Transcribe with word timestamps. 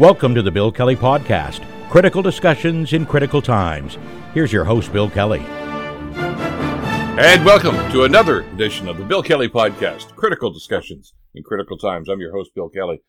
Welcome 0.00 0.34
to 0.36 0.40
the 0.40 0.50
Bill 0.50 0.72
Kelly 0.72 0.96
Podcast 0.96 1.60
Critical 1.90 2.22
Discussions 2.22 2.94
in 2.94 3.04
Critical 3.04 3.42
Times. 3.42 3.98
Here's 4.32 4.50
your 4.50 4.64
host, 4.64 4.90
Bill 4.94 5.10
Kelly. 5.10 5.40
And 7.20 7.44
welcome 7.44 7.74
to 7.92 8.04
another 8.04 8.40
edition 8.40 8.88
of 8.88 8.96
the 8.96 9.04
Bill 9.04 9.22
Kelly 9.22 9.50
Podcast 9.50 10.16
Critical 10.16 10.50
Discussions 10.50 11.12
in 11.34 11.42
Critical 11.42 11.76
Times. 11.76 12.08
I'm 12.08 12.18
your 12.18 12.32
host, 12.32 12.52
Bill 12.54 12.70
Kelly. 12.70 13.02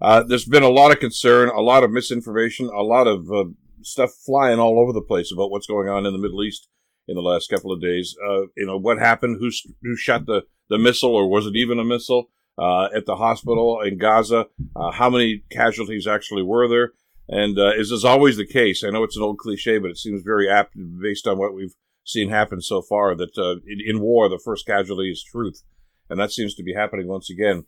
Uh, 0.00 0.22
there's 0.22 0.44
been 0.44 0.62
a 0.62 0.68
lot 0.68 0.92
of 0.92 1.00
concern, 1.00 1.48
a 1.48 1.60
lot 1.60 1.82
of 1.82 1.90
misinformation, 1.90 2.66
a 2.66 2.84
lot 2.84 3.08
of 3.08 3.28
uh, 3.28 3.46
stuff 3.82 4.12
flying 4.24 4.60
all 4.60 4.78
over 4.78 4.92
the 4.92 5.02
place 5.02 5.32
about 5.32 5.50
what's 5.50 5.66
going 5.66 5.88
on 5.88 6.06
in 6.06 6.12
the 6.12 6.20
Middle 6.20 6.44
East 6.44 6.68
in 7.08 7.16
the 7.16 7.22
last 7.22 7.50
couple 7.50 7.72
of 7.72 7.82
days. 7.82 8.14
Uh, 8.24 8.42
you 8.56 8.66
know, 8.66 8.78
what 8.78 9.00
happened? 9.00 9.38
Who, 9.40 9.50
who 9.82 9.96
shot 9.96 10.26
the, 10.26 10.42
the 10.70 10.78
missile, 10.78 11.12
or 11.12 11.28
was 11.28 11.46
it 11.46 11.56
even 11.56 11.80
a 11.80 11.84
missile? 11.84 12.30
Uh, 12.58 12.88
at 12.96 13.04
the 13.04 13.16
hospital 13.16 13.82
in 13.82 13.98
Gaza. 13.98 14.46
Uh, 14.74 14.90
how 14.90 15.10
many 15.10 15.42
casualties 15.50 16.06
actually 16.06 16.42
were 16.42 16.66
there? 16.66 16.92
And 17.28 17.58
uh, 17.58 17.72
as 17.78 17.90
is 17.90 18.02
always 18.02 18.38
the 18.38 18.46
case, 18.46 18.82
I 18.82 18.88
know 18.88 19.02
it's 19.02 19.16
an 19.18 19.22
old 19.22 19.36
cliche, 19.36 19.76
but 19.76 19.90
it 19.90 19.98
seems 19.98 20.22
very 20.22 20.48
apt 20.48 20.74
based 20.74 21.26
on 21.26 21.36
what 21.36 21.52
we've 21.52 21.74
seen 22.02 22.30
happen 22.30 22.62
so 22.62 22.80
far. 22.80 23.14
That 23.14 23.36
uh, 23.36 23.56
in, 23.66 23.80
in, 23.84 24.00
war, 24.00 24.30
the 24.30 24.40
first 24.42 24.64
casualty 24.64 25.10
is 25.10 25.22
truth, 25.22 25.64
and 26.08 26.18
that 26.18 26.32
seems 26.32 26.54
to 26.54 26.62
be 26.62 26.72
happening 26.72 27.08
once 27.08 27.28
again. 27.28 27.64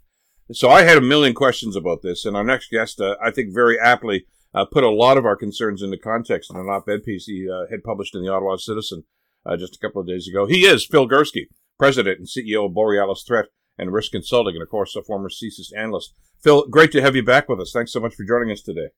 So 0.53 0.71
I 0.71 0.85
had 0.85 0.97
a 0.97 1.03
million 1.03 1.35
questions 1.35 1.77
about 1.77 2.01
this, 2.01 2.25
and 2.25 2.35
our 2.35 2.45
next 2.45 2.71
guest, 2.71 2.99
uh, 2.99 3.17
I 3.23 3.31
think, 3.31 3.53
very 3.53 3.79
aptly 3.79 4.25
uh, 4.55 4.65
put 4.65 4.85
a 4.85 4.91
lot 4.91 5.19
of 5.19 5.27
our 5.27 5.37
concerns 5.37 5.83
into 5.83 5.99
context 5.99 6.51
in 6.51 6.57
an 6.57 6.71
op-ed 6.71 7.03
piece 7.05 7.27
he 7.27 7.47
had 7.71 7.85
published 7.85 8.15
in 8.15 8.23
the 8.23 8.33
Ottawa 8.33 8.57
Citizen 8.57 9.05
just 9.59 9.77
a 9.77 9.79
couple 9.79 10.01
of 10.01 10.07
days 10.07 10.27
ago. 10.27 10.47
He 10.47 10.65
is 10.65 10.87
Phil 10.87 11.07
Gurski, 11.07 11.49
president 11.79 12.21
and 12.21 12.27
CEO 12.27 12.65
of 12.65 12.75
Borealis 12.75 13.23
Threat 13.27 13.49
and 13.79 13.93
Risk 13.93 14.13
Consulting, 14.13 14.55
and 14.55 14.63
of 14.63 14.69
course, 14.69 14.97
a 14.97 15.03
former 15.03 15.29
CSIS 15.29 15.77
analyst. 15.77 16.13
Phil, 16.43 16.67
great 16.69 16.93
to 16.93 17.01
have 17.01 17.17
you 17.17 17.25
back 17.25 17.49
with 17.49 17.61
us. 17.61 17.73
Thanks 17.73 17.93
so 17.93 18.01
much 18.01 18.15
for 18.15 18.25
joining 18.25 18.51
us 18.51 18.63
today. 18.63 18.89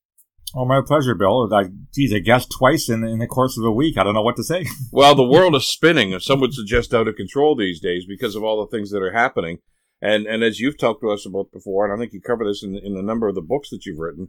Oh, 0.55 0.65
my 0.65 0.81
pleasure, 0.85 1.15
Bill. 1.15 1.53
I, 1.55 1.67
geez, 1.95 2.13
I 2.13 2.19
guessed 2.19 2.53
twice 2.59 2.89
in, 2.89 3.05
in 3.05 3.19
the 3.19 3.27
course 3.27 3.57
of 3.57 3.65
a 3.65 3.71
week. 3.71 3.97
I 3.97 4.03
don't 4.03 4.15
know 4.15 4.23
what 4.23 4.37
to 4.37 4.45
say. 4.45 4.67
well, 4.93 5.15
the 5.15 5.23
world 5.23 5.55
is 5.55 5.71
spinning. 5.71 6.19
Some 6.19 6.41
would 6.41 6.55
suggest 6.55 6.93
out 6.93 7.07
of 7.07 7.15
control 7.15 7.55
these 7.55 7.81
days 7.81 8.05
because 8.09 8.35
of 8.35 8.43
all 8.43 8.65
the 8.65 8.77
things 8.77 8.91
that 8.91 9.03
are 9.03 9.13
happening. 9.13 9.59
And 10.03 10.27
and 10.27 10.43
as 10.43 10.59
you've 10.59 10.79
talked 10.79 11.03
to 11.03 11.11
us 11.11 11.27
about 11.27 11.53
before, 11.53 11.85
and 11.85 11.93
I 11.93 11.99
think 11.99 12.13
you 12.13 12.23
cover 12.23 12.45
this 12.45 12.63
in, 12.63 12.75
in 12.75 12.97
a 12.97 13.03
number 13.03 13.29
of 13.29 13.35
the 13.35 13.43
books 13.43 13.69
that 13.71 13.85
you've 13.85 13.99
written, 13.99 14.29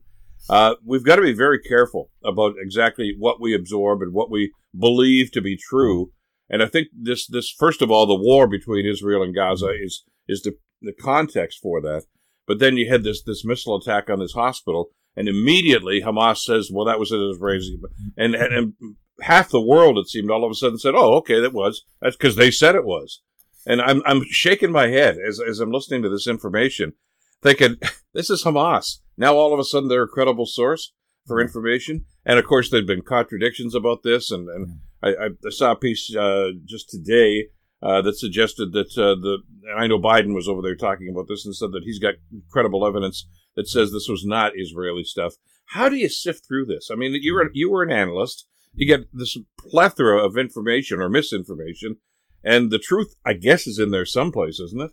uh, 0.49 0.75
we've 0.85 1.03
got 1.03 1.15
to 1.15 1.21
be 1.21 1.33
very 1.33 1.59
careful 1.59 2.09
about 2.23 2.55
exactly 2.59 3.15
what 3.17 3.39
we 3.39 3.55
absorb 3.55 4.01
and 4.01 4.13
what 4.13 4.29
we 4.29 4.51
believe 4.77 5.31
to 5.31 5.41
be 5.41 5.57
true. 5.57 6.11
And 6.51 6.61
I 6.61 6.67
think 6.67 6.89
this 6.93 7.25
this 7.25 7.49
first 7.49 7.81
of 7.81 7.89
all, 7.89 8.05
the 8.05 8.13
war 8.13 8.45
between 8.45 8.85
Israel 8.85 9.23
and 9.23 9.33
Gaza 9.33 9.67
mm-hmm. 9.67 9.85
is 9.85 10.03
is 10.27 10.41
the, 10.43 10.57
the 10.81 10.93
context 10.93 11.59
for 11.63 11.81
that. 11.81 12.03
But 12.45 12.59
then 12.59 12.75
you 12.75 12.91
had 12.91 13.03
this 13.03 13.23
this 13.23 13.45
missile 13.45 13.77
attack 13.77 14.09
on 14.09 14.19
this 14.19 14.33
hospital, 14.33 14.89
and 15.15 15.29
immediately 15.29 16.01
Hamas 16.01 16.39
says, 16.39 16.69
"Well, 16.71 16.85
that 16.85 16.99
was 16.99 17.11
an 17.11 17.21
Israeli," 17.33 17.77
mm-hmm. 17.77 18.07
and, 18.17 18.35
and 18.35 18.53
and 18.53 18.73
half 19.21 19.49
the 19.49 19.61
world 19.61 19.97
it 19.97 20.09
seemed 20.09 20.29
all 20.29 20.43
of 20.43 20.51
a 20.51 20.55
sudden 20.55 20.77
said, 20.77 20.93
"Oh, 20.93 21.15
okay, 21.15 21.39
that 21.39 21.53
was 21.53 21.85
that's 22.01 22.17
because 22.17 22.35
they 22.35 22.51
said 22.51 22.75
it 22.75 22.85
was." 22.85 23.21
And 23.65 23.81
I'm 23.81 24.01
I'm 24.05 24.23
shaking 24.29 24.73
my 24.73 24.87
head 24.87 25.17
as 25.25 25.39
as 25.39 25.61
I'm 25.61 25.71
listening 25.71 26.01
to 26.03 26.09
this 26.09 26.27
information, 26.27 26.93
thinking 27.41 27.77
this 28.13 28.29
is 28.29 28.43
Hamas. 28.43 28.97
Now 29.15 29.35
all 29.35 29.53
of 29.53 29.59
a 29.59 29.63
sudden 29.63 29.87
they're 29.87 30.03
a 30.03 30.07
credible 30.07 30.45
source 30.45 30.91
for 31.25 31.37
mm-hmm. 31.37 31.47
information, 31.47 32.05
and 32.25 32.37
of 32.37 32.45
course 32.45 32.69
there've 32.69 32.85
been 32.85 33.03
contradictions 33.03 33.73
about 33.73 34.03
this, 34.03 34.31
and 34.31 34.49
and 34.49 34.79
I, 35.03 35.09
I 35.45 35.49
saw 35.49 35.71
a 35.71 35.75
piece 35.75 36.15
uh, 36.15 36.49
just 36.65 36.89
today 36.89 37.47
uh, 37.81 38.01
that 38.01 38.17
suggested 38.17 38.73
that 38.73 38.97
uh, 38.97 39.15
the 39.15 39.39
I 39.75 39.87
know 39.87 39.99
Biden 39.99 40.35
was 40.35 40.47
over 40.47 40.61
there 40.61 40.75
talking 40.75 41.09
about 41.09 41.27
this 41.27 41.45
and 41.45 41.55
said 41.55 41.71
that 41.71 41.83
he's 41.83 41.99
got 41.99 42.15
credible 42.51 42.85
evidence 42.85 43.27
that 43.55 43.67
says 43.67 43.91
this 43.91 44.07
was 44.07 44.25
not 44.25 44.53
Israeli 44.55 45.03
stuff. 45.03 45.35
How 45.65 45.89
do 45.89 45.95
you 45.95 46.09
sift 46.09 46.45
through 46.45 46.65
this? 46.65 46.89
I 46.91 46.95
mean, 46.95 47.17
you 47.21 47.33
were 47.33 47.49
you 47.53 47.71
were 47.71 47.83
an 47.83 47.91
analyst. 47.91 48.47
You 48.73 48.87
get 48.87 49.07
this 49.13 49.37
plethora 49.59 50.23
of 50.23 50.37
information 50.37 50.99
or 50.99 51.09
misinformation, 51.09 51.97
and 52.43 52.71
the 52.71 52.79
truth, 52.79 53.15
I 53.25 53.33
guess, 53.33 53.67
is 53.67 53.79
in 53.79 53.91
there 53.91 54.05
someplace, 54.05 54.59
isn't 54.59 54.81
it? 54.81 54.91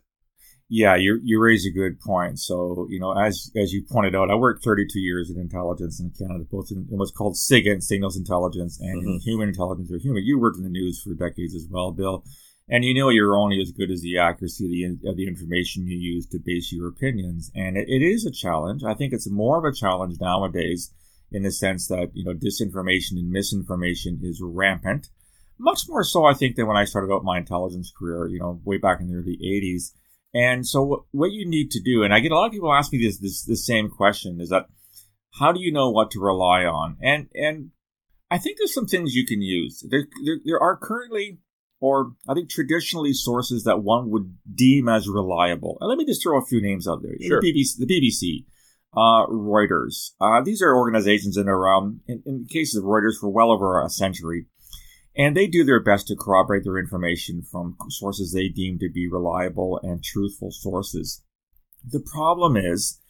Yeah, 0.70 0.96
you 0.96 1.18
you 1.22 1.40
raise 1.40 1.64
a 1.64 1.70
good 1.70 1.98
point. 2.00 2.38
So 2.38 2.86
you 2.90 3.00
know, 3.00 3.12
as 3.12 3.50
as 3.56 3.72
you 3.72 3.82
pointed 3.90 4.14
out, 4.14 4.30
I 4.30 4.34
worked 4.34 4.62
32 4.62 4.98
years 5.00 5.30
in 5.30 5.40
intelligence 5.40 5.98
in 5.98 6.10
Canada, 6.10 6.44
both 6.50 6.70
in, 6.70 6.86
in 6.90 6.98
what's 6.98 7.10
called 7.10 7.36
SIGINT, 7.36 7.82
signals 7.82 8.18
intelligence, 8.18 8.78
and 8.78 9.02
mm-hmm. 9.02 9.16
human 9.18 9.48
intelligence 9.48 9.90
or 9.90 9.98
HUMINT. 9.98 10.26
You 10.26 10.38
worked 10.38 10.58
in 10.58 10.64
the 10.64 10.70
news 10.70 11.00
for 11.02 11.14
decades 11.14 11.54
as 11.54 11.66
well, 11.70 11.90
Bill. 11.90 12.22
And 12.70 12.84
you 12.84 12.92
know 12.92 13.08
you're 13.08 13.38
only 13.38 13.62
as 13.62 13.72
good 13.72 13.90
as 13.90 14.02
the 14.02 14.18
accuracy 14.18 14.84
of 14.84 15.00
the, 15.00 15.08
of 15.08 15.16
the 15.16 15.26
information 15.26 15.86
you 15.86 15.96
use 15.96 16.26
to 16.26 16.38
base 16.38 16.70
your 16.70 16.88
opinions. 16.88 17.50
And 17.54 17.78
it, 17.78 17.88
it 17.88 18.02
is 18.02 18.26
a 18.26 18.30
challenge. 18.30 18.84
I 18.84 18.92
think 18.92 19.14
it's 19.14 19.30
more 19.30 19.56
of 19.56 19.64
a 19.64 19.74
challenge 19.74 20.20
nowadays 20.20 20.92
in 21.32 21.42
the 21.42 21.50
sense 21.50 21.88
that, 21.88 22.10
you 22.12 22.24
know, 22.24 22.34
disinformation 22.34 23.12
and 23.12 23.30
misinformation 23.30 24.20
is 24.22 24.42
rampant. 24.42 25.08
Much 25.58 25.88
more 25.88 26.04
so, 26.04 26.26
I 26.26 26.34
think, 26.34 26.56
than 26.56 26.66
when 26.66 26.76
I 26.76 26.84
started 26.84 27.12
out 27.12 27.24
my 27.24 27.38
intelligence 27.38 27.90
career, 27.98 28.28
you 28.28 28.38
know, 28.38 28.60
way 28.64 28.76
back 28.76 29.00
in 29.00 29.08
the 29.08 29.14
early 29.14 29.38
80s. 29.42 29.92
And 30.38 30.66
so 30.66 31.06
what 31.10 31.32
you 31.32 31.48
need 31.48 31.72
to 31.72 31.80
do, 31.82 32.04
and 32.04 32.14
I 32.14 32.20
get 32.20 32.30
a 32.30 32.36
lot 32.36 32.46
of 32.46 32.52
people 32.52 32.72
ask 32.72 32.92
me 32.92 33.04
this, 33.04 33.18
this, 33.18 33.42
this 33.44 33.66
same 33.66 33.88
question 33.88 34.40
is 34.40 34.50
that 34.50 34.66
how 35.38 35.52
do 35.52 35.60
you 35.60 35.72
know 35.72 35.90
what 35.90 36.12
to 36.12 36.20
rely 36.20 36.64
on? 36.64 36.96
And, 37.02 37.26
and 37.34 37.70
I 38.30 38.38
think 38.38 38.58
there's 38.58 38.74
some 38.74 38.86
things 38.86 39.14
you 39.14 39.26
can 39.26 39.42
use. 39.42 39.84
There, 39.88 40.06
there, 40.24 40.36
there 40.44 40.60
are 40.60 40.76
currently 40.76 41.38
or 41.80 42.12
I 42.28 42.34
think 42.34 42.50
traditionally 42.50 43.12
sources 43.12 43.64
that 43.64 43.82
one 43.82 44.10
would 44.10 44.36
deem 44.52 44.88
as 44.88 45.08
reliable. 45.08 45.78
And 45.80 45.88
let 45.88 45.98
me 45.98 46.04
just 46.04 46.22
throw 46.22 46.40
a 46.40 46.44
few 46.44 46.60
names 46.60 46.88
out 46.88 47.02
there. 47.02 47.14
Sure. 47.20 47.40
The 47.40 47.52
BBC, 47.52 47.78
the 47.78 47.86
BBC 47.86 48.44
uh, 48.94 49.26
Reuters. 49.26 50.10
Uh, 50.20 50.42
these 50.42 50.62
are 50.62 50.74
organizations 50.74 51.36
that 51.36 51.46
are 51.46 51.54
around, 51.54 52.00
in, 52.08 52.22
in 52.26 52.46
cases 52.50 52.76
of 52.76 52.84
Reuters, 52.84 53.18
for 53.20 53.28
well 53.28 53.50
over 53.50 53.82
a 53.82 53.88
century. 53.88 54.46
And 55.18 55.36
they 55.36 55.48
do 55.48 55.64
their 55.64 55.82
best 55.82 56.06
to 56.06 56.16
corroborate 56.16 56.62
their 56.62 56.78
information 56.78 57.42
from 57.42 57.76
sources 57.88 58.32
they 58.32 58.48
deem 58.48 58.78
to 58.78 58.88
be 58.88 59.08
reliable 59.10 59.80
and 59.82 60.02
truthful 60.02 60.52
sources. 60.52 61.24
The 61.84 62.00
problem 62.00 62.56
is, 62.56 63.00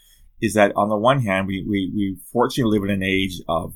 is 0.40 0.54
that 0.54 0.72
on 0.74 0.88
the 0.88 0.96
one 0.96 1.20
hand, 1.20 1.46
we, 1.46 1.62
we, 1.68 1.92
we 1.94 2.16
fortunately 2.32 2.78
live 2.78 2.88
in 2.88 2.94
an 2.94 3.02
age 3.02 3.42
of 3.46 3.74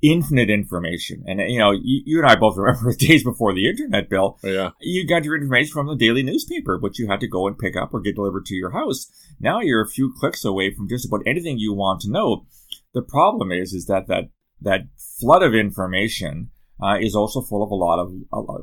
infinite 0.00 0.48
information. 0.48 1.24
And, 1.26 1.40
you 1.40 1.58
know, 1.58 1.72
you, 1.72 2.02
you, 2.04 2.18
and 2.18 2.30
I 2.30 2.36
both 2.36 2.56
remember 2.56 2.92
the 2.98 3.06
days 3.06 3.24
before 3.24 3.52
the 3.52 3.68
internet, 3.68 4.08
Bill. 4.08 4.38
Yeah. 4.44 4.70
You 4.80 5.04
got 5.06 5.24
your 5.24 5.36
information 5.36 5.72
from 5.72 5.88
the 5.88 5.96
daily 5.96 6.22
newspaper, 6.22 6.78
which 6.78 7.00
you 7.00 7.08
had 7.08 7.20
to 7.20 7.28
go 7.28 7.48
and 7.48 7.58
pick 7.58 7.76
up 7.76 7.92
or 7.92 8.00
get 8.00 8.14
delivered 8.14 8.46
to 8.46 8.54
your 8.54 8.70
house. 8.70 9.10
Now 9.40 9.60
you're 9.60 9.82
a 9.82 9.88
few 9.88 10.12
clicks 10.16 10.44
away 10.44 10.72
from 10.72 10.88
just 10.88 11.06
about 11.06 11.22
anything 11.26 11.58
you 11.58 11.72
want 11.72 12.00
to 12.02 12.10
know. 12.10 12.46
The 12.94 13.02
problem 13.02 13.50
is, 13.50 13.72
is 13.72 13.86
that 13.86 14.06
that, 14.06 14.28
that 14.60 14.82
flood 15.20 15.42
of 15.42 15.52
information 15.52 16.50
uh, 16.82 16.98
is 17.00 17.14
also 17.14 17.40
full 17.40 17.62
of 17.62 17.70
a 17.70 17.74
lot 17.74 17.98
of, 17.98 18.12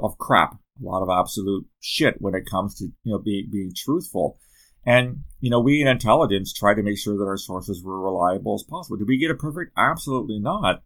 of 0.03 0.17
crap, 0.17 0.53
a 0.53 0.85
lot 0.85 1.01
of 1.01 1.09
absolute 1.09 1.65
shit 1.79 2.15
when 2.19 2.35
it 2.35 2.49
comes 2.49 2.75
to, 2.75 2.85
you 3.03 3.13
know, 3.13 3.19
being, 3.19 3.47
being 3.51 3.71
truthful. 3.75 4.37
And, 4.85 5.23
you 5.39 5.49
know, 5.49 5.59
we 5.59 5.81
in 5.81 5.87
intelligence 5.87 6.53
try 6.53 6.73
to 6.73 6.83
make 6.83 6.97
sure 6.97 7.17
that 7.17 7.23
our 7.23 7.37
sources 7.37 7.83
were 7.83 8.01
reliable 8.01 8.55
as 8.55 8.63
possible. 8.63 8.97
Did 8.97 9.07
we 9.07 9.17
get 9.17 9.31
it 9.31 9.39
perfect? 9.39 9.71
Absolutely 9.77 10.39
not. 10.39 10.83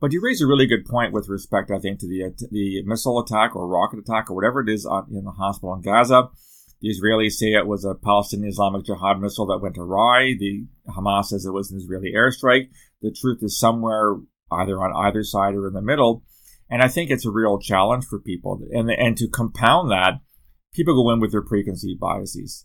But 0.00 0.12
you 0.12 0.20
raise 0.20 0.40
a 0.40 0.46
really 0.46 0.66
good 0.66 0.84
point 0.84 1.12
with 1.12 1.28
respect, 1.28 1.70
I 1.70 1.78
think, 1.78 2.00
to 2.00 2.08
the 2.08 2.34
the 2.50 2.82
missile 2.84 3.20
attack 3.20 3.54
or 3.54 3.68
rocket 3.68 4.00
attack 4.00 4.28
or 4.28 4.34
whatever 4.34 4.60
it 4.60 4.68
is 4.68 4.84
in 5.10 5.24
the 5.24 5.30
hospital 5.30 5.74
in 5.74 5.80
Gaza. 5.80 6.28
The 6.80 6.88
Israelis 6.88 7.32
say 7.32 7.52
it 7.52 7.68
was 7.68 7.84
a 7.84 7.94
Palestinian 7.94 8.50
Islamic 8.50 8.84
Jihad 8.84 9.20
missile 9.20 9.46
that 9.46 9.60
went 9.62 9.78
awry. 9.78 10.34
The 10.36 10.66
Hamas 10.88 11.26
says 11.26 11.46
it 11.46 11.52
was 11.52 11.70
an 11.70 11.78
Israeli 11.78 12.12
airstrike. 12.12 12.70
The 13.00 13.12
truth 13.12 13.38
is 13.42 13.58
somewhere 13.58 14.16
either 14.50 14.82
on 14.82 14.92
either 15.06 15.22
side 15.22 15.54
or 15.54 15.68
in 15.68 15.74
the 15.74 15.80
middle. 15.82 16.24
And 16.72 16.82
I 16.82 16.88
think 16.88 17.10
it's 17.10 17.26
a 17.26 17.30
real 17.30 17.58
challenge 17.58 18.06
for 18.06 18.18
people. 18.18 18.58
And, 18.72 18.90
and 18.90 19.14
to 19.18 19.28
compound 19.28 19.90
that, 19.90 20.14
people 20.72 20.94
go 20.94 21.10
in 21.12 21.20
with 21.20 21.30
their 21.30 21.42
preconceived 21.42 22.00
biases. 22.00 22.64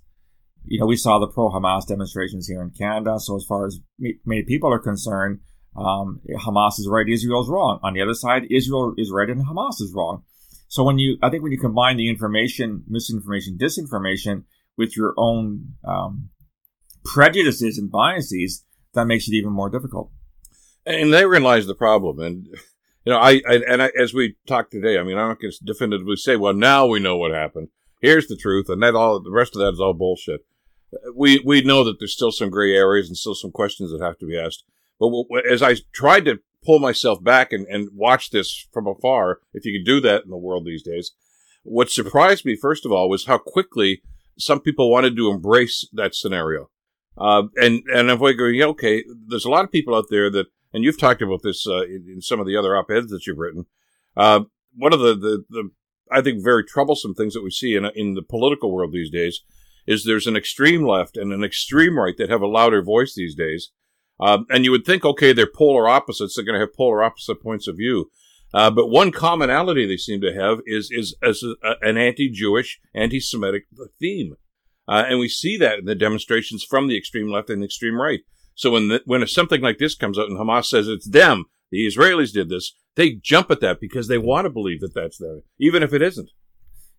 You 0.63 0.79
know, 0.79 0.85
we 0.85 0.95
saw 0.95 1.19
the 1.19 1.27
pro 1.27 1.49
Hamas 1.49 1.85
demonstrations 1.85 2.47
here 2.47 2.61
in 2.61 2.69
Canada. 2.69 3.19
So 3.19 3.35
as 3.35 3.43
far 3.45 3.65
as 3.65 3.81
many 4.25 4.43
people 4.43 4.71
are 4.71 4.79
concerned, 4.79 5.41
um, 5.75 6.21
Hamas 6.39 6.79
is 6.79 6.87
right, 6.89 7.05
Israel 7.05 7.41
is 7.41 7.49
wrong. 7.49 7.81
On 7.83 7.93
the 7.93 8.01
other 8.01 8.13
side, 8.13 8.43
Israel 8.49 8.93
is 8.97 9.11
right 9.11 9.29
and 9.29 9.45
Hamas 9.45 9.81
is 9.81 9.91
wrong. 9.93 10.23
So 10.69 10.85
when 10.85 10.99
you, 10.99 11.17
I 11.21 11.29
think 11.29 11.43
when 11.43 11.51
you 11.51 11.59
combine 11.59 11.97
the 11.97 12.07
information, 12.07 12.85
misinformation, 12.87 13.57
disinformation 13.59 14.45
with 14.77 14.95
your 14.95 15.15
own 15.17 15.73
um, 15.85 16.29
prejudices 17.03 17.77
and 17.77 17.91
biases, 17.91 18.63
that 18.93 19.03
makes 19.03 19.27
it 19.27 19.33
even 19.33 19.51
more 19.51 19.69
difficult. 19.69 20.11
And 20.85 21.13
they 21.13 21.25
realize 21.25 21.67
the 21.67 21.75
problem. 21.75 22.19
And 22.19 22.47
you 23.07 23.13
know, 23.13 23.19
I, 23.19 23.41
I 23.47 23.61
and 23.65 23.81
I, 23.81 23.89
as 23.97 24.13
we 24.13 24.35
talked 24.47 24.71
today, 24.71 24.99
I 24.99 25.03
mean, 25.03 25.17
I'm 25.17 25.37
going 25.39 25.49
to 25.49 25.63
definitively 25.63 26.17
say, 26.17 26.35
well, 26.35 26.51
now 26.51 26.85
we 26.87 26.99
know 26.99 27.15
what 27.15 27.31
happened. 27.31 27.69
Here's 28.01 28.27
the 28.27 28.35
truth, 28.35 28.67
and 28.67 28.83
that 28.83 28.95
all 28.95 29.21
the 29.21 29.31
rest 29.31 29.55
of 29.55 29.61
that 29.61 29.71
is 29.71 29.79
all 29.79 29.93
bullshit. 29.93 30.41
We 31.15 31.41
we 31.45 31.61
know 31.61 31.85
that 31.85 31.99
there's 31.99 32.11
still 32.11 32.33
some 32.33 32.49
gray 32.49 32.75
areas 32.75 33.07
and 33.07 33.15
still 33.15 33.33
some 33.33 33.51
questions 33.51 33.91
that 33.91 34.03
have 34.03 34.17
to 34.17 34.25
be 34.25 34.37
asked. 34.37 34.65
But 34.99 35.09
as 35.49 35.63
I 35.63 35.75
tried 35.93 36.25
to 36.25 36.39
pull 36.65 36.79
myself 36.79 37.23
back 37.23 37.53
and, 37.53 37.65
and 37.67 37.87
watch 37.93 38.31
this 38.31 38.67
from 38.73 38.87
afar, 38.87 39.39
if 39.53 39.63
you 39.63 39.79
could 39.79 39.85
do 39.85 40.01
that 40.01 40.25
in 40.25 40.29
the 40.29 40.35
world 40.35 40.65
these 40.65 40.83
days, 40.83 41.13
what 41.63 41.89
surprised 41.89 42.43
me, 42.43 42.57
first 42.57 42.85
of 42.85 42.91
all, 42.91 43.09
was 43.09 43.27
how 43.27 43.37
quickly 43.37 44.01
some 44.37 44.59
people 44.59 44.91
wanted 44.91 45.15
to 45.15 45.31
embrace 45.31 45.87
that 45.93 46.13
scenario. 46.13 46.69
Uh, 47.17 47.43
and 47.55 47.83
and 47.87 48.09
if 48.11 48.19
we 48.19 48.33
go, 48.33 48.47
yeah, 48.47 48.65
okay, 48.65 49.05
there's 49.29 49.45
a 49.45 49.49
lot 49.49 49.63
of 49.63 49.71
people 49.71 49.95
out 49.95 50.07
there 50.09 50.29
that, 50.29 50.47
and 50.73 50.83
you've 50.83 50.99
talked 50.99 51.21
about 51.21 51.41
this 51.43 51.65
uh, 51.67 51.83
in, 51.83 52.05
in, 52.15 52.21
some 52.21 52.39
of 52.39 52.47
the 52.47 52.55
other 52.55 52.75
op-eds 52.75 53.11
that 53.11 53.25
you've 53.25 53.37
written. 53.37 53.65
Uh, 54.15 54.41
one 54.75 54.93
of 54.93 54.99
the, 54.99 55.15
the, 55.15 55.43
the 55.49 55.69
I 56.11 56.21
think 56.21 56.43
very 56.43 56.63
troublesome 56.63 57.13
things 57.13 57.33
that 57.33 57.43
we 57.43 57.51
see 57.51 57.75
in 57.75 57.85
in 57.95 58.13
the 58.13 58.21
political 58.21 58.71
world 58.71 58.91
these 58.91 59.09
days 59.09 59.41
is 59.85 60.03
there's 60.03 60.27
an 60.27 60.35
extreme 60.35 60.85
left 60.85 61.17
and 61.17 61.31
an 61.31 61.43
extreme 61.43 61.97
right 61.97 62.15
that 62.17 62.29
have 62.29 62.41
a 62.41 62.47
louder 62.47 62.83
voice 62.83 63.13
these 63.15 63.35
days. 63.35 63.71
Um, 64.19 64.45
and 64.49 64.65
you 64.65 64.71
would 64.71 64.85
think, 64.85 65.05
okay, 65.05 65.31
they're 65.31 65.49
polar 65.51 65.87
opposites; 65.87 66.35
they're 66.35 66.45
going 66.45 66.59
to 66.59 66.65
have 66.65 66.75
polar 66.75 67.03
opposite 67.03 67.41
points 67.41 67.67
of 67.67 67.77
view. 67.77 68.11
Uh, 68.53 68.71
but 68.71 68.87
one 68.87 69.11
commonality 69.11 69.85
they 69.85 69.97
seem 69.97 70.21
to 70.21 70.33
have 70.33 70.59
is 70.65 70.89
is, 70.91 71.15
is 71.21 71.45
a, 71.63 71.73
an 71.81 71.97
anti-Jewish, 71.97 72.79
anti-Semitic 72.95 73.63
theme, 73.99 74.35
uh, 74.87 75.03
and 75.07 75.19
we 75.19 75.29
see 75.29 75.57
that 75.57 75.79
in 75.79 75.85
the 75.85 75.95
demonstrations 75.95 76.63
from 76.63 76.87
the 76.87 76.97
extreme 76.97 77.29
left 77.29 77.49
and 77.49 77.61
the 77.61 77.65
extreme 77.65 77.99
right. 77.99 78.21
So 78.57 78.71
when 78.71 78.87
the, 78.87 79.01
when 79.05 79.25
something 79.27 79.61
like 79.61 79.77
this 79.77 79.95
comes 79.95 80.17
out 80.17 80.29
and 80.29 80.37
Hamas 80.37 80.65
says 80.65 80.87
it's 80.87 81.07
them, 81.07 81.45
the 81.71 81.85
Israelis 81.87 82.33
did 82.33 82.49
this, 82.49 82.73
they 82.95 83.11
jump 83.11 83.51
at 83.51 83.61
that 83.61 83.79
because 83.79 84.07
they 84.07 84.17
want 84.17 84.45
to 84.45 84.49
believe 84.49 84.81
that 84.81 84.95
that's 84.95 85.19
them, 85.19 85.43
even 85.59 85.83
if 85.83 85.93
it 85.93 86.01
isn't. 86.01 86.31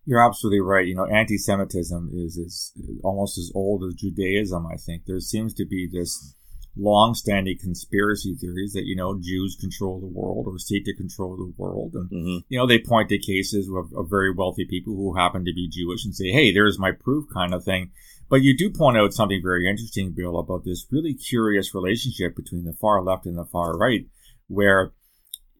You're 0.05 0.25
absolutely 0.25 0.61
right. 0.61 0.87
You 0.87 0.95
know, 0.95 1.05
anti-Semitism 1.05 2.11
is, 2.15 2.37
is 2.37 2.73
almost 3.03 3.37
as 3.37 3.51
old 3.53 3.83
as 3.83 3.93
Judaism. 3.95 4.65
I 4.65 4.77
think 4.77 5.03
there 5.05 5.19
seems 5.19 5.53
to 5.55 5.65
be 5.65 5.89
this 5.91 6.33
long-standing 6.77 7.57
conspiracy 7.61 8.35
theories 8.39 8.71
that 8.71 8.85
you 8.85 8.95
know 8.95 9.19
Jews 9.21 9.57
control 9.59 9.99
the 9.99 10.07
world 10.07 10.45
or 10.47 10.57
seek 10.57 10.85
to 10.85 10.95
control 10.95 11.35
the 11.35 11.53
world, 11.57 11.91
and 11.93 12.09
mm-hmm. 12.09 12.37
you 12.47 12.57
know 12.57 12.65
they 12.65 12.79
point 12.79 13.09
to 13.09 13.19
cases 13.19 13.69
of, 13.69 13.91
of, 13.97 14.09
very 14.09 14.33
wealthy 14.33 14.65
people 14.69 14.95
who 14.95 15.17
happen 15.17 15.43
to 15.43 15.53
be 15.53 15.69
Jewish 15.69 16.05
and 16.05 16.15
say, 16.15 16.29
"Hey, 16.29 16.53
there's 16.53 16.79
my 16.79 16.91
proof," 16.91 17.25
kind 17.33 17.53
of 17.53 17.65
thing. 17.65 17.91
But 18.29 18.43
you 18.43 18.55
do 18.55 18.69
point 18.69 18.97
out 18.97 19.13
something 19.13 19.41
very 19.41 19.67
interesting, 19.67 20.13
Bill, 20.15 20.37
about 20.37 20.63
this 20.63 20.85
really 20.91 21.15
curious 21.15 21.73
relationship 21.73 22.35
between 22.35 22.65
the 22.65 22.73
far 22.73 23.01
left 23.03 23.25
and 23.25 23.37
the 23.37 23.45
far 23.45 23.75
right, 23.75 24.05
where 24.47 24.93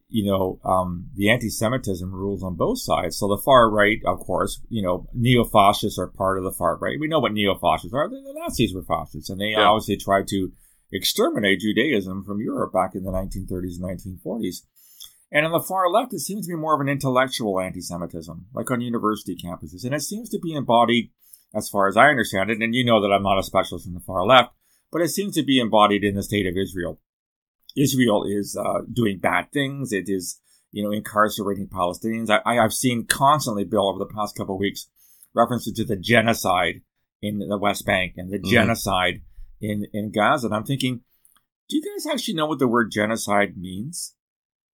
you 0.10 0.26
know, 0.26 0.60
um, 0.66 1.08
the 1.16 1.30
anti-Semitism 1.30 2.12
rules 2.12 2.44
on 2.44 2.56
both 2.56 2.80
sides. 2.80 3.18
So 3.18 3.28
the 3.28 3.42
far 3.46 3.70
right, 3.70 4.00
of 4.06 4.20
course, 4.20 4.60
you 4.68 4.82
know, 4.82 5.08
neo-fascists 5.14 6.00
are 6.00 6.08
part 6.08 6.40
of 6.40 6.44
the 6.44 6.52
far 6.52 6.78
right. 6.78 7.00
We 7.00 7.08
know 7.08 7.20
what 7.20 7.32
neo-fascists 7.32 7.94
are. 7.94 8.10
The, 8.10 8.20
Nazis 8.36 8.74
were 8.74 8.84
fascists, 8.84 9.30
and 9.30 9.40
they 9.40 9.52
yeah. 9.52 9.66
obviously 9.66 9.98
tried 9.98 10.28
to 10.30 10.52
exterminate 10.92 11.60
Judaism 11.60 12.24
from 12.24 12.42
Europe 12.42 12.74
back 12.74 12.96
in 12.96 13.04
the 13.04 13.12
1930s 13.12 13.80
and 13.80 14.20
1940s. 14.20 14.64
And 15.32 15.46
on 15.46 15.52
the 15.52 15.62
far 15.62 15.92
left, 15.92 16.14
it 16.14 16.22
seems 16.22 16.48
to 16.48 16.54
be 16.54 16.60
more 16.60 16.74
of 16.74 16.82
an 16.82 16.90
intellectual 16.90 17.60
anti-Semitism, 17.60 18.48
like 18.52 18.72
on 18.72 18.82
university 18.82 19.36
campuses. 19.36 19.86
And 19.86 19.94
it 19.94 20.02
seems 20.02 20.28
to 20.30 20.40
be 20.40 20.56
embodied, 20.56 21.12
as 21.54 21.70
far 21.70 21.88
as 21.88 21.98
I 21.98 22.10
understand 22.10 22.50
it, 22.50 22.62
and 22.62 22.76
you 22.76 22.86
know 22.86 23.02
that 23.02 23.14
I'm 23.14 23.24
not 23.24 23.40
a 23.40 23.44
specialist 23.44 23.88
in 23.88 23.94
the 23.94 24.00
far 24.00 24.26
left, 24.26 24.54
but 24.92 25.02
it 25.02 25.10
seems 25.10 25.36
to 25.36 25.44
be 25.44 25.60
embodied 25.60 26.04
in 26.04 26.16
the 26.16 26.24
state 26.24 26.46
of 26.46 26.56
Israel. 26.58 27.00
Israel 27.78 28.24
is 28.28 28.58
uh, 28.60 28.82
doing 28.92 29.20
bad 29.20 29.52
things. 29.52 29.92
It 29.92 30.06
is, 30.08 30.40
you 30.72 30.84
know, 30.84 30.92
incarcerating 30.92 31.68
Palestinians. 31.68 32.30
I, 32.30 32.56
have 32.56 32.74
seen 32.74 33.06
constantly, 33.06 33.64
Bill, 33.64 33.90
over 33.90 34.00
the 34.00 34.14
past 34.14 34.36
couple 34.36 34.56
of 34.56 34.60
weeks, 34.60 34.88
references 35.34 35.74
to 35.74 35.86
the 35.86 35.98
genocide 35.98 36.82
in 37.22 37.40
the 37.40 37.58
West 37.58 37.86
Bank 37.86 38.14
and 38.18 38.32
the 38.32 38.38
mm-hmm. 38.38 38.50
genocide 38.50 39.22
in, 39.62 39.86
in 39.94 40.12
Gaza. 40.12 40.48
And 40.48 40.56
I'm 40.56 40.66
thinking, 40.66 41.02
do 41.70 41.78
you 41.78 41.84
guys 41.84 42.12
actually 42.12 42.34
know 42.34 42.48
what 42.48 42.60
the 42.60 42.68
word 42.68 42.92
genocide 42.92 43.58
means? 43.58 44.16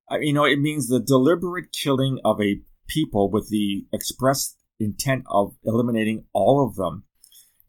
I, 0.10 0.20
you 0.20 0.34
know, 0.34 0.46
it 0.46 0.60
means 0.60 0.88
the 0.88 1.00
deliberate 1.00 1.72
killing 1.72 2.20
of 2.24 2.40
a 2.42 2.62
people 2.88 3.30
with 3.30 3.50
the 3.50 3.86
express 3.92 4.56
intent 4.80 5.24
of 5.30 5.56
eliminating 5.64 6.26
all 6.34 6.66
of 6.66 6.76
them. 6.76 7.04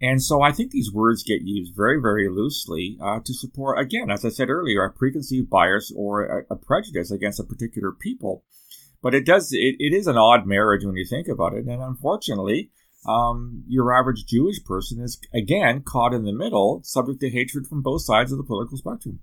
And 0.00 0.22
so 0.22 0.42
I 0.42 0.52
think 0.52 0.70
these 0.70 0.92
words 0.92 1.22
get 1.22 1.40
used 1.42 1.74
very, 1.74 2.00
very 2.00 2.28
loosely 2.28 2.98
uh, 3.02 3.20
to 3.24 3.32
support, 3.32 3.78
again, 3.78 4.10
as 4.10 4.24
I 4.24 4.28
said 4.28 4.50
earlier, 4.50 4.84
a 4.84 4.92
preconceived 4.92 5.48
bias 5.48 5.92
or 5.96 6.24
a, 6.50 6.54
a 6.54 6.56
prejudice 6.56 7.10
against 7.10 7.40
a 7.40 7.44
particular 7.44 7.92
people. 7.92 8.44
But 9.02 9.14
it 9.14 9.24
does, 9.24 9.52
it, 9.52 9.76
it 9.78 9.94
is 9.94 10.06
an 10.06 10.18
odd 10.18 10.46
marriage 10.46 10.84
when 10.84 10.96
you 10.96 11.06
think 11.08 11.28
about 11.28 11.54
it. 11.54 11.64
And 11.66 11.82
unfortunately, 11.82 12.70
um, 13.06 13.64
your 13.68 13.96
average 13.96 14.26
Jewish 14.26 14.62
person 14.64 15.00
is, 15.00 15.18
again, 15.32 15.82
caught 15.82 16.12
in 16.12 16.24
the 16.24 16.32
middle, 16.32 16.80
subject 16.82 17.20
to 17.20 17.30
hatred 17.30 17.66
from 17.66 17.82
both 17.82 18.02
sides 18.02 18.32
of 18.32 18.38
the 18.38 18.44
political 18.44 18.76
spectrum. 18.76 19.20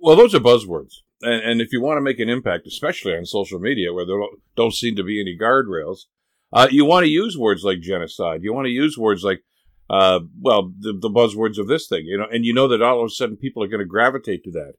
Well, 0.00 0.16
those 0.16 0.34
are 0.34 0.40
buzzwords. 0.40 0.94
And, 1.20 1.42
and 1.42 1.60
if 1.60 1.72
you 1.72 1.82
want 1.82 1.98
to 1.98 2.02
make 2.02 2.20
an 2.20 2.30
impact, 2.30 2.66
especially 2.66 3.14
on 3.14 3.26
social 3.26 3.58
media 3.58 3.92
where 3.92 4.06
there 4.06 4.16
don't, 4.16 4.40
don't 4.56 4.74
seem 4.74 4.96
to 4.96 5.04
be 5.04 5.20
any 5.20 5.36
guardrails, 5.36 6.06
uh, 6.52 6.68
you 6.70 6.84
want 6.84 7.04
to 7.04 7.10
use 7.10 7.36
words 7.38 7.62
like 7.62 7.80
genocide. 7.80 8.42
You 8.42 8.52
want 8.52 8.66
to 8.66 8.72
use 8.72 8.98
words 8.98 9.22
like 9.22 9.42
uh, 9.90 10.20
well, 10.40 10.72
the, 10.78 10.92
the, 10.92 11.10
buzzwords 11.10 11.58
of 11.58 11.66
this 11.66 11.88
thing, 11.88 12.04
you 12.06 12.16
know, 12.16 12.26
and 12.30 12.44
you 12.44 12.54
know 12.54 12.68
that 12.68 12.80
all 12.80 13.00
of 13.00 13.06
a 13.06 13.10
sudden 13.10 13.36
people 13.36 13.60
are 13.60 13.66
going 13.66 13.80
to 13.80 13.84
gravitate 13.84 14.44
to 14.44 14.52
that. 14.52 14.74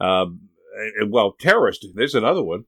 Uh, 0.00 0.26
and, 0.98 1.12
well, 1.12 1.32
terrorist, 1.38 1.86
there's 1.94 2.16
another 2.16 2.42
one. 2.42 2.64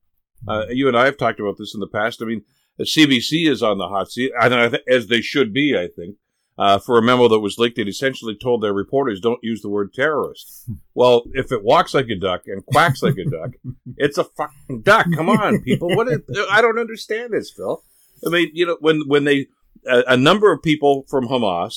Uh, 0.46 0.66
you 0.70 0.86
and 0.86 0.96
I 0.96 1.06
have 1.06 1.16
talked 1.16 1.40
about 1.40 1.56
this 1.58 1.74
in 1.74 1.80
the 1.80 1.88
past. 1.88 2.22
I 2.22 2.26
mean, 2.26 2.42
the 2.78 2.84
CBC 2.84 3.50
is 3.50 3.64
on 3.64 3.78
the 3.78 3.88
hot 3.88 4.12
seat, 4.12 4.30
as 4.88 5.08
they 5.08 5.20
should 5.20 5.52
be, 5.52 5.76
I 5.76 5.88
think, 5.88 6.16
uh, 6.56 6.78
for 6.78 6.98
a 6.98 7.02
memo 7.02 7.26
that 7.26 7.40
was 7.40 7.58
leaked 7.58 7.76
that 7.76 7.88
essentially 7.88 8.36
told 8.36 8.62
their 8.62 8.72
reporters 8.72 9.20
don't 9.20 9.42
use 9.42 9.62
the 9.62 9.68
word 9.68 9.92
terrorist. 9.92 10.70
well, 10.94 11.24
if 11.32 11.50
it 11.50 11.64
walks 11.64 11.94
like 11.94 12.08
a 12.08 12.16
duck 12.16 12.42
and 12.46 12.64
quacks 12.66 13.02
like 13.02 13.16
a 13.18 13.28
duck, 13.28 13.50
it's 13.96 14.18
a 14.18 14.24
fucking 14.24 14.82
duck. 14.82 15.06
Come 15.14 15.28
on, 15.28 15.62
people. 15.62 15.88
What? 15.96 16.06
Is, 16.06 16.20
I 16.48 16.60
don't 16.60 16.78
understand 16.78 17.32
this, 17.32 17.50
Phil. 17.50 17.82
I 18.26 18.30
mean, 18.30 18.50
you 18.52 18.66
know, 18.66 18.76
when 18.80 19.02
when 19.06 19.24
they 19.24 19.46
a, 19.86 20.02
a 20.08 20.16
number 20.16 20.52
of 20.52 20.62
people 20.62 21.04
from 21.08 21.28
Hamas, 21.28 21.74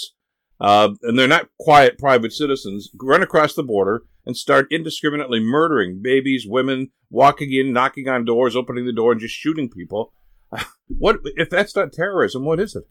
uh, 0.59 0.89
and 1.03 1.17
they're 1.17 1.27
not 1.27 1.49
quiet 1.59 1.97
private 1.97 2.33
citizens, 2.33 2.89
run 3.01 3.23
across 3.23 3.53
the 3.53 3.63
border 3.63 4.03
and 4.25 4.37
start 4.37 4.67
indiscriminately 4.71 5.39
murdering 5.39 6.01
babies, 6.01 6.45
women, 6.47 6.91
walking 7.09 7.51
in, 7.51 7.73
knocking 7.73 8.07
on 8.07 8.25
doors, 8.25 8.55
opening 8.55 8.85
the 8.85 8.93
door, 8.93 9.11
and 9.11 9.21
just 9.21 9.35
shooting 9.35 9.69
people. 9.69 10.13
What 10.97 11.19
if 11.23 11.49
that's 11.49 11.73
not 11.73 11.93
terrorism? 11.93 12.43
What 12.43 12.59
is 12.59 12.75
it? 12.75 12.83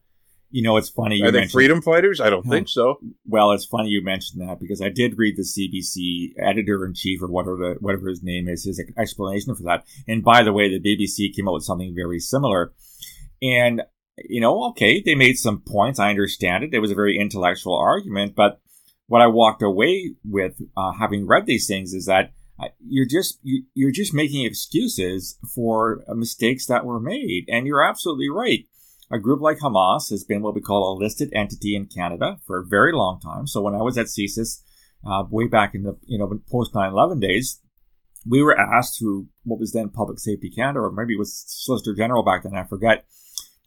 You 0.51 0.63
know, 0.63 0.79
it's 0.79 0.89
funny. 0.89 1.23
Are 1.23 1.31
they 1.31 1.47
freedom 1.47 1.81
fighters? 1.81 2.21
I 2.21 2.31
don't 2.31 2.47
think 2.47 2.69
so. 2.69 2.99
Well, 3.27 3.53
it's 3.53 3.67
funny 3.67 3.91
you 3.91 4.03
mentioned 4.03 4.41
that 4.41 4.59
because 4.59 4.81
I 4.83 4.89
did 4.89 5.19
read 5.19 5.37
the 5.37 5.43
CBC 5.43 6.33
editor 6.43 6.85
in 6.85 6.95
chief 6.95 7.23
or 7.23 7.29
whatever 7.29 7.57
the, 7.57 7.77
whatever 7.81 8.09
his 8.09 8.23
name 8.23 8.49
is, 8.49 8.65
his 8.65 8.83
explanation 8.99 9.55
for 9.55 9.63
that. 9.65 9.85
And 10.09 10.25
by 10.25 10.43
the 10.43 10.53
way, 10.53 10.69
the 10.69 10.81
BBC 10.81 11.37
came 11.37 11.47
out 11.47 11.55
with 11.55 11.65
something 11.65 11.95
very 11.95 12.19
similar. 12.19 12.73
And 13.43 13.83
you 14.29 14.41
know, 14.41 14.65
okay, 14.71 15.03
they 15.05 15.15
made 15.15 15.39
some 15.39 15.61
points. 15.61 15.99
I 15.99 16.11
understand 16.11 16.65
it. 16.65 16.75
It 16.75 16.81
was 16.81 16.91
a 16.91 16.97
very 16.97 17.19
intellectual 17.19 17.75
argument, 17.75 18.35
but 18.35 18.61
what 19.07 19.23
I 19.23 19.27
walked 19.27 19.63
away 19.63 20.15
with, 20.25 20.61
uh, 20.77 20.93
having 20.93 21.27
read 21.27 21.47
these 21.47 21.67
things, 21.67 21.95
is 21.95 22.07
that 22.07 22.33
uh, 22.61 22.69
you're 22.79 23.09
just 23.09 23.41
you're 23.43 23.91
just 23.91 24.15
making 24.15 24.45
excuses 24.45 25.39
for 25.55 26.05
uh, 26.07 26.15
mistakes 26.15 26.67
that 26.67 26.85
were 26.85 27.01
made, 27.01 27.45
and 27.49 27.67
you're 27.67 27.83
absolutely 27.83 28.29
right. 28.29 28.67
A 29.11 29.19
group 29.19 29.41
like 29.41 29.59
Hamas 29.59 30.11
has 30.11 30.23
been 30.23 30.43
what 30.43 30.55
we 30.55 30.61
call 30.61 30.93
a 30.93 31.01
listed 31.01 31.33
entity 31.35 31.75
in 31.75 31.87
Canada 31.87 32.39
for 32.47 32.59
a 32.59 32.67
very 32.67 32.93
long 32.93 33.19
time. 33.21 33.47
So 33.47 33.63
when 33.63 33.75
I 33.75 33.83
was 33.83 33.99
at 33.99 34.07
CSIS, 34.07 34.63
uh, 35.05 35.25
way 35.29 35.49
back 35.49 35.75
in 35.75 35.83
the 35.83 35.99
you 36.07 36.19
know 36.19 36.31
post 36.51 36.75
9/11 36.75 37.21
days, 37.21 37.61
we 38.25 38.43
were 38.43 38.57
asked 38.59 38.99
through 38.99 39.29
what 39.45 39.59
was 39.59 39.73
then 39.73 39.89
Public 39.89 40.21
Safety 40.21 40.51
Canada, 40.51 40.81
or 40.81 40.93
maybe 40.93 41.15
it 41.15 41.19
was 41.19 41.45
Solicitor 41.49 41.95
General 41.95 42.23
back 42.23 42.43
then, 42.43 42.55
I 42.55 42.65
forget 42.65 43.07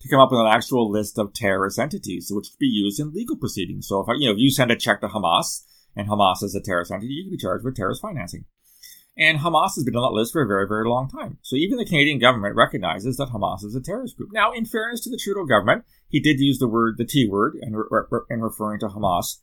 to 0.03 0.09
come 0.09 0.19
up 0.19 0.31
with 0.31 0.41
an 0.41 0.47
actual 0.47 0.91
list 0.91 1.17
of 1.17 1.33
terrorist 1.33 1.79
entities, 1.79 2.29
which 2.29 2.51
could 2.51 2.59
be 2.59 2.67
used 2.67 2.99
in 2.99 3.13
legal 3.13 3.37
proceedings. 3.37 3.87
So 3.87 4.01
if 4.01 4.07
you 4.19 4.27
know 4.27 4.33
if 4.33 4.39
you 4.39 4.51
send 4.51 4.69
a 4.69 4.75
check 4.75 5.01
to 5.01 5.07
Hamas 5.07 5.63
and 5.95 6.07
Hamas 6.07 6.43
is 6.43 6.53
a 6.55 6.61
terrorist 6.61 6.91
entity, 6.91 7.13
you 7.13 7.23
can 7.23 7.31
be 7.31 7.37
charged 7.37 7.63
with 7.63 7.75
terrorist 7.75 8.01
financing. 8.01 8.45
And 9.15 9.39
Hamas 9.39 9.75
has 9.75 9.83
been 9.83 9.95
on 9.95 10.01
that 10.01 10.17
list 10.17 10.33
for 10.33 10.41
a 10.41 10.47
very, 10.47 10.67
very 10.67 10.89
long 10.89 11.07
time. 11.07 11.37
So 11.41 11.55
even 11.55 11.77
the 11.77 11.85
Canadian 11.85 12.19
government 12.19 12.55
recognizes 12.55 13.17
that 13.17 13.29
Hamas 13.29 13.63
is 13.63 13.75
a 13.75 13.81
terrorist 13.81 14.17
group. 14.17 14.29
Now, 14.33 14.51
in 14.51 14.65
fairness 14.65 15.01
to 15.01 15.09
the 15.09 15.19
Trudeau 15.21 15.45
government, 15.45 15.85
he 16.09 16.19
did 16.19 16.39
use 16.39 16.57
the 16.57 16.67
word, 16.67 16.95
the 16.97 17.05
T 17.05 17.27
word, 17.29 17.55
in, 17.61 17.75
re- 17.75 18.21
in 18.29 18.41
referring 18.41 18.79
to 18.79 18.87
Hamas. 18.87 19.37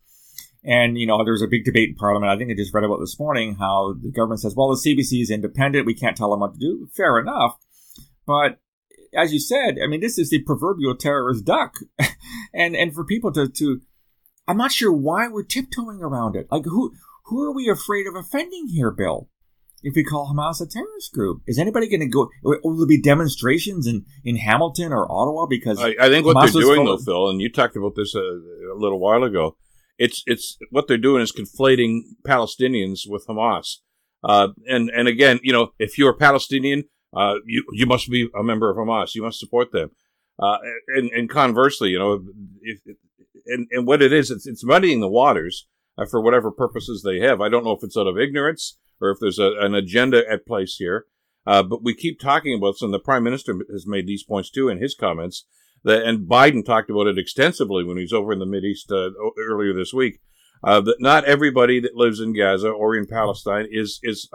And, 0.65 0.99
you 0.99 1.07
know, 1.07 1.23
there 1.23 1.33
was 1.33 1.43
a 1.43 1.47
big 1.47 1.65
debate 1.65 1.91
in 1.91 1.95
Parliament. 1.95 2.31
I 2.31 2.37
think 2.37 2.51
I 2.51 2.55
just 2.55 2.75
read 2.75 2.85
about 2.85 2.99
this 2.99 3.19
morning 3.19 3.55
how 3.55 3.95
the 3.95 4.11
government 4.11 4.41
says, 4.41 4.55
well, 4.57 4.69
the 4.69 4.75
CBC 4.75 5.23
is 5.23 5.31
independent. 5.31 5.87
We 5.87 5.95
can't 5.95 6.17
tell 6.17 6.31
them 6.31 6.41
what 6.41 6.55
to 6.55 6.59
do. 6.59 6.89
Fair 6.95 7.19
enough. 7.19 7.57
But 8.27 8.61
as 9.15 9.33
you 9.33 9.41
said, 9.41 9.79
I 9.83 9.87
mean, 9.87 10.01
this 10.01 10.19
is 10.19 10.31
the 10.31 10.41
proverbial 10.41 10.97
terrorist 10.97 11.45
duck, 11.45 11.77
and 12.55 12.77
and 12.77 12.95
for 12.95 13.05
people 13.05 13.33
to 13.33 13.49
to, 13.49 13.81
I'm 14.47 14.57
not 14.57 14.73
sure 14.73 14.93
why 14.93 15.29
we're 15.29 15.45
tiptoeing 15.45 16.03
around 16.03 16.37
it. 16.37 16.47
Like 16.51 16.65
who 16.65 16.93
who 17.27 17.43
are 17.43 17.53
we 17.53 17.69
afraid 17.69 18.07
of 18.07 18.15
offending 18.15 18.69
here, 18.69 18.91
Bill? 18.91 19.29
If 19.83 19.95
we 19.97 20.05
call 20.05 20.31
Hamas 20.31 20.61
a 20.61 20.67
terrorist 20.67 21.13
group, 21.15 21.41
is 21.47 21.59
anybody 21.59 21.89
going 21.89 22.01
to 22.01 22.07
go? 22.07 22.29
Will 22.43 22.77
there 22.77 22.87
be 22.87 23.01
demonstrations 23.01 23.87
in, 23.87 24.05
in 24.23 24.37
Hamilton 24.37 24.93
or 24.93 25.11
Ottawa? 25.11 25.47
Because 25.47 25.81
I, 25.81 25.95
I 25.99 26.11
think 26.11 26.27
what 26.27 26.37
Hamas 26.37 26.53
they're 26.53 26.63
doing, 26.63 26.85
though, 26.85 26.99
Phil, 26.99 27.31
and 27.31 27.41
you 27.41 27.51
talked 27.51 27.77
about 27.77 27.95
this 27.97 28.15
a, 28.15 28.19
a 28.19 28.77
little 28.77 29.01
while 29.01 29.25
ago, 29.25 29.57
it's 29.99 30.23
it's 30.27 30.59
what 30.71 30.87
they're 30.87 30.99
doing 30.99 31.23
is 31.23 31.33
conflating 31.33 32.01
Palestinians 32.27 33.09
with 33.09 33.27
Hamas. 33.27 33.77
Uh, 34.23 34.49
and 34.69 34.91
and 34.91 35.09
again, 35.09 35.41
you 35.43 35.53
know, 35.53 35.73
if 35.79 35.97
you're 35.97 36.11
a 36.11 36.17
Palestinian, 36.17 36.85
uh, 37.15 37.37
you 37.45 37.65
you 37.73 37.87
must 37.87 38.11
be 38.11 38.29
a 38.39 38.43
member 38.43 38.71
of 38.71 38.77
Hamas. 38.77 39.15
You 39.15 39.23
must 39.23 39.41
support 39.41 39.73
them. 39.73 39.91
Uh, 40.39 40.59
and 40.89 41.11
and 41.11 41.29
conversely, 41.31 41.91
you 41.91 41.99
know, 41.99 42.25
if, 42.63 42.81
and 43.47 43.67
and 43.71 43.87
what 43.87 44.03
it 44.03 44.13
is, 44.13 44.31
it's 44.31 44.47
it's 44.47 44.65
muddying 44.65 45.01
the 45.01 45.09
waters. 45.09 45.67
uh, 46.01 46.07
for 46.07 46.21
whatever 46.21 46.51
purposes 46.51 47.03
they 47.03 47.21
have. 47.21 47.41
I 47.41 47.49
don't 47.49 47.65
know 47.65 47.73
if 47.73 47.83
it's 47.85 47.97
out 47.97 48.07
of 48.07 48.19
ignorance 48.19 48.79
or 49.01 49.11
if 49.11 49.19
there's 49.21 49.39
a, 49.39 49.53
an 49.61 49.75
agenda 49.75 50.23
at 50.31 50.47
place 50.47 50.77
here. 50.77 51.07
Uh, 51.47 51.63
but 51.63 51.83
we 51.83 51.95
keep 51.95 52.21
talking 52.21 52.55
about 52.55 52.73
this, 52.73 52.83
and 52.83 52.93
the 52.93 52.99
prime 52.99 53.25
minister 53.25 53.55
has 53.73 53.87
made 53.87 54.07
these 54.07 54.23
points 54.23 54.51
too 54.51 54.69
in 54.69 54.79
his 54.81 54.95
comments. 54.95 55.47
That, 55.83 56.05
and 56.05 56.29
Biden 56.29 56.65
talked 56.65 56.91
about 56.91 57.07
it 57.07 57.19
extensively 57.19 57.83
when 57.83 57.97
he 57.97 58.03
was 58.03 58.13
over 58.13 58.33
in 58.33 58.39
the 58.39 58.45
Mideast 58.45 58.93
uh, 58.93 59.11
earlier 59.39 59.73
this 59.73 59.95
week. 59.95 60.21
Uh, 60.63 60.83
that 60.83 60.97
not 61.01 61.25
everybody 61.25 61.81
that 61.81 61.95
lives 61.95 62.21
in 62.21 62.37
Gaza 62.37 62.69
or 62.69 62.95
in 62.95 63.07
Palestine 63.07 63.67
is 63.71 63.99
is 64.03 64.29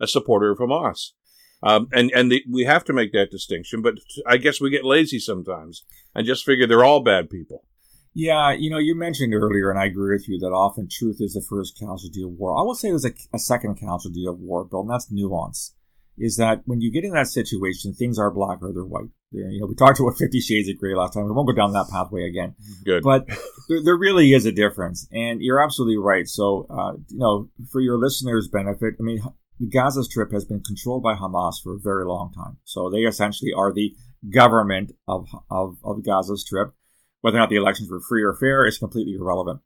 a 0.00 0.08
supporter 0.08 0.50
of 0.50 0.58
Hamas. 0.58 1.12
Um, 1.62 1.88
and 1.92 2.10
and 2.14 2.30
the, 2.30 2.44
we 2.48 2.64
have 2.64 2.84
to 2.84 2.92
make 2.92 3.12
that 3.12 3.30
distinction, 3.30 3.82
but 3.82 3.94
I 4.26 4.36
guess 4.36 4.60
we 4.60 4.70
get 4.70 4.84
lazy 4.84 5.18
sometimes 5.18 5.84
and 6.14 6.26
just 6.26 6.44
figure 6.44 6.66
they're 6.66 6.84
all 6.84 7.02
bad 7.02 7.30
people. 7.30 7.64
Yeah, 8.14 8.52
you 8.52 8.70
know, 8.70 8.78
you 8.78 8.94
mentioned 8.94 9.34
earlier, 9.34 9.70
and 9.70 9.78
I 9.78 9.86
agree 9.86 10.16
with 10.16 10.28
you, 10.28 10.38
that 10.40 10.46
often 10.46 10.88
truth 10.90 11.18
is 11.20 11.34
the 11.34 11.44
first 11.48 11.78
casualty 11.78 12.22
of 12.22 12.30
war. 12.30 12.58
I 12.58 12.62
will 12.62 12.74
say 12.74 12.88
there's 12.88 13.04
a, 13.04 13.12
a 13.32 13.38
second 13.38 13.76
casualty 13.76 14.26
of 14.26 14.40
war, 14.40 14.64
Bill, 14.64 14.80
and 14.80 14.90
that's 14.90 15.10
nuance. 15.10 15.74
Is 16.16 16.36
that 16.36 16.62
when 16.64 16.80
you 16.80 16.90
get 16.90 17.04
in 17.04 17.12
that 17.12 17.28
situation, 17.28 17.94
things 17.94 18.18
are 18.18 18.30
black 18.30 18.58
or 18.60 18.72
they're 18.72 18.82
white. 18.84 19.10
They're, 19.30 19.48
you 19.50 19.60
know, 19.60 19.66
we 19.66 19.76
talked 19.76 20.00
about 20.00 20.16
Fifty 20.18 20.40
Shades 20.40 20.68
of 20.68 20.78
Grey 20.78 20.94
last 20.94 21.14
time. 21.14 21.26
We 21.26 21.32
won't 21.32 21.48
go 21.48 21.54
down 21.54 21.72
that 21.74 21.90
pathway 21.90 22.24
again. 22.24 22.56
Good. 22.84 23.04
But 23.04 23.28
there, 23.68 23.84
there 23.84 23.96
really 23.96 24.32
is 24.32 24.46
a 24.46 24.52
difference, 24.52 25.06
and 25.12 25.40
you're 25.40 25.62
absolutely 25.62 25.98
right. 25.98 26.26
So, 26.26 26.66
uh, 26.70 26.94
you 27.08 27.18
know, 27.18 27.50
for 27.70 27.80
your 27.80 27.98
listeners' 27.98 28.48
benefit, 28.48 28.94
I 28.98 29.02
mean, 29.02 29.22
the 29.58 29.68
Gaza 29.68 30.04
Strip 30.04 30.32
has 30.32 30.44
been 30.44 30.62
controlled 30.62 31.02
by 31.02 31.14
Hamas 31.14 31.62
for 31.62 31.74
a 31.74 31.80
very 31.80 32.04
long 32.04 32.32
time. 32.32 32.58
So 32.64 32.90
they 32.90 33.00
essentially 33.00 33.52
are 33.52 33.72
the 33.72 33.94
government 34.30 34.92
of, 35.06 35.26
of, 35.50 35.76
of 35.84 36.04
Gaza 36.04 36.36
Strip. 36.36 36.74
Whether 37.20 37.36
or 37.36 37.40
not 37.40 37.50
the 37.50 37.56
elections 37.56 37.90
were 37.90 38.00
free 38.00 38.22
or 38.22 38.34
fair 38.34 38.64
is 38.64 38.78
completely 38.78 39.14
irrelevant. 39.14 39.60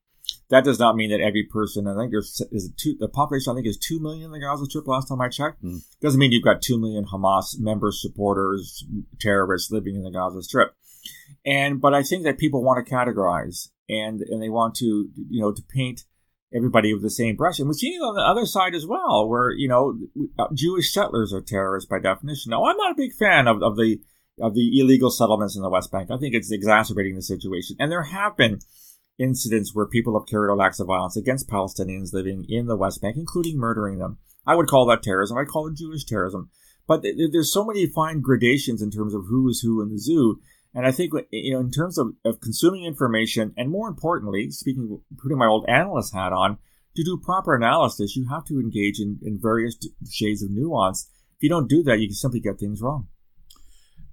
That 0.49 0.64
does 0.64 0.78
not 0.78 0.96
mean 0.96 1.11
that 1.11 1.20
every 1.20 1.44
person, 1.44 1.87
I 1.87 1.96
think 1.96 2.12
there's 2.12 2.40
is 2.52 2.70
two, 2.76 2.96
the 2.99 3.08
population 3.08 3.52
I 3.52 3.54
think 3.54 3.66
is 3.66 3.78
2 3.78 4.00
million 4.00 4.26
in 4.26 4.30
the 4.32 4.40
Gaza 4.40 4.64
Strip 4.66 4.87
last 4.87 5.08
time 5.08 5.20
I 5.20 5.28
checked. 5.28 5.62
Mm. 5.62 5.82
Doesn't 6.00 6.18
mean 6.18 6.32
you've 6.32 6.44
got 6.44 6.62
2 6.62 6.78
million 6.78 7.04
Hamas 7.04 7.58
members, 7.58 8.00
supporters, 8.00 8.84
terrorists 9.20 9.70
living 9.70 9.96
in 9.96 10.02
the 10.02 10.11
Gaza 10.11 10.42
Strip. 10.42 10.75
And, 11.44 11.80
but 11.80 11.94
I 11.94 12.02
think 12.02 12.25
that 12.25 12.38
people 12.38 12.62
want 12.62 12.84
to 12.84 12.92
categorize 12.92 13.68
and, 13.88 14.20
and 14.20 14.42
they 14.42 14.49
want 14.49 14.75
to, 14.76 15.08
you 15.28 15.40
know, 15.40 15.52
to 15.52 15.62
paint 15.62 16.04
everybody 16.54 16.92
with 16.92 17.02
the 17.02 17.11
same 17.11 17.37
brush. 17.37 17.59
And 17.59 17.68
we're 17.68 17.75
seeing 17.75 17.94
it 17.94 18.04
on 18.04 18.14
the 18.14 18.23
other 18.23 18.47
side 18.47 18.75
as 18.75 18.87
well, 18.87 19.28
where, 19.28 19.50
you 19.50 19.68
know, 19.68 19.99
uh, 20.38 20.49
Jewish 20.54 20.92
settlers 20.92 21.32
are 21.32 21.40
terrorists 21.40 21.88
by 21.88 21.99
definition. 21.99 22.50
Now, 22.50 22.64
I'm 22.64 22.76
not 22.76 22.92
a 22.92 22.97
big 22.97 23.12
fan 23.14 23.47
of, 23.49 23.62
of 23.62 23.76
the 23.76 24.00
of 24.40 24.54
the 24.54 24.80
illegal 24.80 25.11
settlements 25.11 25.56
in 25.56 25.62
the 25.62 25.71
West 25.71 25.92
Bank. 25.92 26.11
I 26.11 26.16
think 26.16 26.35
it's 26.35 26.50
exacerbating 26.50 27.14
the 27.14 27.23
situation. 27.23 27.76
And 27.78 27.92
there 27.92 28.04
have 28.04 28.37
been 28.37 28.61
incidents 29.18 29.75
where 29.75 29.87
people 29.87 30.18
have 30.18 30.28
carried 30.28 30.50
out 30.50 30.64
acts 30.64 30.80
of 30.80 30.87
violence 30.87 31.16
against 31.16 31.50
Palestinians 31.50 32.12
living 32.12 32.47
in 32.49 32.66
the 32.66 32.76
West 32.76 33.02
Bank, 33.02 33.16
including 33.16 33.59
murdering 33.59 33.99
them. 33.99 34.18
I 34.47 34.56
would 34.56 34.68
call 34.68 34.87
that 34.87 35.02
terrorism. 35.02 35.37
I'd 35.37 35.49
call 35.49 35.68
it 35.68 35.76
Jewish 35.76 36.04
terrorism. 36.04 36.50
But 36.87 37.02
there's 37.02 37.52
so 37.52 37.64
many 37.64 37.87
fine 37.87 38.21
gradations 38.21 38.82
in 38.82 38.90
terms 38.90 39.14
of 39.14 39.26
who 39.28 39.49
is 39.49 39.61
who 39.61 39.80
in 39.82 39.90
the 39.90 39.99
zoo 39.99 40.40
and 40.75 40.87
I 40.87 40.93
think, 40.93 41.12
you 41.31 41.52
know, 41.52 41.61
in 41.61 41.71
terms 41.71 41.99
of, 41.99 42.14
of 42.25 42.41
consuming 42.41 42.85
information, 42.85 43.52
and 43.57 43.71
more 43.71 43.88
importantly, 43.88 44.50
speaking, 44.50 45.00
putting 45.23 45.38
my 45.38 45.47
old 45.47 45.67
analyst 45.69 46.14
hat 46.14 46.33
on, 46.33 46.59
to 46.97 47.05
do 47.05 47.21
proper 47.23 47.55
analysis, 47.55 48.17
you 48.17 48.29
have 48.29 48.45
to 48.47 48.59
engage 48.59 48.99
in, 48.99 49.19
in 49.23 49.38
various 49.41 49.76
shades 50.11 50.43
of 50.43 50.50
nuance. 50.50 51.11
If 51.37 51.43
you 51.43 51.49
don't 51.49 51.69
do 51.69 51.83
that, 51.85 52.00
you 52.00 52.09
can 52.09 52.14
simply 52.14 52.41
get 52.41 52.59
things 52.59 52.81
wrong. 52.81 53.09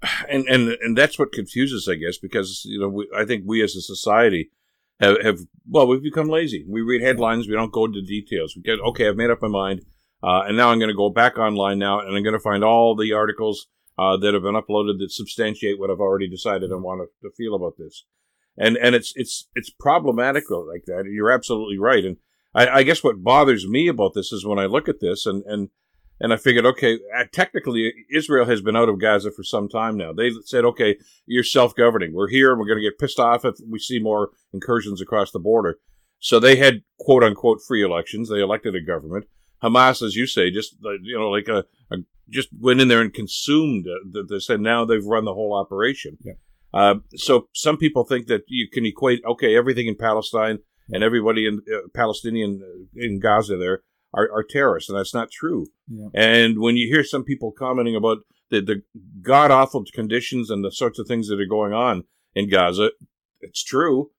And 0.30 0.48
and 0.48 0.78
and 0.82 0.98
that's 0.98 1.20
what 1.20 1.34
confuses, 1.34 1.90
I 1.90 1.96
guess, 1.96 2.18
because 2.18 2.62
you 2.64 2.80
know, 2.80 2.88
we, 2.88 3.10
I 3.16 3.26
think 3.26 3.44
we 3.46 3.62
as 3.62 3.76
a 3.76 3.82
society 3.82 4.50
have, 5.02 5.22
have 5.22 5.40
well, 5.68 5.88
we've 5.88 6.02
become 6.04 6.30
lazy. 6.30 6.66
We 6.70 6.82
read 6.82 7.02
headlines, 7.02 7.48
we 7.48 7.54
don't 7.54 7.74
go 7.74 7.86
into 7.86 8.02
details. 8.02 8.56
We 8.56 8.62
get 8.62 8.80
okay, 8.80 9.10
I've 9.10 9.18
made 9.18 9.30
up 9.30 9.42
my 9.42 9.50
mind, 9.50 9.82
uh, 10.24 10.44
and 10.48 10.56
now 10.56 10.70
I'm 10.70 10.80
going 10.80 10.90
to 10.90 10.96
go 10.96 11.10
back 11.10 11.38
online 11.38 11.80
now, 11.80 12.00
and 12.00 12.16
I'm 12.16 12.24
going 12.24 12.34
to 12.34 12.40
find 12.40 12.64
all 12.64 12.96
the 12.96 13.12
articles 13.12 13.68
uh, 14.00 14.16
that 14.16 14.34
have 14.34 14.44
been 14.44 14.56
uploaded 14.56 14.98
that 15.00 15.12
substantiate 15.12 15.78
what 15.78 15.90
I've 15.90 16.00
already 16.00 16.30
decided 16.30 16.72
I 16.72 16.76
want 16.76 17.02
to, 17.02 17.28
to 17.28 17.36
feel 17.36 17.54
about 17.54 17.74
this. 17.78 18.06
And 18.58 18.78
and 18.78 18.96
it's 18.96 19.12
it's 19.16 19.50
it's 19.56 19.70
problematic 19.70 20.50
like 20.50 20.86
that. 20.86 21.06
You're 21.12 21.32
absolutely 21.32 21.78
right. 21.78 22.06
And 22.06 22.18
I, 22.56 22.68
I, 22.68 22.84
guess 22.84 23.04
what 23.04 23.24
bothers 23.24 23.68
me 23.68 23.88
about 23.88 24.14
this 24.16 24.32
is 24.32 24.46
when 24.46 24.60
I 24.60 24.66
look 24.66 24.88
at 24.88 25.02
this 25.02 25.26
and 25.26 25.44
and 25.46 25.70
and 26.22 26.34
I 26.34 26.38
figured, 26.38 26.66
okay, 26.66 27.00
uh, 27.18 27.26
technically 27.32 27.94
Israel 28.14 28.46
has 28.46 28.62
been 28.62 28.76
out 28.76 28.90
of 28.90 29.00
Gaza 29.00 29.32
for 29.32 29.44
some 29.44 29.70
time 29.70 29.98
now. 29.98 30.12
They 30.12 30.32
said, 30.44 30.66
okay, 30.66 30.98
you're 31.26 31.46
self-governing. 31.46 32.14
We're 32.14 32.28
here, 32.28 32.52
and 32.52 32.60
we're 32.60 32.68
going 32.68 32.80
to 32.80 32.84
get 32.84 33.00
pissed 33.00 33.20
off 33.20 33.46
if 33.46 33.56
we 33.70 33.80
see 33.80 34.00
more 34.00 34.32
incursions 34.54 35.02
across 35.02 35.32
the 35.32 35.40
border. 35.40 35.80
So 36.20 36.40
they 36.40 36.58
had 36.58 36.84
quote 37.00 37.24
unquote 37.24 37.60
free 37.66 37.84
elections. 37.84 38.30
They 38.30 38.42
elected 38.42 38.76
a 38.76 38.82
government. 38.82 39.26
Hamas, 39.64 40.02
as 40.02 40.16
you 40.16 40.26
say, 40.26 40.52
just 40.52 40.76
you 41.02 41.18
know, 41.18 41.30
like 41.30 41.48
a, 41.48 41.66
a 41.92 41.98
just 42.30 42.50
went 42.58 42.82
in 42.82 42.88
there 42.88 43.02
and 43.02 43.14
consumed 43.14 43.88
uh, 43.88 44.22
this, 44.28 44.50
and 44.50 44.64
now 44.64 44.86
they've 44.86 45.06
run 45.06 45.26
the 45.26 45.34
whole 45.34 45.54
operation. 45.54 46.18
Yeah. 46.24 46.34
Uh, 46.74 46.96
so 47.16 47.48
some 47.54 47.78
people 47.78 48.04
think 48.04 48.28
that 48.28 48.44
you 48.48 48.68
can 48.72 48.86
equate 48.86 49.22
okay 49.28 49.56
everything 49.56 49.88
in 49.88 49.96
Palestine 49.96 50.60
and 50.90 51.04
everybody 51.04 51.48
in 51.48 51.62
uh, 51.74 51.88
Palestinian 51.96 52.62
uh, 52.64 52.86
in 52.96 53.20
Gaza 53.20 53.58
there 53.58 53.82
are, 54.14 54.30
are, 54.32 54.44
terrorists, 54.44 54.90
and 54.90 54.98
that's 54.98 55.14
not 55.14 55.32
true. 55.32 55.68
Yeah. 55.88 56.08
And 56.14 56.60
when 56.60 56.78
you 56.78 56.88
hear 56.88 57.04
some 57.04 57.24
people 57.24 57.52
commenting 57.52 57.96
about 57.96 58.20
the, 58.50 58.62
the 58.62 58.82
god 59.22 59.52
awful 59.52 59.84
conditions 59.94 60.50
and 60.50 60.64
the 60.64 60.72
sorts 60.72 61.00
of 61.00 61.08
things 61.08 61.28
that 61.28 61.40
are 61.40 61.46
going 61.46 61.74
on 61.74 62.04
in 62.36 62.50
Gaza, 62.50 62.92
it's 63.42 63.64
true. 63.64 64.12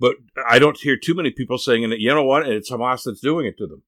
But 0.00 0.16
I 0.48 0.58
don't 0.58 0.78
hear 0.78 0.96
too 0.96 1.14
many 1.14 1.30
people 1.30 1.58
saying, 1.58 1.82
you 1.98 2.14
know 2.14 2.24
what, 2.24 2.46
it's 2.46 2.70
Hamas 2.70 3.02
that's 3.04 3.20
doing 3.20 3.46
it 3.46 3.58
to 3.58 3.66
them. 3.66 3.82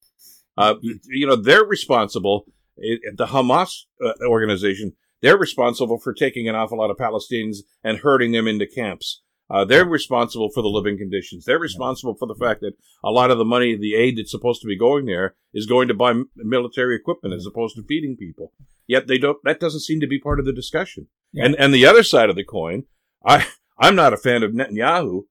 Uh, 0.56 0.74
you 1.08 1.26
know, 1.26 1.36
they're 1.36 1.64
responsible 1.64 2.46
it, 2.80 3.16
the 3.16 3.26
Hamas 3.26 3.84
uh, 4.04 4.12
organization, 4.26 4.92
they're 5.22 5.38
responsible 5.38 5.98
for 5.98 6.12
taking 6.12 6.48
an 6.48 6.54
awful 6.54 6.78
lot 6.78 6.90
of 6.90 6.96
Palestinians 6.96 7.58
and 7.84 7.98
herding 7.98 8.32
them 8.32 8.46
into 8.46 8.66
camps. 8.66 9.22
Uh, 9.50 9.64
they're 9.64 9.84
responsible 9.84 10.48
for 10.54 10.62
the 10.62 10.68
living 10.68 10.96
conditions. 10.96 11.44
They're 11.44 11.58
responsible 11.58 12.14
for 12.14 12.26
the 12.26 12.36
fact 12.36 12.60
that 12.60 12.74
a 13.02 13.10
lot 13.10 13.32
of 13.32 13.38
the 13.38 13.44
money, 13.44 13.76
the 13.76 13.96
aid 13.96 14.16
that's 14.16 14.30
supposed 14.30 14.62
to 14.62 14.68
be 14.68 14.78
going 14.78 15.06
there, 15.06 15.34
is 15.52 15.66
going 15.66 15.88
to 15.88 15.94
buy 15.94 16.14
military 16.36 16.94
equipment 16.94 17.34
as 17.34 17.46
opposed 17.46 17.74
to 17.76 17.82
feeding 17.82 18.16
people. 18.16 18.52
Yet 18.86 19.08
they 19.08 19.18
don't. 19.18 19.38
That 19.42 19.58
doesn't 19.58 19.80
seem 19.80 20.00
to 20.00 20.06
be 20.06 20.20
part 20.20 20.38
of 20.38 20.46
the 20.46 20.52
discussion. 20.52 21.08
Yeah. 21.32 21.46
And 21.46 21.56
and 21.56 21.74
the 21.74 21.86
other 21.86 22.04
side 22.04 22.30
of 22.30 22.36
the 22.36 22.44
coin, 22.44 22.84
I 23.26 23.46
I'm 23.78 23.96
not 23.96 24.12
a 24.12 24.16
fan 24.16 24.44
of 24.44 24.52
Netanyahu 24.52 25.22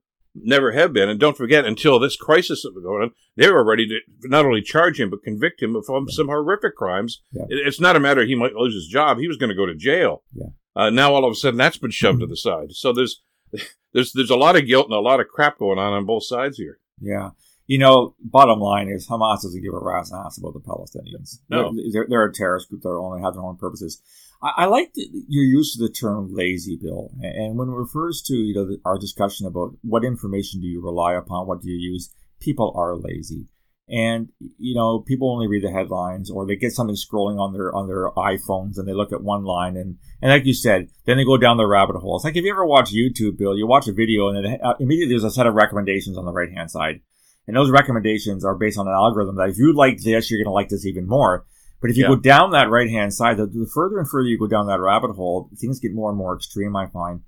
never 0.43 0.71
have 0.71 0.93
been. 0.93 1.09
And 1.09 1.19
don't 1.19 1.37
forget, 1.37 1.65
until 1.65 1.99
this 1.99 2.15
crisis 2.15 2.63
that 2.63 2.73
was 2.73 2.83
going 2.83 3.03
on, 3.03 3.11
they 3.35 3.49
were 3.49 3.63
ready 3.63 3.87
to 3.87 3.99
not 4.23 4.45
only 4.45 4.61
charge 4.61 4.99
him 4.99 5.09
but 5.09 5.23
convict 5.23 5.61
him 5.61 5.75
of 5.75 5.85
some 6.09 6.27
horrific 6.27 6.75
crimes. 6.75 7.21
Yeah. 7.31 7.45
It's 7.49 7.79
not 7.79 7.95
a 7.95 7.99
matter 7.99 8.23
he 8.23 8.35
might 8.35 8.55
lose 8.55 8.73
his 8.73 8.87
job; 8.87 9.17
he 9.17 9.27
was 9.27 9.37
going 9.37 9.49
to 9.49 9.55
go 9.55 9.65
to 9.65 9.75
jail. 9.75 10.23
Yeah. 10.33 10.47
Uh, 10.75 10.89
now 10.89 11.13
all 11.13 11.25
of 11.25 11.31
a 11.31 11.35
sudden 11.35 11.57
that's 11.57 11.77
been 11.77 11.91
shoved 11.91 12.19
to 12.21 12.27
the 12.27 12.37
side. 12.37 12.71
So 12.71 12.93
there's 12.93 13.21
there's 13.93 14.13
there's 14.13 14.29
a 14.29 14.35
lot 14.35 14.55
of 14.55 14.67
guilt 14.67 14.87
and 14.87 14.95
a 14.95 14.99
lot 14.99 15.19
of 15.19 15.27
crap 15.27 15.57
going 15.57 15.79
on 15.79 15.93
on 15.93 16.05
both 16.05 16.25
sides 16.25 16.57
here. 16.57 16.79
Yeah. 17.01 17.31
You 17.67 17.77
know, 17.77 18.15
bottom 18.19 18.59
line 18.59 18.89
is 18.89 19.07
Hamas 19.07 19.43
doesn't 19.43 19.61
give 19.61 19.75
a 19.75 19.79
rat's 19.79 20.11
ass 20.11 20.39
about 20.39 20.53
the 20.53 20.59
Palestinians. 20.59 21.37
No. 21.49 21.71
They're, 21.93 22.07
they're 22.09 22.25
a 22.25 22.33
terrorist 22.33 22.67
group 22.67 22.81
that 22.81 22.89
only 22.89 23.21
have 23.21 23.35
their 23.35 23.43
own 23.43 23.57
purposes. 23.57 24.01
I, 24.41 24.65
like 24.65 24.93
the, 24.93 25.05
your 25.27 25.43
use 25.43 25.75
of 25.75 25.85
the 25.85 25.93
term 25.93 26.29
lazy, 26.31 26.77
Bill. 26.81 27.11
And 27.21 27.57
when 27.57 27.67
it 27.67 27.73
refers 27.73 28.21
to 28.27 28.35
you 28.35 28.53
know 28.53 28.65
the, 28.65 28.77
our 28.85 28.97
discussion 28.97 29.45
about 29.45 29.71
what 29.81 30.05
information 30.05 30.61
do 30.61 30.67
you 30.67 30.81
rely 30.81 31.13
upon, 31.13 31.47
what 31.47 31.61
do 31.61 31.69
you 31.69 31.77
use, 31.77 32.13
people 32.39 32.73
are 32.75 32.95
lazy. 32.95 33.47
And 33.89 34.29
you 34.39 34.75
know, 34.75 34.99
people 34.99 35.31
only 35.31 35.47
read 35.47 35.63
the 35.63 35.71
headlines, 35.71 36.29
or 36.29 36.45
they 36.45 36.55
get 36.55 36.71
something 36.71 36.95
scrolling 36.95 37.39
on 37.39 37.53
their 37.53 37.73
on 37.75 37.87
their 37.87 38.11
iPhones, 38.11 38.77
and 38.77 38.87
they 38.87 38.93
look 38.93 39.11
at 39.11 39.23
one 39.23 39.43
line, 39.43 39.75
and 39.75 39.97
and 40.21 40.31
like 40.31 40.45
you 40.45 40.53
said, 40.53 40.89
then 41.05 41.17
they 41.17 41.25
go 41.25 41.37
down 41.37 41.57
the 41.57 41.67
rabbit 41.67 41.97
hole. 41.97 42.15
It's 42.15 42.23
like 42.23 42.37
if 42.37 42.45
you 42.45 42.51
ever 42.51 42.65
watch 42.65 42.93
YouTube, 42.93 43.37
Bill, 43.37 43.57
you 43.57 43.67
watch 43.67 43.87
a 43.87 43.93
video, 43.93 44.29
and 44.29 44.45
then 44.45 44.59
uh, 44.63 44.75
immediately 44.79 45.13
there's 45.13 45.23
a 45.23 45.31
set 45.31 45.47
of 45.47 45.55
recommendations 45.55 46.17
on 46.17 46.25
the 46.25 46.31
right 46.31 46.53
hand 46.53 46.69
side, 46.69 47.01
and 47.47 47.57
those 47.57 47.71
recommendations 47.71 48.45
are 48.45 48.55
based 48.55 48.77
on 48.77 48.87
an 48.87 48.93
algorithm 48.93 49.37
that 49.37 49.49
if 49.49 49.57
you 49.57 49.73
like 49.73 49.97
this, 50.03 50.29
you're 50.29 50.37
going 50.37 50.45
to 50.45 50.51
like 50.51 50.69
this 50.69 50.85
even 50.85 51.07
more. 51.07 51.45
But 51.81 51.91
if 51.91 51.97
you 51.97 52.03
yeah. 52.03 52.09
go 52.09 52.15
down 52.17 52.51
that 52.51 52.69
right 52.69 52.89
hand 52.89 53.13
side, 53.13 53.37
the, 53.37 53.45
the, 53.45 53.69
further 53.73 53.99
and 53.99 54.09
further 54.09 54.27
you 54.27 54.37
go 54.37 54.47
down 54.47 54.67
that 54.67 54.81
rabbit 54.81 55.11
hole, 55.11 55.49
things 55.57 55.79
get 55.79 55.93
more 55.93 56.09
and 56.09 56.17
more 56.17 56.35
extreme. 56.35 56.75
I 56.75 56.87
find. 56.87 57.21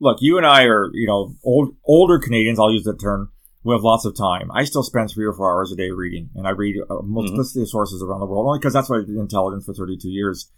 Look, 0.00 0.18
you 0.20 0.36
and 0.36 0.46
I 0.46 0.64
are, 0.64 0.90
you 0.92 1.06
know, 1.06 1.34
old 1.42 1.74
older 1.84 2.18
Canadians. 2.18 2.58
I'll 2.58 2.72
use 2.72 2.84
that 2.84 3.00
term. 3.00 3.32
We 3.64 3.74
have 3.74 3.82
lots 3.82 4.04
of 4.04 4.16
time. 4.16 4.50
I 4.52 4.64
still 4.64 4.82
spend 4.82 5.10
three 5.10 5.26
or 5.26 5.32
four 5.32 5.50
hours 5.50 5.72
a 5.72 5.76
day 5.76 5.90
reading, 5.90 6.30
and 6.34 6.46
I 6.46 6.50
read 6.50 6.76
a 6.76 6.92
uh, 6.92 7.02
multiplicity 7.02 7.60
mm-hmm. 7.60 7.64
of 7.64 7.70
sources 7.70 8.02
around 8.02 8.20
the 8.20 8.26
world, 8.26 8.46
only 8.46 8.58
because 8.58 8.72
that's 8.72 8.88
what 8.88 9.00
I 9.00 9.04
did 9.04 9.16
intelligence 9.16 9.64
for 9.64 9.74
32 9.74 10.08
years. 10.08 10.48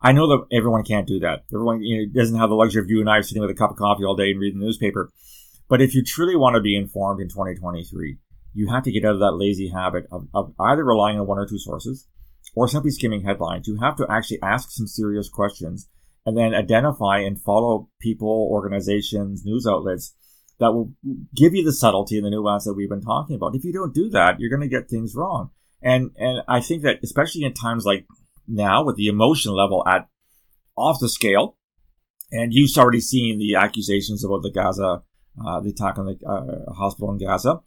I 0.00 0.12
know 0.12 0.28
that 0.28 0.56
everyone 0.56 0.84
can't 0.84 1.08
do 1.08 1.18
that. 1.20 1.44
Everyone 1.52 1.82
you 1.82 2.06
know, 2.06 2.12
doesn't 2.12 2.38
have 2.38 2.50
the 2.50 2.54
luxury 2.54 2.82
of 2.82 2.90
you 2.90 3.00
and 3.00 3.08
I 3.08 3.22
sitting 3.22 3.40
with 3.40 3.50
a 3.50 3.54
cup 3.54 3.70
of 3.70 3.76
coffee 3.76 4.04
all 4.04 4.14
day 4.14 4.30
and 4.30 4.40
reading 4.40 4.60
the 4.60 4.66
newspaper. 4.66 5.10
But 5.68 5.80
if 5.80 5.94
you 5.94 6.04
truly 6.04 6.36
want 6.36 6.54
to 6.54 6.60
be 6.60 6.76
informed 6.76 7.22
in 7.22 7.28
2023, 7.28 8.18
you 8.52 8.68
have 8.68 8.82
to 8.84 8.92
get 8.92 9.04
out 9.04 9.14
of 9.14 9.20
that 9.20 9.32
lazy 9.32 9.68
habit 9.68 10.06
of, 10.12 10.28
of 10.34 10.52
either 10.60 10.84
relying 10.84 11.18
on 11.18 11.26
one 11.26 11.38
or 11.38 11.46
two 11.46 11.58
sources 11.58 12.06
or 12.54 12.68
simply 12.68 12.90
skimming 12.90 13.22
headlines. 13.22 13.66
You 13.66 13.78
have 13.80 13.96
to 13.96 14.06
actually 14.08 14.42
ask 14.42 14.70
some 14.70 14.86
serious 14.86 15.28
questions 15.28 15.88
and 16.26 16.36
then 16.36 16.54
identify 16.54 17.18
and 17.18 17.40
follow 17.40 17.88
people, 18.00 18.48
organizations, 18.50 19.44
news 19.44 19.66
outlets 19.66 20.14
that 20.60 20.72
will 20.72 20.92
give 21.34 21.54
you 21.54 21.64
the 21.64 21.72
subtlety 21.72 22.16
and 22.16 22.24
the 22.24 22.30
nuance 22.30 22.64
that 22.64 22.74
we've 22.74 22.88
been 22.88 23.02
talking 23.02 23.36
about. 23.36 23.54
If 23.54 23.64
you 23.64 23.72
don't 23.72 23.94
do 23.94 24.08
that, 24.10 24.38
you're 24.38 24.50
going 24.50 24.68
to 24.68 24.68
get 24.68 24.88
things 24.88 25.14
wrong. 25.14 25.50
And 25.82 26.12
and 26.16 26.42
I 26.48 26.60
think 26.60 26.82
that 26.82 27.00
especially 27.02 27.44
in 27.44 27.52
times 27.52 27.84
like 27.84 28.06
now, 28.48 28.84
with 28.84 28.96
the 28.96 29.08
emotion 29.08 29.52
level 29.52 29.86
at 29.86 30.08
off 30.76 30.98
the 31.00 31.08
scale, 31.08 31.56
and 32.30 32.54
you've 32.54 32.76
already 32.76 33.00
seen 33.00 33.38
the 33.38 33.56
accusations 33.56 34.24
about 34.24 34.42
the 34.42 34.50
Gaza, 34.50 35.02
uh, 35.44 35.60
the 35.60 35.70
attack 35.70 35.98
on 35.98 36.06
the 36.06 36.18
uh, 36.26 36.72
hospital 36.72 37.12
in 37.12 37.18
Gaza. 37.18 37.60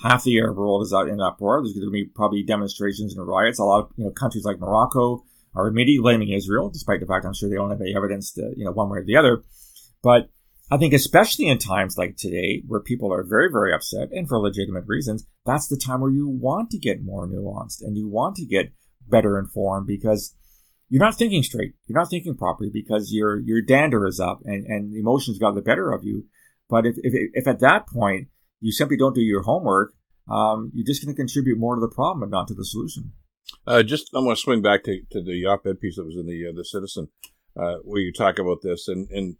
Half 0.00 0.24
the 0.24 0.38
Arab 0.38 0.56
world 0.56 0.82
is 0.82 0.92
out 0.92 1.08
in 1.08 1.20
uproar. 1.20 1.60
There's 1.60 1.72
going 1.72 1.86
to 1.86 1.90
be 1.90 2.04
probably 2.04 2.42
demonstrations 2.42 3.16
and 3.16 3.26
riots. 3.26 3.58
A 3.58 3.64
lot 3.64 3.84
of 3.84 3.90
you 3.96 4.04
know 4.04 4.10
countries 4.10 4.44
like 4.44 4.60
Morocco 4.60 5.24
are 5.54 5.66
immediately 5.66 6.02
blaming 6.02 6.32
Israel, 6.32 6.70
despite 6.70 7.00
the 7.00 7.06
fact 7.06 7.24
I'm 7.24 7.34
sure 7.34 7.48
they 7.48 7.56
don't 7.56 7.70
have 7.70 7.80
any 7.80 7.96
evidence 7.96 8.32
to 8.34 8.52
you 8.56 8.64
know 8.64 8.72
one 8.72 8.88
way 8.88 8.98
or 8.98 9.04
the 9.04 9.16
other. 9.16 9.42
But 10.02 10.30
I 10.70 10.76
think 10.76 10.92
especially 10.92 11.48
in 11.48 11.58
times 11.58 11.96
like 11.96 12.16
today, 12.16 12.62
where 12.66 12.80
people 12.80 13.12
are 13.12 13.24
very, 13.24 13.50
very 13.50 13.72
upset 13.72 14.10
and 14.12 14.28
for 14.28 14.38
legitimate 14.38 14.84
reasons, 14.86 15.26
that's 15.46 15.66
the 15.66 15.78
time 15.78 16.00
where 16.00 16.10
you 16.10 16.28
want 16.28 16.70
to 16.70 16.78
get 16.78 17.02
more 17.02 17.26
nuanced 17.26 17.80
and 17.80 17.96
you 17.96 18.06
want 18.06 18.36
to 18.36 18.44
get 18.44 18.72
better 19.08 19.38
informed 19.38 19.86
because 19.86 20.34
you're 20.90 21.02
not 21.02 21.16
thinking 21.16 21.42
straight. 21.42 21.74
You're 21.86 21.98
not 21.98 22.10
thinking 22.10 22.36
properly 22.36 22.70
because 22.72 23.12
your 23.12 23.40
your 23.40 23.62
dander 23.62 24.06
is 24.06 24.20
up 24.20 24.42
and, 24.44 24.66
and 24.66 24.94
emotions 24.94 25.38
got 25.38 25.54
the 25.54 25.62
better 25.62 25.90
of 25.90 26.04
you. 26.04 26.26
But 26.68 26.86
if, 26.86 26.96
if, 26.98 27.30
if 27.32 27.46
at 27.48 27.60
that 27.60 27.86
point 27.86 28.28
you 28.60 28.72
simply 28.72 28.96
don't 28.96 29.14
do 29.14 29.20
your 29.20 29.42
homework, 29.42 29.94
um, 30.28 30.70
you're 30.74 30.86
just 30.86 31.04
going 31.04 31.14
to 31.14 31.18
contribute 31.18 31.58
more 31.58 31.74
to 31.74 31.80
the 31.80 31.88
problem 31.88 32.22
and 32.22 32.30
not 32.30 32.48
to 32.48 32.54
the 32.54 32.64
solution. 32.64 33.12
Uh, 33.66 33.82
just 33.82 34.10
I 34.14 34.18
want 34.18 34.36
to 34.36 34.42
swing 34.42 34.62
back 34.62 34.84
to, 34.84 35.00
to 35.12 35.22
the 35.22 35.46
op-ed 35.46 35.80
piece 35.80 35.96
that 35.96 36.04
was 36.04 36.16
in 36.16 36.26
the 36.26 36.48
uh, 36.48 36.52
the 36.54 36.64
Citizen, 36.64 37.08
uh, 37.56 37.76
where 37.82 38.00
you 38.00 38.12
talk 38.12 38.38
about 38.38 38.58
this 38.62 38.88
and 38.88 39.08
and 39.10 39.36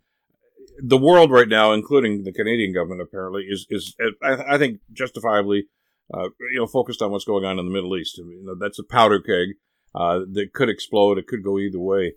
the 0.82 0.98
world 0.98 1.30
right 1.30 1.48
now, 1.48 1.72
including 1.72 2.24
the 2.24 2.32
Canadian 2.32 2.72
government, 2.72 3.02
apparently 3.02 3.44
is 3.48 3.66
is 3.68 3.94
I, 4.22 4.54
I 4.54 4.58
think 4.58 4.80
justifiably, 4.92 5.66
uh, 6.12 6.28
you 6.52 6.58
know, 6.58 6.66
focused 6.66 7.02
on 7.02 7.10
what's 7.10 7.24
going 7.24 7.44
on 7.44 7.58
in 7.58 7.66
the 7.66 7.72
Middle 7.72 7.96
East. 7.96 8.18
You 8.18 8.42
know, 8.44 8.54
that's 8.54 8.78
a 8.78 8.84
powder 8.84 9.20
keg 9.20 9.56
uh, 9.94 10.20
that 10.32 10.52
could 10.54 10.68
explode. 10.68 11.18
It 11.18 11.26
could 11.26 11.44
go 11.44 11.58
either 11.58 11.80
way. 11.80 12.14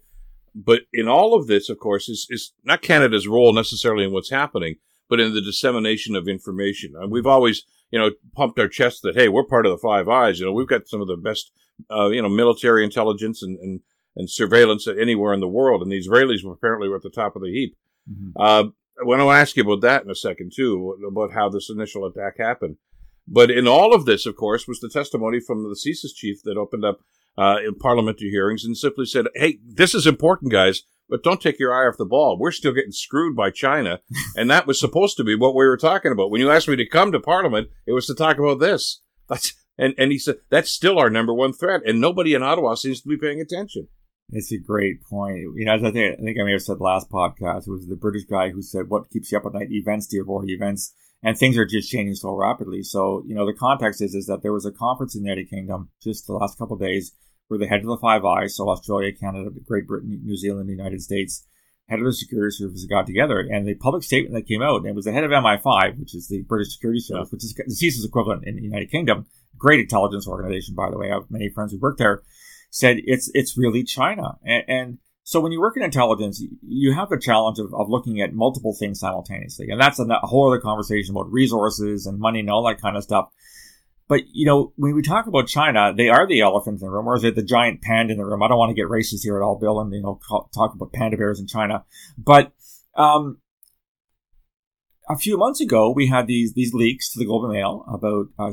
But 0.54 0.82
in 0.94 1.08
all 1.08 1.34
of 1.34 1.48
this, 1.48 1.70
of 1.70 1.80
course, 1.80 2.10
is 2.10 2.28
is 2.30 2.54
not 2.64 2.82
Canada's 2.82 3.28
role 3.28 3.54
necessarily 3.54 4.06
in 4.06 4.14
what's 4.14 4.32
happening, 4.32 4.76
but 5.12 5.20
in 5.20 5.34
the 5.34 5.42
dissemination 5.42 6.16
of 6.16 6.30
information. 6.30 6.94
And 6.96 7.12
we've 7.12 7.28
always, 7.28 7.64
you 7.92 8.00
know, 8.00 8.12
pumped 8.34 8.58
our 8.58 8.70
chests 8.70 9.02
that 9.02 9.16
hey, 9.16 9.28
we're 9.28 9.44
part 9.44 9.66
of 9.66 9.74
the 9.74 9.78
Five 9.78 10.08
Eyes. 10.08 10.40
You 10.40 10.46
know, 10.46 10.54
we've 10.54 10.70
got 10.70 10.88
some 10.88 11.02
of 11.02 11.08
the 11.08 11.18
best, 11.18 11.52
uh, 11.92 12.08
you 12.08 12.22
know, 12.22 12.30
military 12.30 12.86
intelligence 12.86 13.44
and, 13.44 13.60
and 13.60 13.82
and 14.16 14.30
surveillance 14.30 14.88
anywhere 14.88 15.34
in 15.34 15.42
the 15.42 15.48
world. 15.48 15.82
And 15.82 15.92
the 15.92 16.00
Israelis 16.00 16.44
were 16.44 16.54
apparently 16.54 16.88
were 16.88 16.96
at 16.96 17.02
the 17.02 17.10
top 17.10 17.36
of 17.36 17.42
the 17.42 17.52
heap. 17.52 17.76
Mm-hmm. 18.10 18.42
Uh, 18.42 18.64
I 19.00 19.04
want 19.04 19.22
to 19.22 19.30
ask 19.30 19.58
you 19.58 19.64
about 19.64 19.82
that 19.82 20.04
in 20.04 20.10
a 20.10 20.16
second 20.16 20.54
too, 20.56 20.98
about 21.08 21.34
how 21.34 21.50
this 21.50 21.70
initial 21.70 22.06
attack 22.06 22.38
happened. 22.38 22.78
But 23.28 23.52
in 23.52 23.68
all 23.68 23.94
of 23.94 24.06
this, 24.06 24.26
of 24.26 24.38
course, 24.38 24.66
was 24.68 24.80
the 24.80 24.90
testimony 24.90 25.40
from 25.40 25.64
the 25.64 25.76
CSIS 25.76 26.16
chief 26.16 26.42
that 26.44 26.58
opened 26.58 26.86
up 26.86 27.00
uh, 27.38 27.58
in 27.66 27.76
parliamentary 27.76 28.30
hearings 28.30 28.64
and 28.64 28.78
simply 28.78 29.06
said, 29.06 29.26
"Hey, 29.36 29.60
this 29.66 29.94
is 29.94 30.08
important, 30.08 30.52
guys." 30.52 30.84
But 31.12 31.24
don't 31.24 31.42
take 31.42 31.60
your 31.60 31.74
eye 31.74 31.90
off 31.90 31.98
the 31.98 32.06
ball. 32.06 32.40
We're 32.40 32.54
still 32.54 32.72
getting 32.72 32.94
screwed 32.94 33.36
by 33.36 33.52
China. 33.52 34.00
and 34.38 34.50
that 34.50 34.66
was 34.66 34.80
supposed 34.80 35.18
to 35.18 35.26
be 35.26 35.36
what 35.36 35.54
we 35.54 35.66
were 35.66 35.76
talking 35.76 36.14
about. 36.14 36.32
When 36.32 36.40
you 36.40 36.50
asked 36.50 36.70
me 36.70 36.78
to 36.78 36.88
come 36.88 37.12
to 37.12 37.20
Parliament, 37.20 37.68
it 37.86 37.92
was 37.92 38.08
to 38.08 38.16
talk 38.16 38.40
about 38.40 38.62
this. 38.62 39.02
That's, 39.28 39.54
and, 39.78 39.94
and 39.98 40.12
he 40.12 40.18
said, 40.18 40.38
that's 40.50 40.72
still 40.72 40.98
our 40.98 41.10
number 41.10 41.34
one 41.34 41.52
threat. 41.52 41.82
And 41.86 42.00
nobody 42.00 42.34
in 42.34 42.44
Ottawa 42.44 42.76
seems 42.76 43.02
to 43.02 43.10
be 43.10 43.18
paying 43.18 43.42
attention. 43.42 43.90
It's 44.30 44.54
a 44.54 44.58
great 44.58 45.04
point. 45.04 45.40
You 45.56 45.66
know, 45.66 45.74
as 45.74 45.84
I 45.84 45.92
think, 45.92 46.18
I 46.18 46.24
think 46.24 46.38
I 46.40 46.46
may 46.46 46.54
have 46.54 46.62
said 46.62 46.80
last 46.80 47.12
podcast, 47.12 47.68
it 47.68 47.72
was 47.72 47.88
the 47.88 47.98
British 47.98 48.24
guy 48.24 48.50
who 48.50 48.62
said, 48.62 48.88
"What 48.88 49.10
keeps 49.10 49.30
you 49.30 49.38
up 49.38 49.46
at 49.46 49.54
night? 49.54 49.72
Events, 49.72 50.08
dear 50.08 50.24
boy, 50.24 50.44
events." 50.46 50.94
And 51.22 51.38
things 51.38 51.58
are 51.58 51.66
just 51.66 51.90
changing 51.90 52.16
so 52.16 52.34
rapidly. 52.34 52.82
So, 52.82 53.24
you 53.28 53.36
know, 53.36 53.46
the 53.46 53.54
context 53.54 54.02
is 54.02 54.16
is 54.16 54.28
that 54.28 54.42
there 54.42 54.54
was 54.54 54.66
a 54.66 54.72
conference 54.72 55.16
in 55.16 55.24
the 55.24 55.30
United 55.30 55.50
Kingdom 55.50 55.90
just 56.02 56.28
the 56.28 56.34
last 56.34 56.58
couple 56.58 56.78
days 56.78 57.12
where 57.52 57.60
the 57.60 57.68
head 57.68 57.82
of 57.82 57.88
the 57.88 57.98
Five 57.98 58.24
Eyes, 58.24 58.56
so 58.56 58.70
Australia, 58.70 59.12
Canada, 59.12 59.50
Great 59.66 59.86
Britain, 59.86 60.22
New 60.24 60.38
Zealand, 60.38 60.70
the 60.70 60.74
United 60.74 61.02
States, 61.02 61.46
head 61.90 62.00
of 62.00 62.06
the 62.06 62.14
security 62.14 62.56
services 62.56 62.86
got 62.86 63.06
together, 63.06 63.42
and 63.42 63.68
the 63.68 63.76
public 63.76 64.04
statement 64.04 64.34
that 64.34 64.48
came 64.48 64.62
out, 64.62 64.78
and 64.78 64.86
it 64.86 64.96
was 64.96 65.04
the 65.04 65.12
head 65.12 65.26
of 65.26 65.32
MI5, 65.32 66.00
which 66.00 66.16
is 66.16 66.30
the 66.30 66.44
British 66.44 66.72
Security 66.72 67.02
Service, 67.02 67.30
which 67.30 67.44
is 67.44 67.54
the 67.54 67.64
CSIS 67.66 68.06
equivalent 68.06 68.48
in 68.48 68.56
the 68.56 68.62
United 68.62 68.90
Kingdom, 68.90 69.26
great 69.58 69.82
intelligence 69.82 70.30
organization, 70.30 70.76
by 70.76 70.90
the 70.90 70.98
way. 70.98 71.12
I 71.12 71.16
have 71.16 71.30
many 71.30 71.50
friends 71.50 71.74
who 71.74 71.80
work 71.80 71.98
there 71.98 72.24
said 72.70 73.02
it's 73.04 73.30
it's 73.34 73.58
really 73.58 73.84
China. 73.84 74.38
And, 74.46 74.64
and, 74.70 74.98
so 75.24 75.40
when 75.40 75.52
you 75.52 75.60
work 75.62 75.78
in 75.78 75.84
intelligence, 75.84 76.44
you 76.66 76.94
have 76.94 77.10
the 77.10 77.18
challenge 77.18 77.60
of, 77.60 77.74
of 77.76 77.90
looking 77.90 78.22
at 78.22 78.34
multiple 78.34 78.74
things 78.74 79.00
simultaneously, 79.00 79.70
and 79.70 79.80
that's 79.80 80.00
a, 80.00 80.04
a 80.04 80.28
whole 80.28 80.48
other 80.48 80.60
conversation 80.60 81.16
about 81.16 81.32
resources 81.32 82.06
and 82.06 82.18
money 82.18 82.40
and 82.40 82.50
all 82.50 82.66
that 82.66 82.82
kind 82.82 82.98
of 82.98 83.04
stuff. 83.04 83.30
But 84.12 84.24
you 84.34 84.46
know, 84.46 84.74
when 84.76 84.94
we 84.94 85.02
talk 85.02 85.28
about 85.28 85.48
China, 85.48 85.94
they 85.96 86.10
are 86.10 86.28
the 86.28 86.42
elephant 86.42 86.82
in 86.82 86.86
the 86.86 86.92
room, 86.92 87.08
or 87.08 87.16
is 87.16 87.24
it 87.24 87.38
the 87.38 87.42
giant 87.42 87.82
panda 87.82 88.12
in 88.12 88.18
the 88.18 88.26
room? 88.26 88.44
I 88.44 88.50
don't 88.50 88.58
want 88.58 88.70
to 88.70 88.76
get 88.76 88.90
racist 88.90 89.24
here 89.24 89.38
at 89.38 89.42
all, 89.42 89.58
Bill, 89.58 89.80
and 89.80 89.94
you 89.94 90.02
know, 90.02 90.20
talk 90.54 90.74
about 90.76 90.92
panda 90.92 91.16
bears 91.16 91.40
in 91.40 91.48
China. 91.48 91.86
But 92.18 92.52
um, 92.94 93.38
a 95.08 95.16
few 95.16 95.38
months 95.38 95.62
ago, 95.62 95.94
we 95.96 96.08
had 96.08 96.28
these 96.28 96.52
these 96.52 96.74
leaks 96.74 97.14
to 97.14 97.20
the 97.20 97.26
Globe 97.26 97.46
and 97.46 97.54
Mail 97.54 97.86
about 97.88 98.26
uh, 98.38 98.52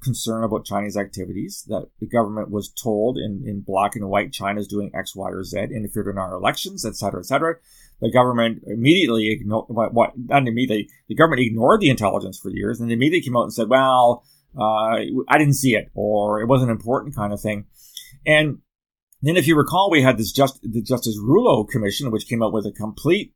concern 0.00 0.44
about 0.44 0.64
Chinese 0.64 0.96
activities. 0.96 1.64
That 1.66 1.88
the 1.98 2.06
government 2.06 2.52
was 2.52 2.70
told 2.70 3.18
in, 3.18 3.42
in 3.44 3.62
black 3.66 3.96
and 3.96 4.08
white 4.08 4.32
China 4.32 4.60
is 4.60 4.68
doing 4.68 4.92
X, 4.94 5.16
Y, 5.16 5.28
or 5.28 5.42
Z, 5.42 5.58
interfered 5.58 6.06
in 6.06 6.18
our 6.18 6.34
elections, 6.34 6.86
etc., 6.86 7.18
etc. 7.18 7.56
The 8.00 8.12
government 8.12 8.62
immediately 8.64 9.32
ignored 9.32 9.64
what, 9.70 9.92
what 9.92 10.12
not 10.16 10.46
immediately. 10.46 10.88
The 11.08 11.16
government 11.16 11.42
ignored 11.42 11.80
the 11.80 11.90
intelligence 11.90 12.38
for 12.38 12.50
years, 12.50 12.78
and 12.78 12.88
they 12.88 12.94
immediately 12.94 13.24
came 13.24 13.36
out 13.36 13.42
and 13.42 13.52
said, 13.52 13.68
"Well, 13.68 14.22
uh, 14.58 15.00
I 15.28 15.38
didn't 15.38 15.54
see 15.54 15.74
it, 15.74 15.90
or 15.94 16.40
it 16.40 16.46
wasn't 16.46 16.70
important," 16.70 17.14
kind 17.14 17.32
of 17.32 17.40
thing. 17.40 17.66
And 18.26 18.58
then, 19.22 19.36
if 19.36 19.46
you 19.46 19.56
recall, 19.56 19.90
we 19.90 20.02
had 20.02 20.18
this 20.18 20.32
just 20.32 20.60
the 20.62 20.82
Justice 20.82 21.18
Rouleau 21.22 21.64
Commission, 21.64 22.10
which 22.10 22.28
came 22.28 22.42
out 22.42 22.52
with 22.52 22.66
a 22.66 22.72
complete 22.72 23.34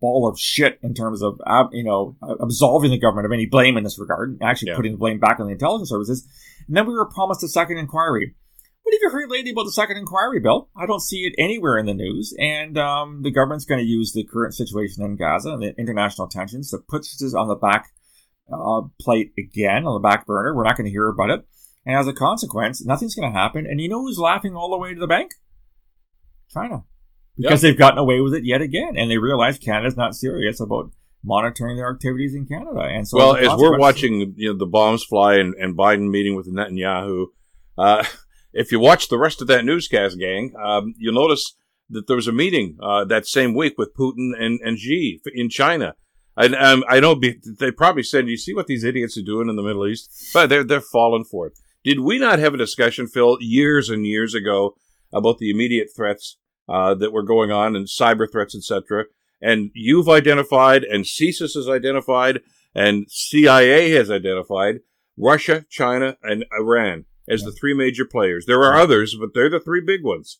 ball 0.00 0.28
of 0.28 0.38
shit 0.38 0.78
in 0.82 0.94
terms 0.94 1.22
of 1.22 1.40
you 1.72 1.84
know 1.84 2.16
absolving 2.40 2.90
the 2.90 2.98
government 2.98 3.26
of 3.26 3.32
any 3.32 3.46
blame 3.46 3.76
in 3.76 3.84
this 3.84 3.98
regard, 3.98 4.30
and 4.30 4.42
actually 4.42 4.70
yeah. 4.70 4.76
putting 4.76 4.92
the 4.92 4.98
blame 4.98 5.18
back 5.18 5.40
on 5.40 5.46
the 5.46 5.52
intelligence 5.52 5.90
services. 5.90 6.26
And 6.66 6.76
then 6.76 6.86
we 6.86 6.94
were 6.94 7.10
promised 7.10 7.42
a 7.42 7.48
second 7.48 7.78
inquiry. 7.78 8.34
What 8.82 8.94
have 8.94 9.00
you 9.00 9.10
heard 9.10 9.30
lately 9.30 9.52
about 9.52 9.64
the 9.64 9.72
second 9.72 9.96
inquiry, 9.96 10.40
Bill? 10.40 10.68
I 10.76 10.86
don't 10.86 11.02
see 11.02 11.20
it 11.20 11.34
anywhere 11.38 11.78
in 11.78 11.86
the 11.86 11.94
news. 11.94 12.34
And 12.38 12.76
um, 12.76 13.22
the 13.22 13.30
government's 13.30 13.64
going 13.64 13.80
to 13.80 13.86
use 13.86 14.12
the 14.12 14.24
current 14.24 14.54
situation 14.54 15.04
in 15.04 15.16
Gaza 15.16 15.50
and 15.50 15.62
the 15.62 15.74
international 15.78 16.26
tensions 16.26 16.70
to 16.70 16.78
put 16.78 17.02
this 17.02 17.32
on 17.32 17.46
the 17.46 17.54
back 17.54 17.90
uh, 18.52 18.82
plate 19.00 19.32
again, 19.38 19.86
on 19.86 19.94
the 19.94 20.06
back 20.06 20.26
burner. 20.26 20.54
We're 20.54 20.64
not 20.64 20.76
going 20.76 20.86
to 20.86 20.90
hear 20.90 21.08
about 21.08 21.30
it. 21.30 21.46
And 21.84 21.96
as 21.96 22.06
a 22.06 22.12
consequence, 22.12 22.84
nothing's 22.84 23.14
going 23.14 23.32
to 23.32 23.38
happen. 23.38 23.66
And 23.66 23.80
you 23.80 23.88
know 23.88 24.02
who's 24.02 24.18
laughing 24.18 24.54
all 24.54 24.70
the 24.70 24.78
way 24.78 24.94
to 24.94 25.00
the 25.00 25.06
bank? 25.06 25.32
China 26.52 26.84
because 27.36 27.62
yep. 27.62 27.70
they've 27.70 27.78
gotten 27.78 27.98
away 27.98 28.20
with 28.20 28.34
it 28.34 28.44
yet 28.44 28.60
again, 28.60 28.94
and 28.96 29.10
they 29.10 29.18
realize 29.18 29.58
Canada's 29.58 29.96
not 29.96 30.14
serious 30.14 30.60
about 30.60 30.90
monitoring 31.24 31.76
their 31.76 31.90
activities 31.90 32.34
in 32.34 32.46
Canada. 32.46 32.80
And 32.80 33.06
so, 33.06 33.16
well, 33.16 33.36
as 33.36 33.48
we're 33.56 33.78
watching, 33.78 34.34
you 34.36 34.52
know, 34.52 34.58
the 34.58 34.66
bombs 34.66 35.04
fly 35.04 35.36
and, 35.36 35.54
and 35.54 35.76
Biden 35.76 36.10
meeting 36.10 36.34
with 36.34 36.52
Netanyahu, 36.52 37.26
uh, 37.78 38.04
if 38.52 38.72
you 38.72 38.80
watch 38.80 39.08
the 39.08 39.18
rest 39.18 39.40
of 39.40 39.48
that 39.48 39.64
newscast, 39.64 40.18
gang, 40.18 40.52
um, 40.62 40.94
you'll 40.98 41.14
notice 41.14 41.56
that 41.90 42.06
there 42.06 42.16
was 42.16 42.28
a 42.28 42.32
meeting 42.32 42.76
uh, 42.82 43.04
that 43.04 43.26
same 43.26 43.54
week 43.54 43.74
with 43.78 43.94
Putin 43.94 44.32
and, 44.38 44.60
and 44.62 44.78
Xi 44.78 45.20
in 45.34 45.48
China. 45.48 45.94
And 46.36 46.54
um, 46.54 46.84
I 46.88 47.00
know 47.00 47.20
they 47.58 47.70
probably 47.70 48.02
said, 48.02 48.28
"You 48.28 48.36
see 48.36 48.54
what 48.54 48.66
these 48.66 48.84
idiots 48.84 49.18
are 49.18 49.22
doing 49.22 49.48
in 49.48 49.56
the 49.56 49.62
Middle 49.62 49.86
East?" 49.86 50.30
But 50.32 50.48
they're 50.48 50.64
they're 50.64 50.80
falling 50.80 51.24
for 51.24 51.48
it. 51.48 51.58
Did 51.84 52.00
we 52.00 52.18
not 52.18 52.38
have 52.38 52.54
a 52.54 52.58
discussion, 52.58 53.06
Phil, 53.06 53.38
years 53.40 53.90
and 53.90 54.06
years 54.06 54.34
ago 54.34 54.76
about 55.12 55.38
the 55.38 55.50
immediate 55.50 55.88
threats 55.94 56.38
uh, 56.68 56.94
that 56.94 57.12
were 57.12 57.22
going 57.22 57.50
on 57.50 57.76
and 57.76 57.86
cyber 57.86 58.30
threats, 58.30 58.54
etc. 58.54 59.06
And 59.40 59.70
you've 59.74 60.08
identified, 60.08 60.84
and 60.84 61.04
CSIS 61.04 61.54
has 61.54 61.68
identified, 61.68 62.40
and 62.74 63.06
CIA 63.10 63.90
has 63.90 64.10
identified 64.10 64.76
Russia, 65.18 65.66
China, 65.68 66.16
and 66.22 66.46
Iran 66.58 67.04
as 67.28 67.42
yeah. 67.42 67.46
the 67.46 67.52
three 67.52 67.74
major 67.74 68.04
players. 68.04 68.46
There 68.46 68.62
are 68.62 68.78
others, 68.78 69.16
but 69.18 69.30
they're 69.34 69.50
the 69.50 69.60
three 69.60 69.82
big 69.84 70.04
ones 70.04 70.38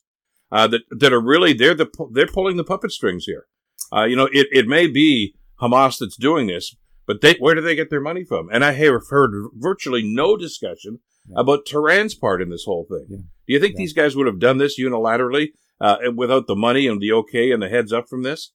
uh, 0.50 0.68
that 0.68 0.82
that 0.90 1.12
are 1.12 1.20
really 1.20 1.52
they're 1.52 1.74
the 1.74 1.90
they're 2.12 2.26
pulling 2.26 2.56
the 2.56 2.64
puppet 2.64 2.92
strings 2.92 3.24
here. 3.24 3.46
Uh, 3.92 4.04
you 4.04 4.16
know, 4.16 4.28
it, 4.32 4.46
it 4.52 4.66
may 4.66 4.86
be 4.86 5.34
Hamas 5.62 5.98
that's 5.98 6.16
doing 6.16 6.48
this, 6.48 6.74
but 7.06 7.20
they, 7.20 7.34
where 7.38 7.54
do 7.54 7.60
they 7.60 7.76
get 7.76 7.90
their 7.90 8.00
money 8.00 8.24
from? 8.24 8.48
And 8.52 8.64
I 8.64 8.72
have 8.72 9.08
heard 9.08 9.32
virtually 9.54 10.02
no 10.04 10.36
discussion 10.36 10.98
yeah. 11.28 11.36
about 11.40 11.66
Tehran's 11.66 12.14
part 12.14 12.42
in 12.42 12.50
this 12.50 12.64
whole 12.64 12.86
thing. 12.88 13.06
Yeah. 13.08 13.16
Do 13.46 13.52
you 13.54 13.60
think 13.60 13.76
these 13.76 13.92
guys 13.92 14.16
would 14.16 14.26
have 14.26 14.38
done 14.38 14.58
this 14.58 14.78
unilaterally 14.78 15.48
uh, 15.80 15.96
without 16.14 16.46
the 16.46 16.56
money 16.56 16.86
and 16.86 17.00
the 17.00 17.12
okay 17.12 17.50
and 17.52 17.62
the 17.62 17.68
heads 17.68 17.92
up 17.92 18.08
from 18.08 18.22
this? 18.22 18.52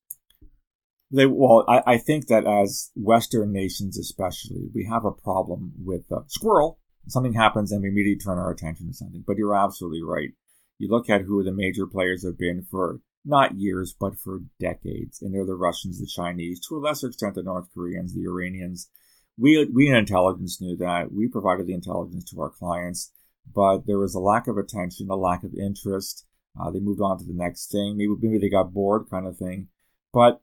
They 1.09 1.25
well, 1.25 1.63
I, 1.69 1.93
I 1.93 1.97
think 1.97 2.27
that 2.27 2.45
as 2.45 2.91
Western 2.95 3.53
nations, 3.53 3.97
especially, 3.97 4.69
we 4.73 4.85
have 4.91 5.05
a 5.05 5.11
problem 5.11 5.73
with 5.83 6.11
uh, 6.11 6.21
squirrel. 6.27 6.79
Something 7.07 7.33
happens 7.33 7.71
and 7.71 7.81
we 7.81 7.87
immediately 7.87 8.19
turn 8.19 8.37
our 8.37 8.51
attention 8.51 8.87
to 8.87 8.93
something. 8.93 9.23
But 9.25 9.37
you're 9.37 9.55
absolutely 9.55 10.03
right. 10.03 10.31
You 10.77 10.89
look 10.89 11.09
at 11.09 11.21
who 11.21 11.43
the 11.43 11.53
major 11.53 11.87
players 11.87 12.25
have 12.25 12.37
been 12.37 12.65
for 12.69 12.99
not 13.27 13.59
years, 13.59 13.95
but 13.99 14.17
for 14.17 14.41
decades. 14.59 15.21
And 15.21 15.33
they're 15.33 15.45
the 15.45 15.55
Russians, 15.55 15.99
the 15.99 16.07
Chinese, 16.07 16.59
to 16.61 16.77
a 16.77 16.79
lesser 16.79 17.07
extent, 17.07 17.35
the 17.35 17.43
North 17.43 17.67
Koreans, 17.73 18.13
the 18.13 18.23
Iranians. 18.23 18.89
We, 19.37 19.69
we 19.71 19.87
in 19.87 19.95
intelligence 19.95 20.59
knew 20.61 20.77
that. 20.77 21.11
We 21.11 21.27
provided 21.27 21.67
the 21.67 21.73
intelligence 21.73 22.31
to 22.31 22.41
our 22.41 22.49
clients, 22.49 23.11
but 23.53 23.85
there 23.85 23.99
was 23.99 24.15
a 24.15 24.19
lack 24.19 24.47
of 24.47 24.57
attention, 24.57 25.09
a 25.09 25.15
lack 25.15 25.43
of 25.43 25.53
interest. 25.53 26.25
Uh, 26.59 26.71
they 26.71 26.79
moved 26.79 27.01
on 27.01 27.19
to 27.19 27.25
the 27.25 27.33
next 27.35 27.71
thing. 27.71 27.97
Maybe, 27.97 28.15
maybe 28.19 28.39
they 28.39 28.49
got 28.49 28.73
bored, 28.73 29.09
kind 29.11 29.27
of 29.27 29.37
thing. 29.37 29.67
But, 30.13 30.41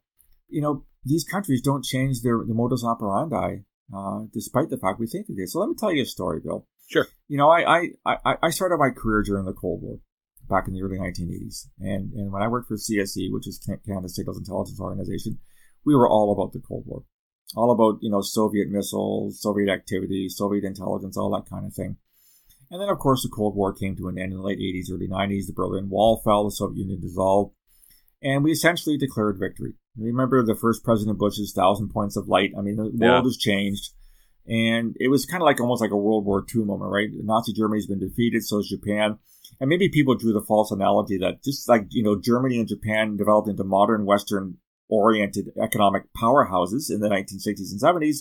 you 0.48 0.60
know, 0.60 0.84
these 1.04 1.24
countries 1.24 1.62
don't 1.62 1.84
change 1.84 2.22
their 2.22 2.38
the 2.46 2.54
modus 2.54 2.84
operandi, 2.84 3.64
uh, 3.94 4.20
despite 4.32 4.70
the 4.70 4.78
fact 4.78 5.00
we 5.00 5.06
think 5.06 5.26
they 5.26 5.34
do. 5.34 5.46
So 5.46 5.58
let 5.58 5.68
me 5.68 5.74
tell 5.76 5.92
you 5.92 6.02
a 6.02 6.06
story, 6.06 6.40
Bill. 6.44 6.66
Sure. 6.88 7.06
You 7.28 7.38
know, 7.38 7.50
I, 7.50 7.88
I, 8.06 8.36
I 8.42 8.50
started 8.50 8.76
my 8.76 8.90
career 8.90 9.22
during 9.22 9.46
the 9.46 9.54
Cold 9.54 9.82
War 9.82 9.98
back 10.48 10.68
in 10.68 10.74
the 10.74 10.82
early 10.82 10.98
1980s. 10.98 11.68
And, 11.80 12.12
and 12.12 12.32
when 12.32 12.42
I 12.42 12.48
worked 12.48 12.68
for 12.68 12.76
CSE, 12.76 13.32
which 13.32 13.46
is 13.46 13.60
Canada's 13.86 14.16
Signals 14.16 14.38
Intelligence 14.38 14.80
Organization, 14.80 15.38
we 15.84 15.94
were 15.94 16.08
all 16.08 16.32
about 16.32 16.52
the 16.52 16.60
Cold 16.66 16.84
War. 16.86 17.04
All 17.56 17.70
about, 17.70 17.98
you 18.02 18.10
know, 18.10 18.20
Soviet 18.20 18.68
missiles, 18.68 19.40
Soviet 19.40 19.70
activity, 19.70 20.28
Soviet 20.28 20.64
intelligence, 20.64 21.16
all 21.16 21.30
that 21.30 21.48
kind 21.48 21.66
of 21.66 21.74
thing. 21.74 21.96
And 22.70 22.80
then, 22.80 22.88
of 22.88 22.98
course, 22.98 23.22
the 23.22 23.28
Cold 23.28 23.54
War 23.54 23.72
came 23.72 23.94
to 23.96 24.08
an 24.08 24.18
end 24.18 24.32
in 24.32 24.38
the 24.38 24.44
late 24.44 24.58
80s, 24.58 24.92
early 24.92 25.06
90s. 25.06 25.46
The 25.46 25.52
Berlin 25.54 25.88
Wall 25.88 26.20
fell, 26.24 26.44
the 26.44 26.50
Soviet 26.50 26.78
Union 26.78 27.00
dissolved, 27.00 27.54
and 28.22 28.42
we 28.42 28.50
essentially 28.50 28.96
declared 28.96 29.38
victory. 29.38 29.74
Remember 29.96 30.42
the 30.42 30.56
first 30.56 30.82
President 30.82 31.18
Bush's 31.18 31.52
thousand 31.54 31.90
points 31.90 32.16
of 32.16 32.26
light? 32.26 32.52
I 32.58 32.62
mean, 32.62 32.76
the 32.76 32.90
yeah. 32.94 33.12
world 33.12 33.26
has 33.26 33.36
changed. 33.36 33.92
And 34.46 34.96
it 34.98 35.08
was 35.08 35.24
kind 35.24 35.42
of 35.42 35.46
like 35.46 35.60
almost 35.60 35.80
like 35.80 35.90
a 35.90 35.96
World 35.96 36.24
War 36.24 36.44
II 36.54 36.64
moment, 36.64 36.90
right? 36.90 37.08
Nazi 37.12 37.52
Germany's 37.52 37.86
been 37.86 38.00
defeated, 38.00 38.42
so 38.42 38.58
is 38.58 38.68
Japan. 38.68 39.18
And 39.60 39.68
maybe 39.68 39.88
people 39.88 40.16
drew 40.16 40.32
the 40.32 40.44
false 40.46 40.70
analogy 40.70 41.18
that 41.18 41.42
just 41.44 41.68
like, 41.68 41.86
you 41.90 42.02
know, 42.02 42.20
Germany 42.20 42.58
and 42.58 42.68
Japan 42.68 43.16
developed 43.16 43.48
into 43.48 43.64
modern 43.64 44.04
Western 44.04 44.58
oriented 44.88 45.50
economic 45.62 46.02
powerhouses 46.16 46.90
in 46.90 47.00
the 47.00 47.08
1960s 47.08 47.72
and 47.72 47.80
70s, 47.80 48.18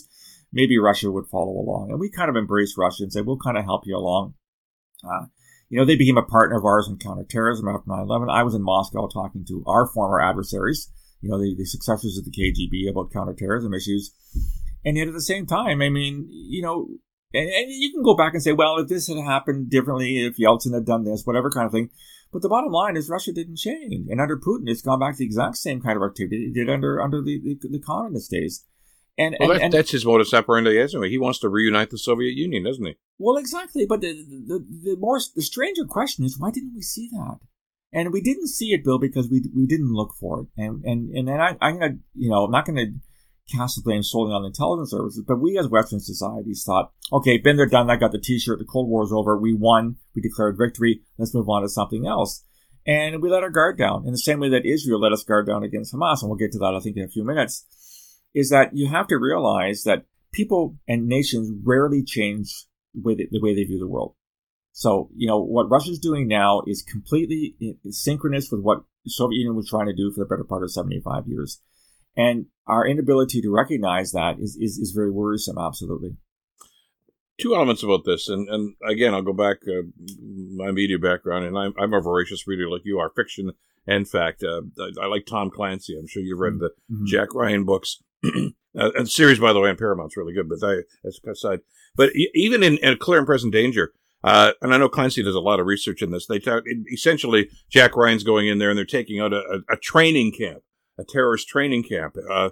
maybe 0.52 0.78
Russia 0.78 1.10
would 1.10 1.26
follow 1.26 1.52
along. 1.52 1.90
And 1.90 2.00
we 2.00 2.10
kind 2.10 2.30
of 2.30 2.36
embraced 2.36 2.78
Russia 2.78 3.02
and 3.02 3.12
said, 3.12 3.26
we'll 3.26 3.38
kind 3.38 3.58
of 3.58 3.64
help 3.64 3.82
you 3.86 3.96
along. 3.96 4.34
Uh, 5.04 5.26
you 5.68 5.78
know, 5.78 5.84
they 5.84 5.96
became 5.96 6.18
a 6.18 6.22
partner 6.22 6.58
of 6.58 6.64
ours 6.64 6.88
in 6.88 6.98
counterterrorism 6.98 7.68
after 7.68 7.84
9 7.88 7.98
11. 7.98 8.30
I 8.30 8.42
was 8.42 8.54
in 8.54 8.62
Moscow 8.62 9.08
talking 9.08 9.44
to 9.46 9.64
our 9.66 9.86
former 9.86 10.20
adversaries, 10.20 10.90
you 11.20 11.30
know, 11.30 11.38
the, 11.38 11.54
the 11.56 11.64
successors 11.64 12.16
of 12.16 12.24
the 12.24 12.30
KGB 12.30 12.88
about 12.90 13.12
counterterrorism 13.12 13.74
issues. 13.74 14.12
And 14.84 14.96
yet 14.96 15.08
at 15.08 15.14
the 15.14 15.20
same 15.20 15.46
time, 15.46 15.80
I 15.80 15.88
mean, 15.88 16.28
you 16.30 16.62
know, 16.62 16.88
and, 17.34 17.48
and, 17.48 17.66
you 17.68 17.92
can 17.92 18.02
go 18.02 18.14
back 18.14 18.32
and 18.32 18.42
say, 18.42 18.52
well, 18.52 18.78
if 18.78 18.88
this 18.88 19.08
had 19.08 19.18
happened 19.18 19.70
differently, 19.70 20.24
if 20.24 20.36
Yeltsin 20.36 20.74
had 20.74 20.86
done 20.86 21.04
this, 21.04 21.24
whatever 21.24 21.50
kind 21.50 21.66
of 21.66 21.72
thing. 21.72 21.90
But 22.32 22.42
the 22.42 22.48
bottom 22.48 22.72
line 22.72 22.96
is 22.96 23.08
Russia 23.08 23.32
didn't 23.32 23.58
change. 23.58 24.08
And 24.08 24.20
under 24.20 24.36
Putin, 24.36 24.68
it's 24.68 24.82
gone 24.82 24.98
back 24.98 25.14
to 25.14 25.18
the 25.18 25.24
exact 25.24 25.56
same 25.56 25.80
kind 25.80 25.96
of 25.96 26.02
activity 26.02 26.46
it 26.46 26.54
did 26.54 26.68
under 26.68 27.00
under 27.00 27.22
the, 27.22 27.40
the, 27.60 27.68
the 27.68 27.78
communist 27.78 28.30
days. 28.30 28.64
And, 29.16 29.36
well, 29.38 29.52
and, 29.52 29.62
and, 29.62 29.72
that's 29.72 29.92
his 29.92 30.04
modus 30.04 30.34
operandi 30.34 30.76
isn't 30.76 31.04
it? 31.04 31.08
He 31.08 31.18
wants 31.18 31.38
to 31.40 31.48
reunite 31.48 31.90
the 31.90 31.98
Soviet 31.98 32.34
Union, 32.34 32.64
doesn't 32.64 32.84
he? 32.84 32.96
Well, 33.18 33.36
exactly. 33.36 33.86
But 33.86 34.00
the, 34.00 34.12
the, 34.12 34.66
the 34.82 34.96
more 34.98 35.20
the 35.36 35.42
stranger 35.42 35.84
question 35.84 36.24
is, 36.24 36.36
why 36.36 36.50
didn't 36.50 36.74
we 36.74 36.82
see 36.82 37.08
that? 37.12 37.38
And 37.92 38.12
we 38.12 38.20
didn't 38.20 38.48
see 38.48 38.72
it, 38.72 38.82
Bill, 38.82 38.98
because 38.98 39.28
we 39.28 39.42
we 39.54 39.66
didn't 39.66 39.92
look 39.92 40.14
for 40.18 40.40
it. 40.40 40.46
And 40.56 40.84
and 40.84 41.10
and, 41.10 41.28
and 41.28 41.40
I, 41.40 41.56
I'm 41.60 41.78
gonna, 41.78 41.98
you 42.16 42.30
know, 42.30 42.44
I'm 42.44 42.50
not 42.50 42.66
gonna 42.66 42.86
cast 43.50 43.76
the 43.76 43.82
blame 43.82 44.02
solely 44.02 44.32
on 44.32 44.42
the 44.42 44.48
intelligence 44.48 44.90
services, 44.90 45.24
but 45.26 45.40
we 45.40 45.58
as 45.58 45.68
Western 45.68 46.00
societies 46.00 46.64
thought, 46.64 46.92
okay, 47.12 47.38
been 47.38 47.56
there, 47.56 47.66
done 47.66 47.86
that, 47.88 48.00
got 48.00 48.12
the 48.12 48.18
t-shirt, 48.18 48.58
the 48.58 48.64
Cold 48.64 48.88
War 48.88 49.04
is 49.04 49.12
over, 49.12 49.38
we 49.38 49.54
won, 49.54 49.96
we 50.14 50.22
declared 50.22 50.56
victory, 50.58 51.02
let's 51.18 51.34
move 51.34 51.48
on 51.48 51.62
to 51.62 51.68
something 51.68 52.06
else. 52.06 52.44
And 52.86 53.22
we 53.22 53.30
let 53.30 53.42
our 53.42 53.50
guard 53.50 53.78
down 53.78 54.04
in 54.06 54.12
the 54.12 54.18
same 54.18 54.40
way 54.40 54.50
that 54.50 54.66
Israel 54.66 55.00
let 55.00 55.12
us 55.12 55.24
guard 55.24 55.46
down 55.46 55.62
against 55.62 55.94
Hamas, 55.94 56.20
and 56.20 56.28
we'll 56.28 56.38
get 56.38 56.52
to 56.52 56.58
that, 56.58 56.74
I 56.74 56.80
think, 56.80 56.96
in 56.96 57.04
a 57.04 57.08
few 57.08 57.24
minutes, 57.24 57.66
is 58.34 58.50
that 58.50 58.70
you 58.74 58.88
have 58.88 59.06
to 59.08 59.16
realize 59.16 59.84
that 59.84 60.04
people 60.32 60.76
and 60.88 61.06
nations 61.06 61.50
rarely 61.64 62.02
change 62.02 62.66
the 62.94 63.00
way 63.40 63.54
they 63.54 63.64
view 63.64 63.78
the 63.78 63.88
world. 63.88 64.14
So, 64.72 65.08
you 65.14 65.28
know, 65.28 65.40
what 65.40 65.70
Russia's 65.70 65.98
doing 65.98 66.26
now 66.26 66.62
is 66.66 66.82
completely 66.82 67.56
synchronous 67.90 68.50
with 68.50 68.60
what 68.60 68.82
the 69.04 69.10
Soviet 69.10 69.38
Union 69.38 69.54
was 69.54 69.68
trying 69.68 69.86
to 69.86 69.94
do 69.94 70.10
for 70.10 70.24
the 70.24 70.28
better 70.28 70.44
part 70.44 70.62
of 70.62 70.72
75 70.72 71.28
years. 71.28 71.60
And 72.16 72.46
our 72.66 72.86
inability 72.86 73.40
to 73.42 73.50
recognize 73.50 74.12
that 74.12 74.38
is, 74.38 74.56
is, 74.60 74.78
is 74.78 74.92
very 74.94 75.10
worrisome, 75.10 75.58
absolutely. 75.58 76.16
Two 77.40 77.54
elements 77.54 77.82
about 77.82 78.04
this, 78.04 78.28
and, 78.28 78.48
and 78.48 78.74
again, 78.88 79.12
I'll 79.12 79.22
go 79.22 79.32
back 79.32 79.56
uh, 79.66 79.82
my 80.54 80.70
media 80.70 80.98
background, 80.98 81.44
and 81.44 81.58
I'm, 81.58 81.74
I'm 81.76 81.92
a 81.92 82.00
voracious 82.00 82.46
reader 82.46 82.70
like 82.70 82.82
you 82.84 83.00
are, 83.00 83.10
fiction 83.10 83.50
and 83.88 84.08
fact. 84.08 84.44
Uh, 84.44 84.62
I, 84.78 85.04
I, 85.04 85.06
like 85.06 85.26
Tom 85.26 85.50
Clancy. 85.50 85.98
I'm 85.98 86.06
sure 86.06 86.22
you've 86.22 86.38
read 86.38 86.60
the 86.60 86.70
mm-hmm. 86.90 87.06
Jack 87.06 87.34
Ryan 87.34 87.64
books. 87.64 88.00
uh, 88.24 88.50
and 88.74 89.10
series, 89.10 89.40
by 89.40 89.52
the 89.52 89.60
way, 89.60 89.68
on 89.68 89.76
Paramount's 89.76 90.16
really 90.16 90.32
good, 90.32 90.48
but 90.48 90.64
I, 90.66 90.82
that's 91.02 91.18
aside. 91.26 91.60
But 91.96 92.10
even 92.34 92.62
in, 92.62 92.78
in 92.78 92.96
Clear 92.98 93.18
and 93.18 93.26
Present 93.26 93.52
Danger, 93.52 93.92
uh, 94.22 94.52
and 94.62 94.72
I 94.72 94.78
know 94.78 94.88
Clancy 94.88 95.22
does 95.22 95.34
a 95.34 95.40
lot 95.40 95.60
of 95.60 95.66
research 95.66 96.02
in 96.02 96.10
this. 96.10 96.26
They 96.26 96.38
talk 96.38 96.64
essentially 96.92 97.50
Jack 97.68 97.94
Ryan's 97.94 98.24
going 98.24 98.48
in 98.48 98.58
there 98.58 98.70
and 98.70 98.78
they're 98.78 98.86
taking 98.86 99.20
out 99.20 99.32
a, 99.32 99.42
a, 99.68 99.74
a 99.74 99.76
training 99.76 100.32
camp 100.32 100.62
a 100.98 101.04
terrorist 101.04 101.48
training 101.48 101.84
camp. 101.84 102.16
Uh, 102.30 102.50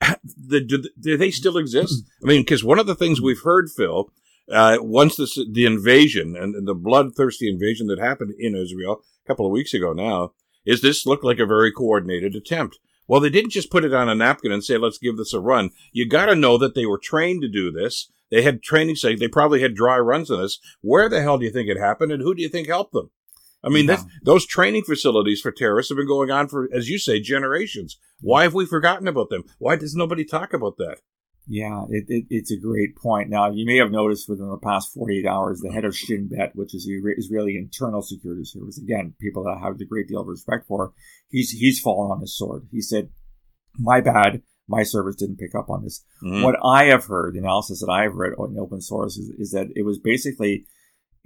the, 0.24 0.60
do, 0.60 0.82
do, 0.98 1.16
they 1.16 1.30
still 1.30 1.56
exist? 1.56 2.04
I 2.22 2.26
mean, 2.26 2.42
because 2.42 2.64
one 2.64 2.78
of 2.78 2.86
the 2.86 2.94
things 2.94 3.20
we've 3.20 3.42
heard, 3.42 3.68
Phil, 3.70 4.10
uh, 4.50 4.78
once 4.80 5.16
this, 5.16 5.38
the 5.50 5.66
invasion 5.66 6.36
and, 6.36 6.66
the 6.66 6.74
bloodthirsty 6.74 7.48
invasion 7.48 7.88
that 7.88 7.98
happened 7.98 8.34
in 8.38 8.54
Israel 8.54 9.02
a 9.24 9.28
couple 9.28 9.46
of 9.46 9.52
weeks 9.52 9.74
ago 9.74 9.92
now, 9.92 10.32
is 10.64 10.82
this 10.82 11.06
looked 11.06 11.24
like 11.24 11.38
a 11.38 11.46
very 11.46 11.72
coordinated 11.72 12.34
attempt. 12.34 12.78
Well, 13.08 13.20
they 13.20 13.30
didn't 13.30 13.50
just 13.50 13.70
put 13.70 13.84
it 13.84 13.94
on 13.94 14.08
a 14.08 14.14
napkin 14.14 14.50
and 14.50 14.64
say, 14.64 14.76
let's 14.78 14.98
give 14.98 15.16
this 15.16 15.32
a 15.32 15.40
run. 15.40 15.70
You 15.92 16.08
got 16.08 16.26
to 16.26 16.34
know 16.34 16.58
that 16.58 16.74
they 16.74 16.86
were 16.86 16.98
trained 16.98 17.42
to 17.42 17.48
do 17.48 17.70
this. 17.70 18.10
They 18.30 18.42
had 18.42 18.62
training, 18.62 18.96
say 18.96 19.14
they 19.14 19.28
probably 19.28 19.62
had 19.62 19.74
dry 19.74 19.98
runs 19.98 20.30
on 20.30 20.42
this. 20.42 20.58
Where 20.80 21.08
the 21.08 21.22
hell 21.22 21.38
do 21.38 21.44
you 21.44 21.52
think 21.52 21.68
it 21.68 21.78
happened 21.78 22.10
and 22.10 22.22
who 22.22 22.34
do 22.34 22.42
you 22.42 22.48
think 22.48 22.66
helped 22.66 22.92
them? 22.92 23.10
I 23.64 23.68
mean, 23.68 23.86
yeah. 23.86 24.02
those 24.22 24.46
training 24.46 24.84
facilities 24.84 25.40
for 25.40 25.50
terrorists 25.50 25.90
have 25.90 25.96
been 25.96 26.06
going 26.06 26.30
on 26.30 26.48
for, 26.48 26.68
as 26.72 26.88
you 26.88 26.98
say, 26.98 27.20
generations. 27.20 27.98
Why 28.20 28.44
have 28.44 28.54
we 28.54 28.64
forgotten 28.64 29.08
about 29.08 29.28
them? 29.28 29.44
Why 29.58 29.76
does 29.76 29.94
nobody 29.94 30.24
talk 30.24 30.52
about 30.52 30.76
that? 30.76 30.98
Yeah, 31.48 31.84
it, 31.90 32.04
it, 32.08 32.24
it's 32.28 32.50
a 32.50 32.58
great 32.58 32.96
point. 32.96 33.30
Now, 33.30 33.50
you 33.50 33.64
may 33.64 33.76
have 33.76 33.92
noticed 33.92 34.28
within 34.28 34.48
the 34.48 34.58
past 34.58 34.92
48 34.94 35.26
hours, 35.26 35.60
the 35.60 35.72
head 35.72 35.84
of 35.84 35.96
Shin 35.96 36.28
Bet, 36.28 36.56
which 36.56 36.74
is 36.74 36.86
the 36.86 37.00
Israeli 37.16 37.56
Internal 37.56 38.02
Security 38.02 38.44
Service, 38.44 38.78
again, 38.78 39.14
people 39.20 39.44
that 39.44 39.56
I 39.56 39.64
have 39.64 39.80
a 39.80 39.84
great 39.84 40.08
deal 40.08 40.20
of 40.20 40.26
respect 40.26 40.66
for, 40.66 40.92
he's 41.28 41.52
he's 41.52 41.78
fallen 41.78 42.10
on 42.10 42.20
his 42.20 42.36
sword. 42.36 42.66
He 42.72 42.80
said, 42.80 43.10
"My 43.78 44.00
bad, 44.00 44.42
my 44.66 44.82
service 44.82 45.14
didn't 45.14 45.38
pick 45.38 45.54
up 45.54 45.70
on 45.70 45.84
this." 45.84 46.04
Mm-hmm. 46.20 46.42
What 46.42 46.56
I 46.64 46.86
have 46.86 47.04
heard, 47.04 47.34
the 47.34 47.38
analysis 47.38 47.80
that 47.80 47.92
I 47.92 48.02
have 48.02 48.14
read 48.14 48.32
in 48.36 48.58
open 48.58 48.80
source, 48.80 49.16
is, 49.16 49.28
is 49.38 49.52
that 49.52 49.68
it 49.76 49.82
was 49.82 50.00
basically 50.00 50.66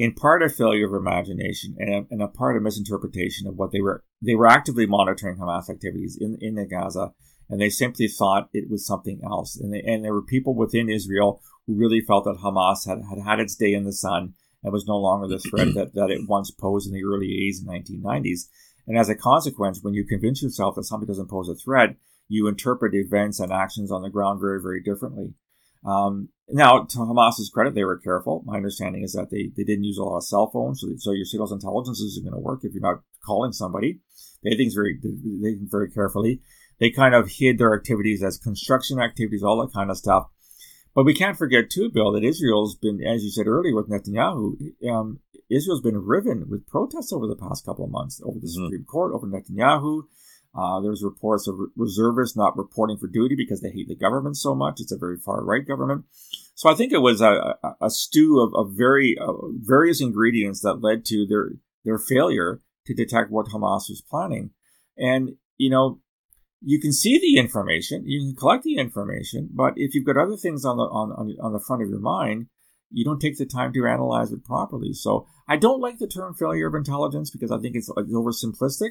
in 0.00 0.14
part 0.14 0.42
a 0.42 0.48
failure 0.48 0.86
of 0.86 0.94
imagination 0.94 1.76
and 1.78 1.94
a, 1.94 2.06
and 2.10 2.22
a 2.22 2.28
part 2.28 2.56
of 2.56 2.62
misinterpretation 2.62 3.46
of 3.46 3.56
what 3.56 3.70
they 3.70 3.80
were 3.80 4.02
they 4.22 4.34
were 4.34 4.46
actively 4.46 4.86
monitoring 4.86 5.36
Hamas 5.36 5.68
activities 5.68 6.16
in 6.20 6.38
in 6.40 6.54
the 6.54 6.66
Gaza 6.66 7.12
and 7.50 7.60
they 7.60 7.68
simply 7.68 8.06
thought 8.06 8.48
it 8.52 8.70
was 8.70 8.86
something 8.86 9.20
else. 9.24 9.56
And 9.56 9.74
they, 9.74 9.82
and 9.82 10.04
there 10.04 10.14
were 10.14 10.22
people 10.22 10.54
within 10.54 10.88
Israel 10.88 11.42
who 11.66 11.74
really 11.74 12.00
felt 12.00 12.24
that 12.24 12.38
Hamas 12.38 12.86
had, 12.86 13.02
had 13.10 13.26
had 13.26 13.40
its 13.40 13.56
day 13.56 13.74
in 13.74 13.84
the 13.84 13.92
sun 13.92 14.34
and 14.62 14.72
was 14.72 14.86
no 14.86 14.96
longer 14.96 15.26
the 15.26 15.40
threat 15.40 15.68
that, 15.74 15.94
that 15.94 16.10
it 16.10 16.28
once 16.28 16.50
posed 16.50 16.86
in 16.86 16.94
the 16.94 17.04
early 17.04 17.26
80s 17.26 17.58
and 17.60 17.68
1990s 17.68 18.48
and 18.86 18.96
as 18.96 19.08
a 19.08 19.14
consequence 19.14 19.80
when 19.82 19.94
you 19.94 20.04
convince 20.04 20.42
yourself 20.42 20.74
that 20.76 20.84
something 20.84 21.06
doesn't 21.06 21.30
pose 21.30 21.48
a 21.48 21.54
threat 21.54 21.96
you 22.28 22.46
interpret 22.46 22.94
events 22.94 23.40
and 23.40 23.52
actions 23.52 23.90
on 23.90 24.02
the 24.02 24.10
ground 24.10 24.40
very 24.40 24.60
very 24.60 24.82
differently 24.82 25.34
um, 25.84 26.28
now, 26.52 26.82
to 26.82 26.98
Hamas's 26.98 27.50
credit, 27.52 27.74
they 27.74 27.84
were 27.84 27.98
careful. 27.98 28.42
My 28.44 28.56
understanding 28.56 29.02
is 29.04 29.12
that 29.12 29.30
they, 29.30 29.50
they 29.56 29.62
didn't 29.62 29.84
use 29.84 29.98
a 29.98 30.02
lot 30.02 30.16
of 30.16 30.24
cell 30.24 30.50
phones, 30.50 30.80
so, 30.80 30.88
so 30.98 31.12
your 31.12 31.24
signals 31.24 31.52
intelligence 31.52 32.00
isn't 32.00 32.24
going 32.24 32.34
to 32.34 32.40
work 32.40 32.60
if 32.64 32.72
you're 32.72 32.82
not 32.82 33.02
calling 33.24 33.52
somebody. 33.52 34.00
They 34.42 34.56
think 34.56 34.72
very 34.74 34.98
they 35.02 35.54
think 35.54 35.70
very 35.70 35.90
carefully. 35.90 36.40
They 36.78 36.90
kind 36.90 37.14
of 37.14 37.30
hid 37.30 37.58
their 37.58 37.74
activities 37.74 38.22
as 38.22 38.38
construction 38.38 38.98
activities, 38.98 39.42
all 39.42 39.60
that 39.60 39.74
kind 39.74 39.90
of 39.90 39.98
stuff. 39.98 40.28
But 40.94 41.04
we 41.04 41.14
can't 41.14 41.36
forget 41.36 41.70
too, 41.70 41.90
Bill, 41.90 42.12
that 42.12 42.24
Israel's 42.24 42.74
been, 42.74 43.00
as 43.02 43.22
you 43.22 43.30
said 43.30 43.46
earlier, 43.46 43.74
with 43.74 43.88
Netanyahu. 43.88 44.56
Um, 44.90 45.20
Israel's 45.50 45.82
been 45.82 45.98
riven 45.98 46.48
with 46.48 46.66
protests 46.66 47.12
over 47.12 47.26
the 47.26 47.36
past 47.36 47.66
couple 47.66 47.84
of 47.84 47.90
months 47.90 48.20
over 48.24 48.38
the 48.38 48.46
mm-hmm. 48.46 48.64
Supreme 48.64 48.84
Court, 48.84 49.12
over 49.12 49.26
Netanyahu. 49.26 50.04
Uh, 50.54 50.80
there's 50.80 51.04
reports 51.04 51.46
of 51.46 51.56
reservists 51.76 52.36
not 52.36 52.56
reporting 52.56 52.96
for 52.96 53.06
duty 53.06 53.36
because 53.36 53.60
they 53.60 53.70
hate 53.70 53.88
the 53.88 53.94
government 53.94 54.36
so 54.36 54.54
much. 54.54 54.80
It's 54.80 54.90
a 54.90 54.98
very 54.98 55.16
far 55.16 55.44
right 55.44 55.66
government. 55.66 56.04
So 56.54 56.68
I 56.68 56.74
think 56.74 56.92
it 56.92 56.98
was 56.98 57.20
a, 57.20 57.56
a, 57.80 57.88
stew 57.88 58.40
of, 58.40 58.52
of 58.54 58.72
very 58.76 59.16
uh, 59.18 59.32
various 59.60 60.00
ingredients 60.00 60.60
that 60.62 60.82
led 60.82 61.04
to 61.06 61.24
their 61.26 61.52
their 61.84 61.98
failure 61.98 62.60
to 62.86 62.94
detect 62.94 63.30
what 63.30 63.46
Hamas 63.46 63.88
was 63.88 64.02
planning. 64.08 64.50
And 64.98 65.36
you 65.56 65.70
know, 65.70 66.00
you 66.60 66.80
can 66.80 66.92
see 66.92 67.18
the 67.18 67.38
information, 67.38 68.02
you 68.06 68.20
can 68.20 68.36
collect 68.36 68.64
the 68.64 68.76
information, 68.76 69.48
but 69.52 69.74
if 69.76 69.94
you've 69.94 70.04
got 70.04 70.16
other 70.16 70.36
things 70.36 70.64
on 70.64 70.76
the 70.76 70.82
on 70.82 71.12
on, 71.40 71.52
the 71.52 71.60
front 71.60 71.82
of 71.82 71.88
your 71.88 72.00
mind, 72.00 72.48
you 72.90 73.04
don't 73.04 73.20
take 73.20 73.38
the 73.38 73.46
time 73.46 73.72
to 73.72 73.86
analyze 73.86 74.32
it 74.32 74.44
properly. 74.44 74.92
So 74.92 75.26
I 75.48 75.56
don't 75.56 75.80
like 75.80 75.98
the 75.98 76.08
term 76.08 76.34
failure 76.34 76.66
of 76.66 76.74
intelligence 76.74 77.30
because 77.30 77.52
I 77.52 77.58
think 77.58 77.76
it's 77.76 77.88
oversimplistic. 77.88 78.90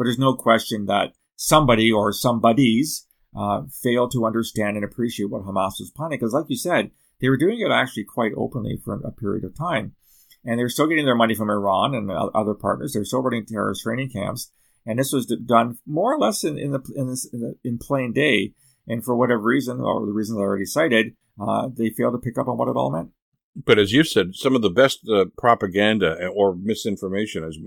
But 0.00 0.04
there's 0.04 0.18
no 0.18 0.32
question 0.32 0.86
that 0.86 1.12
somebody 1.36 1.92
or 1.92 2.10
somebodies 2.10 3.06
uh, 3.36 3.64
failed 3.82 4.12
to 4.12 4.24
understand 4.24 4.76
and 4.76 4.82
appreciate 4.82 5.28
what 5.28 5.42
Hamas 5.42 5.78
was 5.78 5.92
planning. 5.94 6.18
Because, 6.18 6.32
like 6.32 6.46
you 6.48 6.56
said, 6.56 6.90
they 7.20 7.28
were 7.28 7.36
doing 7.36 7.60
it 7.60 7.70
actually 7.70 8.04
quite 8.04 8.32
openly 8.34 8.78
for 8.82 8.94
a 8.94 9.12
period 9.12 9.44
of 9.44 9.54
time. 9.54 9.94
And 10.42 10.58
they're 10.58 10.70
still 10.70 10.86
getting 10.86 11.04
their 11.04 11.14
money 11.14 11.34
from 11.34 11.50
Iran 11.50 11.94
and 11.94 12.10
other 12.10 12.54
partners. 12.54 12.94
They're 12.94 13.04
still 13.04 13.20
running 13.20 13.44
terrorist 13.44 13.82
training 13.82 14.08
camps. 14.08 14.50
And 14.86 14.98
this 14.98 15.12
was 15.12 15.26
done 15.26 15.76
more 15.84 16.14
or 16.14 16.18
less 16.18 16.44
in, 16.44 16.58
in, 16.58 16.70
the, 16.70 16.80
in, 16.96 17.08
this, 17.08 17.26
in, 17.30 17.40
the, 17.40 17.56
in 17.62 17.76
plain 17.76 18.14
day. 18.14 18.54
And 18.88 19.04
for 19.04 19.14
whatever 19.14 19.42
reason, 19.42 19.82
or 19.82 20.06
the 20.06 20.12
reasons 20.12 20.38
I 20.38 20.40
already 20.40 20.64
cited, 20.64 21.14
uh, 21.38 21.68
they 21.76 21.90
failed 21.90 22.14
to 22.14 22.18
pick 22.18 22.38
up 22.38 22.48
on 22.48 22.56
what 22.56 22.68
it 22.68 22.76
all 22.76 22.90
meant. 22.90 23.10
But 23.54 23.78
as 23.78 23.92
you 23.92 24.04
said, 24.04 24.34
some 24.34 24.56
of 24.56 24.62
the 24.62 24.70
best 24.70 25.06
uh, 25.06 25.26
propaganda 25.36 26.26
or 26.28 26.54
misinformation, 26.54 27.44
as 27.44 27.58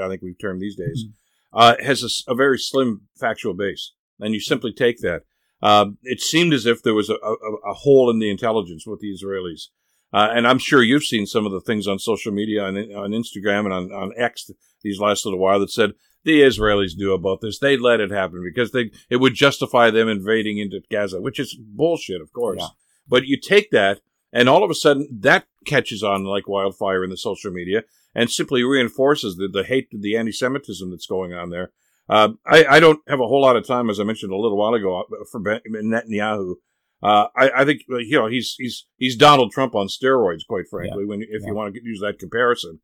I 0.00 0.06
think 0.06 0.22
we've 0.22 0.38
termed 0.38 0.60
these 0.60 0.76
days, 0.76 1.02
mm-hmm. 1.04 1.16
Uh, 1.52 1.74
has 1.82 2.02
a, 2.02 2.32
a, 2.32 2.34
very 2.34 2.58
slim 2.58 3.02
factual 3.18 3.54
base, 3.54 3.92
and 4.18 4.34
you 4.34 4.40
simply 4.40 4.72
take 4.72 4.98
that. 4.98 5.22
Uh, 5.62 5.86
it 6.02 6.20
seemed 6.20 6.52
as 6.52 6.66
if 6.66 6.82
there 6.82 6.94
was 6.94 7.10
a, 7.10 7.14
a, 7.14 7.70
a, 7.70 7.74
hole 7.74 8.10
in 8.10 8.18
the 8.18 8.30
intelligence 8.30 8.86
with 8.86 9.00
the 9.00 9.12
Israelis, 9.12 9.68
uh, 10.12 10.28
and 10.32 10.46
I'm 10.46 10.58
sure 10.58 10.82
you've 10.82 11.04
seen 11.04 11.26
some 11.26 11.46
of 11.46 11.52
the 11.52 11.60
things 11.60 11.86
on 11.86 11.98
social 11.98 12.32
media, 12.32 12.64
on, 12.64 12.76
on 12.76 13.10
Instagram 13.10 13.64
and 13.64 13.72
on, 13.72 13.92
on 13.92 14.12
X 14.16 14.50
these 14.82 14.98
last 14.98 15.24
little 15.26 15.40
while 15.40 15.60
that 15.60 15.70
said 15.70 15.92
the 16.24 16.40
Israelis 16.40 16.96
knew 16.96 17.12
about 17.12 17.40
this. 17.40 17.58
They 17.58 17.76
let 17.76 18.00
it 18.00 18.10
happen 18.10 18.42
because 18.42 18.72
they 18.72 18.90
it 19.08 19.16
would 19.16 19.34
justify 19.34 19.90
them 19.90 20.08
invading 20.08 20.58
into 20.58 20.80
Gaza, 20.90 21.20
which 21.20 21.38
is 21.38 21.54
bullshit, 21.54 22.20
of 22.20 22.32
course. 22.32 22.60
Yeah. 22.60 22.68
But 23.08 23.26
you 23.26 23.38
take 23.38 23.70
that 23.72 24.00
and 24.32 24.48
all 24.48 24.64
of 24.64 24.70
a 24.70 24.74
sudden, 24.74 25.08
that 25.20 25.46
catches 25.66 26.02
on 26.02 26.24
like 26.24 26.48
wildfire 26.48 27.04
in 27.04 27.10
the 27.10 27.16
social 27.16 27.50
media 27.50 27.84
and 28.14 28.30
simply 28.30 28.62
reinforces 28.62 29.36
the, 29.36 29.48
the 29.48 29.64
hate, 29.64 29.88
the 29.92 30.16
anti 30.16 30.32
Semitism 30.32 30.90
that's 30.90 31.06
going 31.06 31.32
on 31.32 31.50
there. 31.50 31.72
Uh, 32.08 32.30
I, 32.44 32.64
I, 32.64 32.80
don't 32.80 33.00
have 33.06 33.20
a 33.20 33.26
whole 33.26 33.40
lot 33.40 33.54
of 33.54 33.64
time, 33.64 33.88
as 33.88 34.00
I 34.00 34.04
mentioned 34.04 34.32
a 34.32 34.36
little 34.36 34.58
while 34.58 34.74
ago, 34.74 35.02
uh, 35.02 35.24
for 35.30 35.40
Netanyahu. 35.40 36.54
Uh, 37.02 37.26
I, 37.36 37.50
I, 37.58 37.64
think 37.64 37.82
you 37.88 38.18
know 38.18 38.26
he's 38.26 38.56
he's 38.58 38.86
he's 38.96 39.16
Donald 39.16 39.52
Trump 39.52 39.74
on 39.74 39.86
steroids, 39.86 40.44
quite 40.46 40.66
frankly. 40.68 41.04
Yeah. 41.04 41.08
When 41.08 41.22
if 41.22 41.42
yeah. 41.42 41.46
you 41.46 41.54
want 41.54 41.74
to 41.74 41.80
use 41.82 42.00
that 42.00 42.18
comparison, 42.18 42.80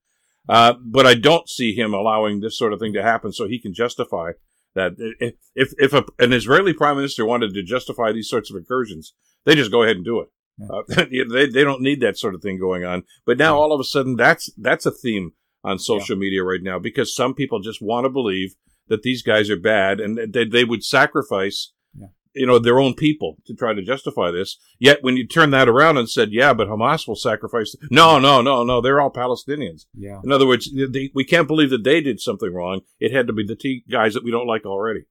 uh, 0.49 0.75
but 0.81 1.07
I 1.07 1.15
don't 1.15 1.49
see 1.49 1.75
him 1.75 1.93
allowing 1.93 2.41
this 2.41 2.57
sort 2.57 2.73
of 2.73 2.79
thing 2.79 2.93
to 2.93 3.03
happen, 3.03 3.33
so 3.33 3.49
he 3.49 3.59
can 3.59 3.75
justify 3.75 4.33
that. 4.75 4.93
If 4.99 5.35
if, 5.55 5.75
if 5.77 5.93
a, 5.93 6.05
an 6.19 6.33
Israeli 6.33 6.73
prime 6.73 6.97
minister 6.97 7.27
wanted 7.27 7.53
to 7.55 7.63
justify 7.63 8.13
these 8.13 8.31
sorts 8.31 8.49
of 8.51 8.57
incursions, 8.57 9.13
they 9.45 9.57
just 9.57 9.73
go 9.73 9.83
ahead 9.83 9.97
and 9.97 10.05
do 10.05 10.21
it. 10.21 10.29
Uh, 10.63 10.83
they 10.89 11.47
they 11.47 11.65
don't 11.65 11.83
need 11.83 12.01
that 12.01 12.19
sort 12.19 12.35
of 12.35 12.43
thing 12.43 12.59
going 12.59 12.85
on. 12.85 13.05
But 13.25 13.39
now 13.39 13.59
all 13.59 13.73
of 13.73 13.81
a 13.81 13.85
sudden 13.85 14.17
that's 14.17 14.51
that's 14.57 14.87
a 14.87 14.91
theme 14.91 15.33
on 15.65 15.79
social 15.79 16.17
yeah. 16.17 16.21
media 16.21 16.45
right 16.45 16.63
now 16.63 16.79
because 16.79 17.15
some 17.15 17.35
people 17.35 17.61
just 17.61 17.83
want 17.83 18.05
to 18.05 18.11
believe 18.11 18.55
that 18.89 19.03
these 19.03 19.23
guys 19.23 19.51
are 19.51 19.59
bad 19.59 20.01
and 20.01 20.33
they 20.33 20.45
they 20.45 20.65
would 20.65 20.85
sacrifice 20.85 21.73
yeah. 21.95 22.07
you 22.35 22.47
know 22.47 22.59
their 22.59 22.79
own 22.79 22.95
people 22.95 23.37
to 23.47 23.55
try 23.55 23.75
to 23.75 23.83
justify 23.83 24.31
this. 24.31 24.59
Yet 24.79 25.03
when 25.03 25.17
you 25.17 25.27
turn 25.27 25.51
that 25.51 25.69
around 25.69 25.99
and 25.99 26.09
said, 26.09 26.33
"Yeah, 26.33 26.55
but 26.55 26.69
Hamas 26.69 27.07
will 27.07 27.17
sacrifice," 27.17 27.75
no, 27.91 28.19
no, 28.19 28.41
no, 28.41 28.65
no, 28.65 28.81
they're 28.81 29.01
all 29.01 29.13
Palestinians. 29.13 29.87
Yeah. 29.93 30.21
In 30.25 30.33
other 30.33 30.47
words, 30.47 30.71
they, 30.73 31.11
we 31.15 31.25
can't 31.25 31.49
believe 31.49 31.71
that 31.71 31.85
they 31.85 32.01
did 32.01 32.21
something 32.21 32.53
wrong. 32.53 32.81
It 33.01 33.13
had 33.13 33.27
to 33.27 33.33
be 33.33 33.45
the 33.45 33.57
T 33.57 33.85
guys 33.91 34.15
that 34.15 34.25
we 34.25 34.31
don't 34.31 34.47
like 34.47 34.65
already 34.65 35.05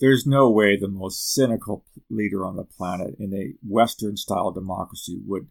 there's 0.00 0.26
no 0.26 0.50
way 0.50 0.76
the 0.76 0.88
most 0.88 1.32
cynical 1.32 1.84
leader 2.08 2.44
on 2.44 2.56
the 2.56 2.64
planet 2.64 3.14
in 3.18 3.34
a 3.34 3.54
Western 3.66 4.16
style 4.16 4.50
democracy 4.50 5.20
would 5.26 5.48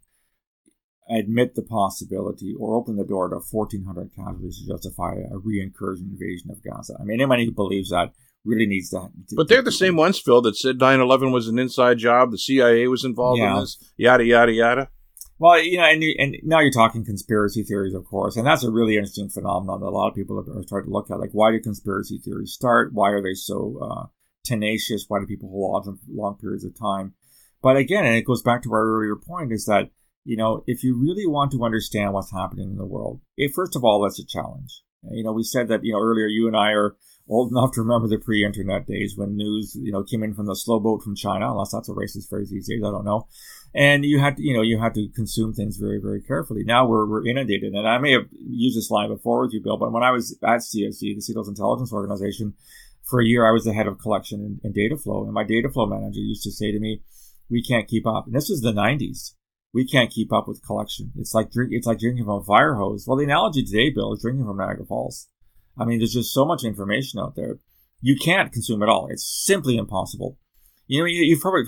admit 1.09 1.55
the 1.55 1.63
possibility 1.63 2.53
or 2.59 2.75
open 2.75 2.97
the 2.97 3.05
door 3.05 3.29
to 3.29 3.35
1,400 3.35 4.11
casualties 4.15 4.59
to 4.59 4.73
justify 4.73 5.13
a 5.13 5.37
reincursion 5.37 6.11
invasion 6.11 6.51
of 6.51 6.61
Gaza. 6.63 6.97
I 6.99 7.03
mean, 7.03 7.19
anybody 7.19 7.45
who 7.45 7.51
believes 7.51 7.89
that 7.89 8.11
really 8.43 8.65
needs 8.65 8.89
that. 8.91 9.11
but 9.35 9.47
they're 9.47 9.61
the 9.61 9.71
same 9.71 9.95
ones, 9.95 10.19
Phil, 10.19 10.41
that 10.41 10.55
said 10.55 10.79
9 10.79 10.99
11 10.99 11.31
was 11.31 11.47
an 11.47 11.59
inside 11.59 11.97
job, 11.97 12.31
the 12.31 12.37
CIA 12.37 12.87
was 12.87 13.03
involved 13.03 13.39
yeah. 13.39 13.55
in 13.55 13.59
this, 13.61 13.77
yada, 13.97 14.25
yada, 14.25 14.51
yada. 14.51 14.89
Well, 15.39 15.61
you 15.61 15.77
know, 15.77 15.83
and, 15.83 16.01
you, 16.01 16.15
and 16.17 16.35
now 16.43 16.61
you're 16.61 16.71
talking 16.71 17.05
conspiracy 17.05 17.63
theories, 17.63 17.93
of 17.93 18.05
course, 18.05 18.37
and 18.37 18.47
that's 18.47 18.63
a 18.63 18.71
really 18.71 18.95
interesting 18.95 19.29
phenomenon 19.29 19.81
that 19.81 19.85
a 19.85 19.89
lot 19.91 20.09
of 20.09 20.15
people 20.15 20.39
are 20.39 20.63
starting 20.63 20.89
to 20.89 20.93
look 20.93 21.11
at. 21.11 21.19
Like, 21.19 21.29
why 21.31 21.51
do 21.51 21.59
conspiracy 21.59 22.17
theories 22.17 22.53
start? 22.53 22.91
Why 22.91 23.11
are 23.11 23.21
they 23.21 23.35
so 23.35 23.77
uh, 23.79 24.05
tenacious. 24.47 25.05
Why 25.07 25.19
do 25.19 25.25
people 25.25 25.49
hold 25.49 25.75
on 25.75 25.83
for 25.83 25.99
long 26.09 26.37
periods 26.37 26.65
of 26.65 26.77
time? 26.77 27.13
But 27.61 27.77
again, 27.77 28.05
and 28.05 28.15
it 28.15 28.25
goes 28.25 28.41
back 28.41 28.63
to 28.63 28.71
our 28.71 28.85
earlier 28.85 29.15
point, 29.15 29.51
is 29.51 29.65
that 29.65 29.89
you 30.23 30.37
know 30.37 30.63
if 30.67 30.83
you 30.83 30.99
really 30.99 31.27
want 31.27 31.51
to 31.51 31.63
understand 31.63 32.13
what's 32.13 32.31
happening 32.31 32.71
in 32.71 32.77
the 32.77 32.85
world, 32.85 33.21
it, 33.35 33.51
first 33.55 33.75
of 33.75 33.83
all, 33.83 34.01
that's 34.01 34.19
a 34.19 34.25
challenge. 34.25 34.81
You 35.11 35.23
know, 35.23 35.31
we 35.31 35.43
said 35.43 35.67
that 35.69 35.83
you 35.83 35.93
know 35.93 35.99
earlier. 35.99 36.27
You 36.27 36.47
and 36.47 36.55
I 36.55 36.71
are 36.71 36.95
old 37.29 37.51
enough 37.51 37.71
to 37.73 37.81
remember 37.81 38.07
the 38.07 38.17
pre-internet 38.17 38.87
days 38.87 39.13
when 39.15 39.35
news, 39.35 39.77
you 39.79 39.91
know, 39.91 40.03
came 40.03 40.23
in 40.23 40.33
from 40.33 40.45
the 40.45 40.55
slow 40.55 40.79
boat 40.79 41.01
from 41.03 41.15
China, 41.15 41.51
unless 41.51 41.71
that's 41.71 41.89
a 41.89 41.93
racist 41.93 42.29
phrase 42.29 42.49
these 42.49 42.67
days. 42.67 42.81
I 42.83 42.91
don't 42.91 43.05
know. 43.05 43.27
And 43.75 44.05
you 44.05 44.19
had 44.19 44.37
to, 44.37 44.43
you 44.43 44.53
know, 44.53 44.61
you 44.61 44.79
had 44.79 44.93
to 44.95 45.09
consume 45.15 45.53
things 45.53 45.77
very, 45.77 45.99
very 46.01 46.21
carefully. 46.21 46.63
Now 46.63 46.87
we're, 46.87 47.07
we're 47.07 47.27
inundated. 47.27 47.73
And 47.73 47.87
I 47.87 47.97
may 47.97 48.13
have 48.13 48.27
used 48.31 48.77
this 48.77 48.89
line 48.89 49.09
before 49.09 49.41
with 49.41 49.53
you, 49.53 49.61
Bill, 49.61 49.77
but 49.77 49.91
when 49.91 50.03
I 50.03 50.11
was 50.11 50.37
at 50.43 50.59
CSE, 50.59 51.15
the 51.15 51.21
Signals 51.21 51.49
Intelligence 51.49 51.91
Organization, 51.91 52.53
for 53.07 53.21
a 53.21 53.25
year, 53.25 53.47
I 53.47 53.51
was 53.51 53.63
the 53.63 53.73
head 53.73 53.87
of 53.87 53.99
collection 53.99 54.41
and, 54.41 54.59
and, 54.63 54.73
data 54.73 54.97
flow. 54.97 55.23
And 55.23 55.33
my 55.33 55.43
data 55.43 55.69
flow 55.69 55.85
manager 55.85 56.19
used 56.19 56.43
to 56.43 56.51
say 56.51 56.71
to 56.71 56.79
me, 56.79 57.01
we 57.49 57.63
can't 57.63 57.87
keep 57.87 58.05
up. 58.05 58.25
And 58.25 58.35
this 58.35 58.49
was 58.49 58.61
the 58.61 58.73
90s. 58.73 59.33
We 59.73 59.87
can't 59.87 60.11
keep 60.11 60.33
up 60.33 60.47
with 60.47 60.65
collection. 60.65 61.11
It's 61.17 61.33
like 61.33 61.51
drink, 61.51 61.71
it's 61.73 61.87
like 61.87 61.99
drinking 61.99 62.25
from 62.25 62.41
a 62.41 62.43
fire 62.43 62.75
hose. 62.75 63.05
Well, 63.07 63.17
the 63.17 63.23
analogy 63.23 63.63
today, 63.63 63.89
Bill, 63.89 64.13
is 64.13 64.21
drinking 64.21 64.45
from 64.45 64.57
Niagara 64.57 64.85
Falls. 64.85 65.29
I 65.77 65.85
mean, 65.85 65.99
there's 65.99 66.13
just 66.13 66.33
so 66.33 66.45
much 66.45 66.63
information 66.63 67.19
out 67.19 67.35
there. 67.35 67.59
You 68.01 68.15
can't 68.15 68.51
consume 68.51 68.81
it 68.81 68.89
all. 68.89 69.07
It's 69.09 69.25
simply 69.45 69.77
impossible. 69.77 70.37
You 70.87 71.01
know, 71.01 71.05
you, 71.05 71.35
have 71.35 71.41
probably 71.41 71.63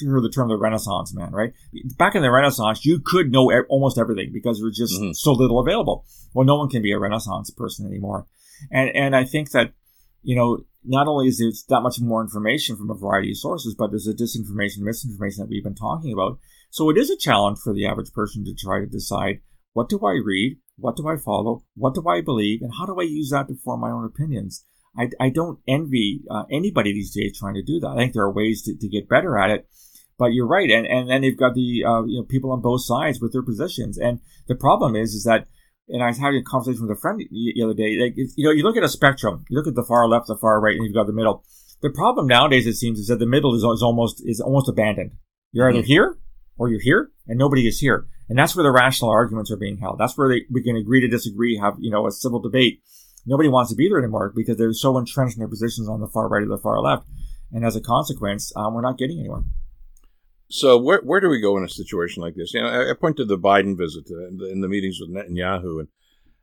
heard 0.00 0.22
the 0.22 0.30
term 0.34 0.48
the 0.48 0.56
Renaissance 0.56 1.14
man, 1.14 1.30
right? 1.30 1.52
Back 1.98 2.14
in 2.14 2.22
the 2.22 2.30
Renaissance, 2.30 2.84
you 2.86 3.00
could 3.04 3.30
know 3.30 3.52
almost 3.68 3.98
everything 3.98 4.30
because 4.32 4.58
there 4.58 4.66
was 4.66 4.76
just 4.76 4.94
mm-hmm. 4.94 5.12
so 5.12 5.32
little 5.32 5.60
available. 5.60 6.06
Well, 6.32 6.46
no 6.46 6.56
one 6.56 6.70
can 6.70 6.80
be 6.80 6.92
a 6.92 6.98
Renaissance 6.98 7.50
person 7.50 7.86
anymore. 7.86 8.26
And, 8.70 8.90
and 8.96 9.14
I 9.14 9.24
think 9.24 9.50
that, 9.50 9.72
you 10.22 10.36
know, 10.36 10.64
not 10.84 11.06
only 11.06 11.28
is 11.28 11.38
there 11.38 11.50
that 11.68 11.82
much 11.82 12.00
more 12.00 12.22
information 12.22 12.76
from 12.76 12.90
a 12.90 12.94
variety 12.94 13.30
of 13.30 13.38
sources, 13.38 13.74
but 13.76 13.90
there's 13.90 14.08
a 14.08 14.14
disinformation, 14.14 14.78
misinformation 14.78 15.42
that 15.42 15.48
we've 15.48 15.64
been 15.64 15.74
talking 15.74 16.12
about. 16.12 16.38
So 16.70 16.90
it 16.90 16.96
is 16.96 17.10
a 17.10 17.16
challenge 17.16 17.58
for 17.62 17.72
the 17.72 17.86
average 17.86 18.12
person 18.12 18.44
to 18.44 18.54
try 18.54 18.80
to 18.80 18.86
decide 18.86 19.40
what 19.72 19.88
do 19.88 20.00
I 20.04 20.20
read, 20.24 20.58
what 20.76 20.96
do 20.96 21.08
I 21.08 21.16
follow, 21.16 21.64
what 21.74 21.94
do 21.94 22.06
I 22.08 22.20
believe, 22.20 22.60
and 22.62 22.72
how 22.78 22.86
do 22.86 22.98
I 23.00 23.04
use 23.04 23.30
that 23.30 23.48
to 23.48 23.54
form 23.54 23.80
my 23.80 23.90
own 23.90 24.04
opinions. 24.04 24.64
I, 24.96 25.08
I 25.18 25.30
don't 25.30 25.58
envy 25.66 26.22
uh, 26.30 26.44
anybody 26.50 26.92
these 26.92 27.14
days 27.14 27.38
trying 27.38 27.54
to 27.54 27.62
do 27.62 27.80
that. 27.80 27.88
I 27.88 27.96
think 27.96 28.12
there 28.12 28.24
are 28.24 28.32
ways 28.32 28.62
to, 28.62 28.76
to 28.76 28.88
get 28.88 29.08
better 29.08 29.38
at 29.38 29.50
it. 29.50 29.66
But 30.18 30.34
you're 30.34 30.46
right, 30.46 30.70
and 30.70 30.86
and 30.86 31.08
then 31.08 31.22
they've 31.22 31.36
got 31.36 31.54
the 31.54 31.82
uh, 31.84 32.04
you 32.04 32.20
know 32.20 32.24
people 32.24 32.52
on 32.52 32.60
both 32.60 32.84
sides 32.84 33.18
with 33.20 33.32
their 33.32 33.42
positions, 33.42 33.96
and 33.96 34.20
the 34.46 34.54
problem 34.54 34.94
is 34.94 35.14
is 35.14 35.24
that 35.24 35.48
and 35.88 36.02
I 36.02 36.08
was 36.08 36.18
having 36.18 36.40
a 36.40 36.42
conversation 36.42 36.86
with 36.86 36.96
a 36.96 37.00
friend 37.00 37.18
the 37.18 37.62
other 37.62 37.74
day. 37.74 37.98
Like, 37.98 38.14
you 38.16 38.46
know, 38.46 38.52
you 38.52 38.62
look 38.62 38.76
at 38.76 38.84
a 38.84 38.88
spectrum, 38.88 39.44
you 39.48 39.56
look 39.56 39.66
at 39.66 39.74
the 39.74 39.84
far 39.84 40.08
left, 40.08 40.26
the 40.26 40.36
far 40.36 40.60
right, 40.60 40.76
and 40.76 40.84
you've 40.84 40.94
got 40.94 41.06
the 41.06 41.12
middle. 41.12 41.44
The 41.82 41.90
problem 41.90 42.26
nowadays, 42.26 42.66
it 42.66 42.74
seems, 42.74 42.98
is 42.98 43.08
that 43.08 43.18
the 43.18 43.26
middle 43.26 43.54
is, 43.54 43.62
is 43.62 43.82
almost 43.82 44.22
is 44.24 44.40
almost 44.40 44.68
abandoned. 44.68 45.12
You're 45.50 45.68
either 45.68 45.80
mm-hmm. 45.80 45.86
here 45.86 46.18
or 46.56 46.68
you're 46.68 46.80
here, 46.80 47.10
and 47.26 47.38
nobody 47.38 47.66
is 47.66 47.80
here. 47.80 48.06
And 48.28 48.38
that's 48.38 48.54
where 48.54 48.62
the 48.62 48.70
rational 48.70 49.10
arguments 49.10 49.50
are 49.50 49.56
being 49.56 49.78
held. 49.78 49.98
That's 49.98 50.16
where 50.16 50.28
they, 50.28 50.42
we 50.50 50.62
can 50.62 50.76
agree 50.76 51.00
to 51.00 51.08
disagree, 51.08 51.58
have 51.58 51.74
you 51.78 51.90
know 51.90 52.06
a 52.06 52.12
civil 52.12 52.40
debate. 52.40 52.82
Nobody 53.26 53.48
wants 53.48 53.70
to 53.70 53.76
be 53.76 53.88
there 53.88 53.98
anymore 53.98 54.32
because 54.34 54.56
they're 54.56 54.72
so 54.72 54.96
entrenched 54.96 55.36
in 55.36 55.40
their 55.40 55.48
positions 55.48 55.88
on 55.88 56.00
the 56.00 56.08
far 56.08 56.28
right 56.28 56.42
or 56.42 56.48
the 56.48 56.58
far 56.58 56.80
left, 56.80 57.06
and 57.50 57.64
as 57.64 57.76
a 57.76 57.80
consequence, 57.80 58.52
um, 58.56 58.74
we're 58.74 58.80
not 58.80 58.98
getting 58.98 59.18
anywhere. 59.18 59.42
So 60.52 60.76
where 60.76 61.00
where 61.00 61.18
do 61.18 61.30
we 61.30 61.40
go 61.40 61.56
in 61.56 61.64
a 61.64 61.68
situation 61.68 62.22
like 62.22 62.34
this? 62.34 62.52
You 62.52 62.60
know, 62.60 62.68
I, 62.68 62.90
I 62.90 62.92
point 62.92 63.16
to 63.16 63.24
the 63.24 63.38
Biden 63.38 63.74
visit 63.74 64.04
uh, 64.10 64.28
in, 64.28 64.36
the, 64.36 64.60
the 64.60 64.68
meetings 64.68 64.98
with 65.00 65.08
Netanyahu, 65.08 65.80
and 65.80 65.88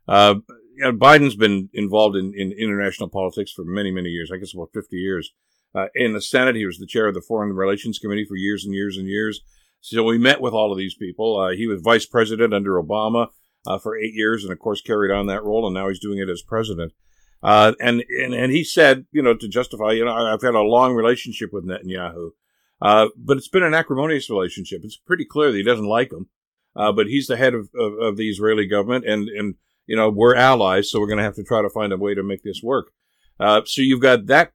uh, 0.08 0.34
you 0.74 0.82
know, 0.82 0.92
Biden's 0.92 1.36
been 1.36 1.68
involved 1.72 2.16
in, 2.16 2.34
in 2.34 2.50
international 2.50 3.08
politics 3.08 3.52
for 3.52 3.64
many 3.64 3.92
many 3.92 4.08
years. 4.08 4.32
I 4.34 4.38
guess 4.38 4.52
about 4.52 4.70
fifty 4.74 4.96
years. 4.96 5.30
Uh, 5.76 5.86
in 5.94 6.12
the 6.12 6.20
Senate, 6.20 6.56
he 6.56 6.66
was 6.66 6.78
the 6.78 6.88
chair 6.88 7.06
of 7.06 7.14
the 7.14 7.20
Foreign 7.20 7.52
Relations 7.52 8.00
Committee 8.00 8.24
for 8.24 8.34
years 8.34 8.64
and 8.64 8.74
years 8.74 8.96
and 8.96 9.06
years. 9.06 9.42
So 9.80 10.02
we 10.02 10.18
met 10.18 10.40
with 10.40 10.54
all 10.54 10.72
of 10.72 10.78
these 10.78 10.96
people. 10.96 11.38
Uh, 11.38 11.50
he 11.50 11.68
was 11.68 11.80
vice 11.80 12.04
president 12.04 12.52
under 12.52 12.82
Obama 12.82 13.28
uh, 13.64 13.78
for 13.78 13.96
eight 13.96 14.14
years, 14.14 14.42
and 14.42 14.52
of 14.52 14.58
course 14.58 14.82
carried 14.82 15.14
on 15.14 15.28
that 15.28 15.44
role, 15.44 15.68
and 15.68 15.74
now 15.74 15.88
he's 15.88 16.00
doing 16.00 16.18
it 16.18 16.28
as 16.28 16.42
president. 16.42 16.92
Uh, 17.44 17.74
and, 17.78 18.02
and 18.20 18.34
and 18.34 18.50
he 18.50 18.64
said, 18.64 19.06
you 19.12 19.22
know, 19.22 19.36
to 19.36 19.46
justify, 19.46 19.92
you 19.92 20.04
know, 20.04 20.12
I've 20.12 20.42
had 20.42 20.56
a 20.56 20.62
long 20.62 20.94
relationship 20.94 21.50
with 21.52 21.64
Netanyahu. 21.64 22.30
Uh, 22.82 23.08
but 23.16 23.36
it's 23.36 23.48
been 23.48 23.62
an 23.62 23.74
acrimonious 23.74 24.30
relationship. 24.30 24.80
It's 24.84 24.96
pretty 24.96 25.24
clear 25.24 25.50
that 25.50 25.58
he 25.58 25.64
doesn't 25.64 25.86
like 25.86 26.12
him. 26.12 26.28
Uh, 26.74 26.92
but 26.92 27.08
he's 27.08 27.26
the 27.26 27.36
head 27.36 27.52
of, 27.52 27.68
of, 27.74 27.94
of, 28.00 28.16
the 28.16 28.30
Israeli 28.30 28.64
government, 28.64 29.04
and, 29.04 29.28
and 29.28 29.56
you 29.86 29.96
know 29.96 30.08
we're 30.08 30.36
allies, 30.36 30.88
so 30.88 31.00
we're 31.00 31.08
going 31.08 31.18
to 31.18 31.24
have 31.24 31.34
to 31.34 31.42
try 31.42 31.60
to 31.60 31.68
find 31.68 31.92
a 31.92 31.96
way 31.96 32.14
to 32.14 32.22
make 32.22 32.44
this 32.44 32.60
work. 32.62 32.92
Uh, 33.40 33.62
so 33.64 33.82
you've 33.82 34.00
got 34.00 34.26
that 34.26 34.52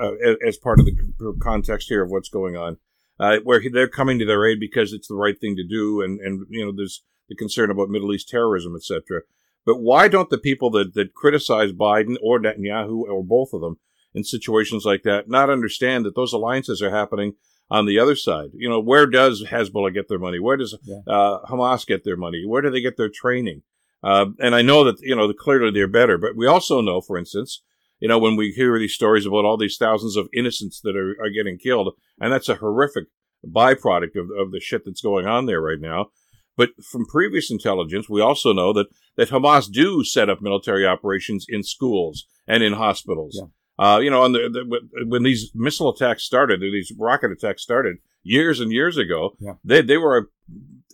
uh, 0.00 0.12
as 0.46 0.56
part 0.56 0.78
of 0.78 0.86
the 0.86 1.36
context 1.42 1.88
here 1.88 2.04
of 2.04 2.10
what's 2.10 2.28
going 2.28 2.56
on, 2.56 2.76
uh, 3.18 3.38
where 3.42 3.60
they're 3.72 3.88
coming 3.88 4.18
to 4.18 4.24
their 4.24 4.46
aid 4.46 4.60
because 4.60 4.92
it's 4.92 5.08
the 5.08 5.16
right 5.16 5.40
thing 5.40 5.56
to 5.56 5.66
do, 5.66 6.00
and 6.00 6.20
and 6.20 6.46
you 6.50 6.64
know 6.64 6.72
there's 6.74 7.02
the 7.28 7.34
concern 7.34 7.70
about 7.70 7.88
Middle 7.88 8.14
East 8.14 8.28
terrorism, 8.28 8.76
etc. 8.76 9.22
But 9.64 9.80
why 9.80 10.06
don't 10.06 10.30
the 10.30 10.38
people 10.38 10.70
that 10.70 10.94
that 10.94 11.14
criticize 11.14 11.72
Biden 11.72 12.16
or 12.22 12.38
Netanyahu 12.38 13.02
or 13.02 13.24
both 13.24 13.52
of 13.52 13.60
them 13.60 13.78
in 14.14 14.22
situations 14.22 14.84
like 14.84 15.02
that 15.02 15.28
not 15.28 15.50
understand 15.50 16.04
that 16.04 16.14
those 16.14 16.32
alliances 16.32 16.80
are 16.80 16.90
happening 16.90 17.34
on 17.70 17.86
the 17.86 17.98
other 17.98 18.16
side. 18.16 18.50
You 18.54 18.68
know, 18.68 18.80
where 18.80 19.06
does 19.06 19.44
Hezbollah 19.44 19.92
get 19.94 20.08
their 20.08 20.18
money? 20.18 20.38
Where 20.38 20.56
does 20.56 20.76
Yeah. 20.84 21.00
uh, 21.06 21.46
Hamas 21.46 21.86
get 21.86 22.04
their 22.04 22.16
money? 22.16 22.44
Where 22.46 22.62
do 22.62 22.70
they 22.70 22.80
get 22.80 22.96
their 22.96 23.10
training? 23.10 23.62
Uh, 24.02 24.26
and 24.38 24.54
I 24.54 24.62
know 24.62 24.84
that, 24.84 24.96
you 25.00 25.16
know, 25.16 25.32
clearly 25.32 25.72
they're 25.72 25.88
better, 25.88 26.16
but 26.18 26.36
we 26.36 26.46
also 26.46 26.80
know, 26.80 27.00
for 27.00 27.18
instance, 27.18 27.62
you 27.98 28.08
know, 28.08 28.18
when 28.18 28.36
we 28.36 28.50
hear 28.52 28.78
these 28.78 28.92
stories 28.92 29.26
about 29.26 29.44
all 29.44 29.56
these 29.56 29.78
thousands 29.78 30.16
of 30.16 30.28
innocents 30.32 30.80
that 30.82 30.96
are, 30.96 31.16
are 31.20 31.30
getting 31.30 31.58
killed, 31.58 31.94
and 32.20 32.32
that's 32.32 32.48
a 32.48 32.56
horrific 32.56 33.06
byproduct 33.44 34.14
of, 34.16 34.30
of 34.38 34.52
the 34.52 34.60
shit 34.60 34.82
that's 34.84 35.00
going 35.00 35.26
on 35.26 35.46
there 35.46 35.60
right 35.60 35.80
now. 35.80 36.10
But 36.56 36.70
from 36.84 37.06
previous 37.06 37.50
intelligence, 37.50 38.08
we 38.08 38.20
also 38.20 38.52
know 38.52 38.72
that, 38.74 38.86
that 39.16 39.30
Hamas 39.30 39.70
do 39.70 40.04
set 40.04 40.30
up 40.30 40.40
military 40.40 40.86
operations 40.86 41.46
in 41.48 41.62
schools 41.62 42.26
and 42.46 42.62
in 42.62 42.74
hospitals. 42.74 43.38
Yeah. 43.40 43.48
Uh, 43.78 43.98
you 44.02 44.10
know, 44.10 44.22
on 44.22 44.32
the, 44.32 44.48
the, 44.50 45.04
when 45.06 45.22
these 45.22 45.50
missile 45.54 45.90
attacks 45.90 46.22
started, 46.24 46.60
these 46.60 46.92
rocket 46.98 47.30
attacks 47.30 47.62
started 47.62 47.96
years 48.22 48.58
and 48.60 48.72
years 48.72 48.96
ago, 48.96 49.36
Yeah. 49.38 49.54
they, 49.64 49.82
they 49.82 49.96
were 49.98 50.30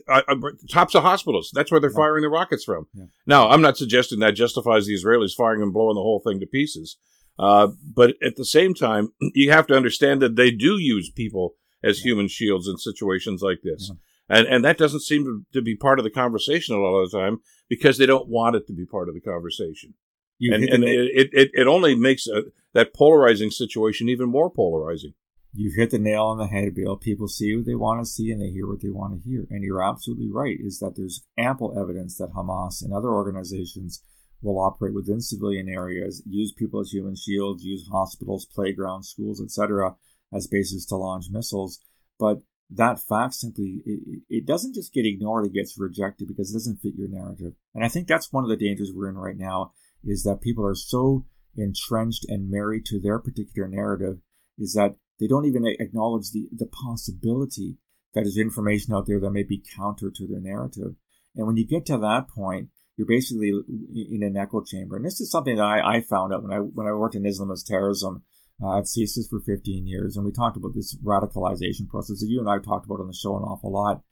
uh, 0.08 0.22
uh, 0.26 0.34
tops 0.70 0.94
of 0.96 1.02
hospitals. 1.04 1.50
That's 1.54 1.70
where 1.70 1.80
they're 1.80 1.90
Yeah. 1.90 1.96
firing 1.96 2.22
the 2.22 2.28
rockets 2.28 2.64
from. 2.64 2.86
Yeah. 2.94 3.04
Now, 3.26 3.48
I'm 3.50 3.62
not 3.62 3.76
suggesting 3.76 4.18
that 4.18 4.32
justifies 4.32 4.86
the 4.86 4.94
Israelis 4.94 5.34
firing 5.34 5.62
and 5.62 5.72
blowing 5.72 5.94
the 5.94 6.02
whole 6.02 6.20
thing 6.26 6.40
to 6.40 6.46
pieces. 6.46 6.96
Uh, 7.38 7.68
but 7.94 8.14
at 8.22 8.36
the 8.36 8.44
same 8.44 8.74
time, 8.74 9.12
you 9.34 9.50
have 9.52 9.66
to 9.68 9.74
understand 9.76 10.20
that 10.22 10.34
they 10.36 10.50
do 10.50 10.76
use 10.78 11.08
people 11.10 11.54
as 11.84 12.00
human 12.00 12.26
shields 12.28 12.66
in 12.68 12.76
situations 12.78 13.42
like 13.42 13.60
this. 13.62 13.90
And, 14.28 14.46
and 14.46 14.64
that 14.64 14.78
doesn't 14.78 15.00
seem 15.00 15.24
to, 15.24 15.44
to 15.52 15.62
be 15.62 15.76
part 15.76 15.98
of 15.98 16.04
the 16.04 16.10
conversation 16.10 16.74
a 16.74 16.78
lot 16.80 16.96
of 16.96 17.10
the 17.10 17.18
time 17.18 17.38
because 17.68 17.98
they 17.98 18.06
don't 18.06 18.28
want 18.28 18.56
it 18.56 18.66
to 18.68 18.72
be 18.72 18.86
part 18.86 19.08
of 19.08 19.14
the 19.14 19.20
conversation. 19.20 19.94
You 20.38 20.54
and 20.54 20.64
and 20.64 20.84
it, 20.84 21.30
it, 21.32 21.50
it 21.54 21.66
only 21.66 21.94
makes 21.94 22.26
a, 22.26 22.42
that 22.74 22.94
polarizing 22.94 23.50
situation 23.50 24.08
even 24.08 24.28
more 24.28 24.50
polarizing. 24.50 25.14
You've 25.54 25.76
hit 25.76 25.90
the 25.90 25.98
nail 25.98 26.24
on 26.24 26.38
the 26.38 26.46
head, 26.46 26.74
Bill. 26.74 26.96
People 26.96 27.28
see 27.28 27.54
what 27.54 27.66
they 27.66 27.74
want 27.74 28.00
to 28.00 28.10
see 28.10 28.30
and 28.30 28.40
they 28.40 28.48
hear 28.48 28.66
what 28.66 28.80
they 28.80 28.88
want 28.88 29.22
to 29.22 29.28
hear. 29.28 29.46
And 29.50 29.62
you're 29.62 29.82
absolutely 29.82 30.30
right, 30.30 30.56
is 30.58 30.78
that 30.78 30.94
there's 30.96 31.26
ample 31.36 31.78
evidence 31.78 32.16
that 32.16 32.32
Hamas 32.32 32.82
and 32.82 32.94
other 32.94 33.10
organizations 33.10 34.02
will 34.40 34.58
operate 34.58 34.94
within 34.94 35.20
civilian 35.20 35.68
areas, 35.68 36.22
use 36.26 36.52
people 36.52 36.80
as 36.80 36.90
human 36.90 37.14
shields, 37.16 37.64
use 37.64 37.86
hospitals, 37.90 38.46
playgrounds, 38.46 39.08
schools, 39.10 39.40
etc., 39.42 39.94
as 40.32 40.46
bases 40.46 40.86
to 40.86 40.96
launch 40.96 41.26
missiles. 41.30 41.80
But 42.18 42.38
that 42.70 42.98
fact 42.98 43.34
simply 43.34 43.82
it, 43.84 44.22
it 44.28 44.46
doesn't 44.46 44.74
just 44.74 44.92
get 44.92 45.06
ignored; 45.06 45.46
it 45.46 45.52
gets 45.52 45.78
rejected 45.78 46.28
because 46.28 46.50
it 46.50 46.54
doesn't 46.54 46.80
fit 46.80 46.94
your 46.96 47.08
narrative. 47.08 47.52
And 47.74 47.84
I 47.84 47.88
think 47.88 48.08
that's 48.08 48.32
one 48.32 48.44
of 48.44 48.50
the 48.50 48.56
dangers 48.56 48.90
we're 48.94 49.10
in 49.10 49.18
right 49.18 49.36
now 49.36 49.72
is 50.04 50.24
that 50.24 50.40
people 50.40 50.66
are 50.66 50.74
so 50.74 51.26
entrenched 51.56 52.24
and 52.28 52.50
married 52.50 52.84
to 52.86 53.00
their 53.00 53.18
particular 53.18 53.68
narrative 53.68 54.18
is 54.58 54.74
that 54.74 54.96
they 55.20 55.26
don't 55.26 55.46
even 55.46 55.66
acknowledge 55.78 56.30
the, 56.32 56.48
the 56.52 56.66
possibility 56.66 57.78
that 58.14 58.22
there's 58.22 58.38
information 58.38 58.94
out 58.94 59.06
there 59.06 59.20
that 59.20 59.30
may 59.30 59.42
be 59.42 59.62
counter 59.76 60.10
to 60.10 60.26
their 60.26 60.40
narrative. 60.40 60.94
And 61.34 61.46
when 61.46 61.56
you 61.56 61.66
get 61.66 61.86
to 61.86 61.98
that 61.98 62.28
point, 62.28 62.68
you're 62.96 63.06
basically 63.06 63.48
in 63.48 64.22
an 64.22 64.36
echo 64.36 64.62
chamber. 64.62 64.96
And 64.96 65.04
this 65.04 65.20
is 65.20 65.30
something 65.30 65.56
that 65.56 65.62
I, 65.62 65.96
I 65.96 66.00
found 66.02 66.34
out 66.34 66.42
when 66.42 66.52
I 66.52 66.58
when 66.58 66.86
I 66.86 66.92
worked 66.92 67.14
in 67.14 67.22
Islamist 67.22 67.66
terrorism 67.66 68.22
uh, 68.62 68.78
at 68.78 68.84
CSIS 68.84 69.30
for 69.30 69.40
15 69.40 69.86
years, 69.86 70.16
and 70.16 70.26
we 70.26 70.32
talked 70.32 70.56
about 70.56 70.74
this 70.74 70.96
radicalization 71.02 71.88
process 71.88 72.20
that 72.20 72.28
you 72.28 72.40
and 72.40 72.48
I 72.48 72.58
talked 72.58 72.84
about 72.84 73.00
on 73.00 73.06
the 73.06 73.14
show 73.14 73.36
an 73.36 73.42
awful 73.42 73.72
lot. 73.72 74.02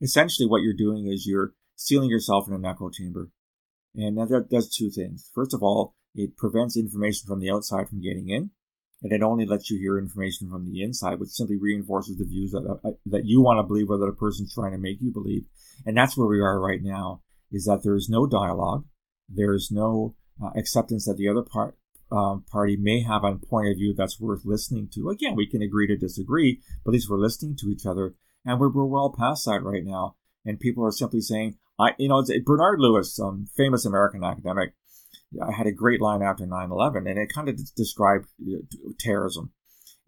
Essentially, 0.00 0.48
what 0.48 0.62
you're 0.62 0.72
doing 0.72 1.06
is 1.06 1.26
you're 1.26 1.52
sealing 1.76 2.10
yourself 2.10 2.48
in 2.48 2.54
an 2.54 2.64
echo 2.64 2.90
chamber, 2.90 3.30
and 3.94 4.16
that 4.16 4.48
does 4.50 4.74
two 4.74 4.90
things. 4.90 5.30
First 5.34 5.52
of 5.52 5.62
all, 5.62 5.94
it 6.14 6.36
prevents 6.36 6.76
information 6.76 7.26
from 7.26 7.40
the 7.40 7.50
outside 7.50 7.88
from 7.88 8.02
getting 8.02 8.28
in, 8.28 8.50
and 9.02 9.12
it 9.12 9.22
only 9.22 9.46
lets 9.46 9.70
you 9.70 9.78
hear 9.78 9.98
information 9.98 10.50
from 10.50 10.64
the 10.64 10.82
inside, 10.82 11.18
which 11.18 11.30
simply 11.30 11.56
reinforces 11.56 12.18
the 12.18 12.24
views 12.24 12.52
that 12.52 12.78
uh, 12.84 12.90
that 13.06 13.24
you 13.24 13.40
want 13.40 13.58
to 13.58 13.62
believe 13.62 13.90
or 13.90 13.98
that 13.98 14.06
a 14.06 14.12
person's 14.12 14.54
trying 14.54 14.72
to 14.72 14.78
make 14.78 15.00
you 15.00 15.12
believe. 15.12 15.46
And 15.86 15.96
that's 15.96 16.16
where 16.16 16.28
we 16.28 16.40
are 16.40 16.60
right 16.60 16.82
now: 16.82 17.22
is 17.50 17.64
that 17.64 17.82
there 17.82 17.96
is 17.96 18.08
no 18.08 18.26
dialogue, 18.26 18.84
there 19.28 19.54
is 19.54 19.70
no 19.72 20.14
uh, 20.42 20.50
acceptance 20.56 21.06
that 21.06 21.16
the 21.16 21.28
other 21.28 21.42
part 21.42 21.76
um, 22.12 22.44
party 22.50 22.76
may 22.76 23.02
have 23.02 23.24
a 23.24 23.36
point 23.36 23.68
of 23.68 23.76
view 23.76 23.94
that's 23.96 24.20
worth 24.20 24.42
listening 24.44 24.88
to. 24.92 25.08
Again, 25.08 25.34
we 25.34 25.46
can 25.46 25.62
agree 25.62 25.86
to 25.86 25.96
disagree, 25.96 26.60
but 26.84 26.90
at 26.90 26.92
least 26.92 27.08
we're 27.08 27.18
listening 27.18 27.56
to 27.56 27.70
each 27.70 27.86
other, 27.86 28.14
and 28.44 28.60
we're, 28.60 28.70
we're 28.70 28.84
well 28.84 29.14
past 29.16 29.46
that 29.46 29.62
right 29.62 29.84
now. 29.84 30.16
And 30.44 30.60
people 30.60 30.84
are 30.84 30.92
simply 30.92 31.20
saying, 31.20 31.56
"I," 31.78 31.92
you 31.98 32.08
know, 32.08 32.22
Bernard 32.44 32.80
Lewis, 32.80 33.18
um, 33.18 33.46
famous 33.56 33.86
American 33.86 34.22
academic, 34.22 34.74
I 35.40 35.52
had 35.52 35.66
a 35.66 35.72
great 35.72 36.00
line 36.00 36.22
after 36.22 36.46
9/11, 36.46 37.08
and 37.08 37.18
it 37.18 37.32
kind 37.34 37.48
of 37.48 37.58
described 37.74 38.26
uh, 38.40 38.58
terrorism. 38.98 39.52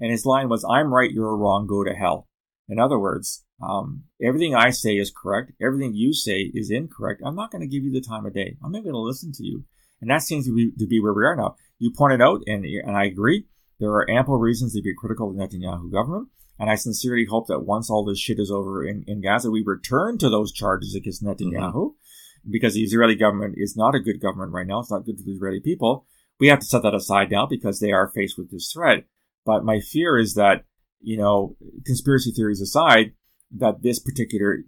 And 0.00 0.10
his 0.10 0.26
line 0.26 0.48
was, 0.48 0.64
"I'm 0.68 0.92
right, 0.92 1.10
you're 1.10 1.36
wrong, 1.36 1.66
go 1.66 1.84
to 1.84 1.94
hell." 1.94 2.28
In 2.68 2.78
other 2.78 2.98
words, 2.98 3.44
um, 3.62 4.04
everything 4.22 4.54
I 4.54 4.70
say 4.70 4.96
is 4.96 5.12
correct. 5.14 5.52
Everything 5.62 5.94
you 5.94 6.12
say 6.12 6.50
is 6.54 6.70
incorrect. 6.70 7.22
I'm 7.24 7.36
not 7.36 7.50
going 7.50 7.62
to 7.62 7.68
give 7.68 7.84
you 7.84 7.92
the 7.92 8.00
time 8.00 8.26
of 8.26 8.34
day. 8.34 8.56
I'm 8.62 8.72
not 8.72 8.82
going 8.82 8.94
to 8.94 9.00
listen 9.00 9.32
to 9.32 9.44
you. 9.44 9.64
And 10.00 10.10
that 10.10 10.22
seems 10.22 10.46
to 10.46 10.54
be, 10.54 10.72
to 10.78 10.86
be 10.86 11.00
where 11.00 11.12
we 11.12 11.24
are 11.24 11.36
now. 11.36 11.56
You 11.78 11.92
pointed 11.96 12.20
out, 12.20 12.42
and, 12.46 12.64
and 12.64 12.96
I 12.96 13.04
agree, 13.04 13.46
there 13.78 13.90
are 13.90 14.10
ample 14.10 14.38
reasons 14.38 14.74
to 14.74 14.82
be 14.82 14.94
critical 14.96 15.30
of 15.30 15.36
the 15.36 15.42
Netanyahu 15.42 15.90
government. 15.90 16.28
And 16.58 16.70
I 16.70 16.76
sincerely 16.76 17.26
hope 17.28 17.48
that 17.48 17.60
once 17.60 17.90
all 17.90 18.04
this 18.04 18.18
shit 18.18 18.38
is 18.38 18.50
over 18.50 18.86
in, 18.86 19.04
in 19.06 19.20
Gaza, 19.20 19.50
we 19.50 19.62
return 19.64 20.18
to 20.18 20.30
those 20.30 20.52
charges 20.52 20.94
against 20.94 21.22
Netanyahu 21.22 21.94
because 22.48 22.74
the 22.74 22.82
Israeli 22.82 23.14
government 23.14 23.54
is 23.56 23.76
not 23.76 23.94
a 23.94 24.00
good 24.00 24.20
government 24.20 24.52
right 24.52 24.66
now. 24.66 24.80
It's 24.80 24.90
not 24.90 25.04
good 25.04 25.16
for 25.18 25.24
the 25.24 25.32
Israeli 25.32 25.60
people. 25.60 26.06
We 26.40 26.48
have 26.48 26.60
to 26.60 26.66
set 26.66 26.82
that 26.82 26.94
aside 26.94 27.30
now 27.30 27.46
because 27.46 27.80
they 27.80 27.92
are 27.92 28.08
faced 28.08 28.36
with 28.36 28.50
this 28.50 28.70
threat. 28.72 29.04
But 29.46 29.64
my 29.64 29.80
fear 29.80 30.18
is 30.18 30.34
that, 30.34 30.64
you 31.00 31.16
know, 31.16 31.56
conspiracy 31.86 32.32
theories 32.32 32.60
aside, 32.60 33.12
that 33.56 33.82
this 33.82 33.98
particular 33.98 34.64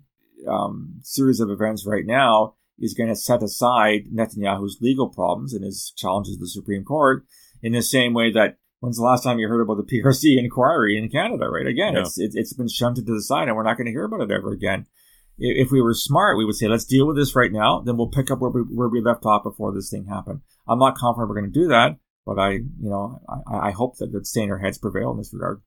um, 0.46 1.00
series 1.02 1.40
of 1.40 1.50
events 1.50 1.86
right 1.86 2.04
now 2.06 2.54
is 2.78 2.94
going 2.94 3.08
to 3.08 3.16
set 3.16 3.42
aside 3.42 4.04
Netanyahu's 4.14 4.78
legal 4.80 5.08
problems 5.08 5.54
and 5.54 5.64
his 5.64 5.92
challenges 5.96 6.36
to 6.36 6.40
the 6.40 6.48
Supreme 6.48 6.84
Court 6.84 7.24
in 7.62 7.72
the 7.72 7.82
same 7.82 8.12
way 8.12 8.30
that 8.32 8.58
when's 8.80 8.98
the 8.98 9.02
last 9.02 9.24
time 9.24 9.38
you 9.38 9.48
heard 9.48 9.62
about 9.62 9.78
the 9.78 9.82
PRC 10.00 10.38
inquiry 10.38 10.98
in 10.98 11.08
Canada, 11.08 11.48
right? 11.48 11.66
Again, 11.66 11.94
Yeah. 11.94 12.02
it's, 12.02 12.18
it's, 12.18 12.36
it's 12.36 12.52
been 12.52 12.68
shunted 12.68 13.06
to 13.06 13.14
the 13.14 13.22
side 13.22 13.48
and 13.48 13.56
we're 13.56 13.62
not 13.62 13.76
going 13.78 13.86
to 13.86 13.92
hear 13.92 14.04
about 14.04 14.20
it 14.20 14.30
ever 14.30 14.52
again. 14.52 14.86
If 15.38 15.70
we 15.70 15.82
were 15.82 15.94
smart, 15.94 16.38
we 16.38 16.44
would 16.44 16.54
say, 16.54 16.66
let's 16.66 16.84
deal 16.84 17.06
with 17.06 17.16
this 17.16 17.36
right 17.36 17.52
now. 17.52 17.80
Then 17.80 17.96
we'll 17.96 18.08
pick 18.08 18.30
up 18.30 18.40
where 18.40 18.50
we, 18.50 18.62
where 18.62 18.88
we 18.88 19.02
left 19.02 19.26
off 19.26 19.42
before 19.42 19.72
this 19.74 19.90
thing 19.90 20.06
happened. 20.06 20.40
I'm 20.66 20.78
not 20.78 20.96
confident 20.96 21.28
we're 21.28 21.40
going 21.40 21.52
to 21.52 21.60
do 21.60 21.68
that, 21.68 21.98
but 22.24 22.38
I, 22.38 22.52
you 22.52 22.90
know, 22.90 23.20
I, 23.28 23.68
I 23.68 23.70
hope 23.70 23.98
that, 23.98 24.12
that 24.12 24.26
staying 24.26 24.50
our 24.50 24.58
heads 24.58 24.78
prevail 24.78 25.10
in 25.10 25.18
this 25.18 25.32
regard. 25.32 25.60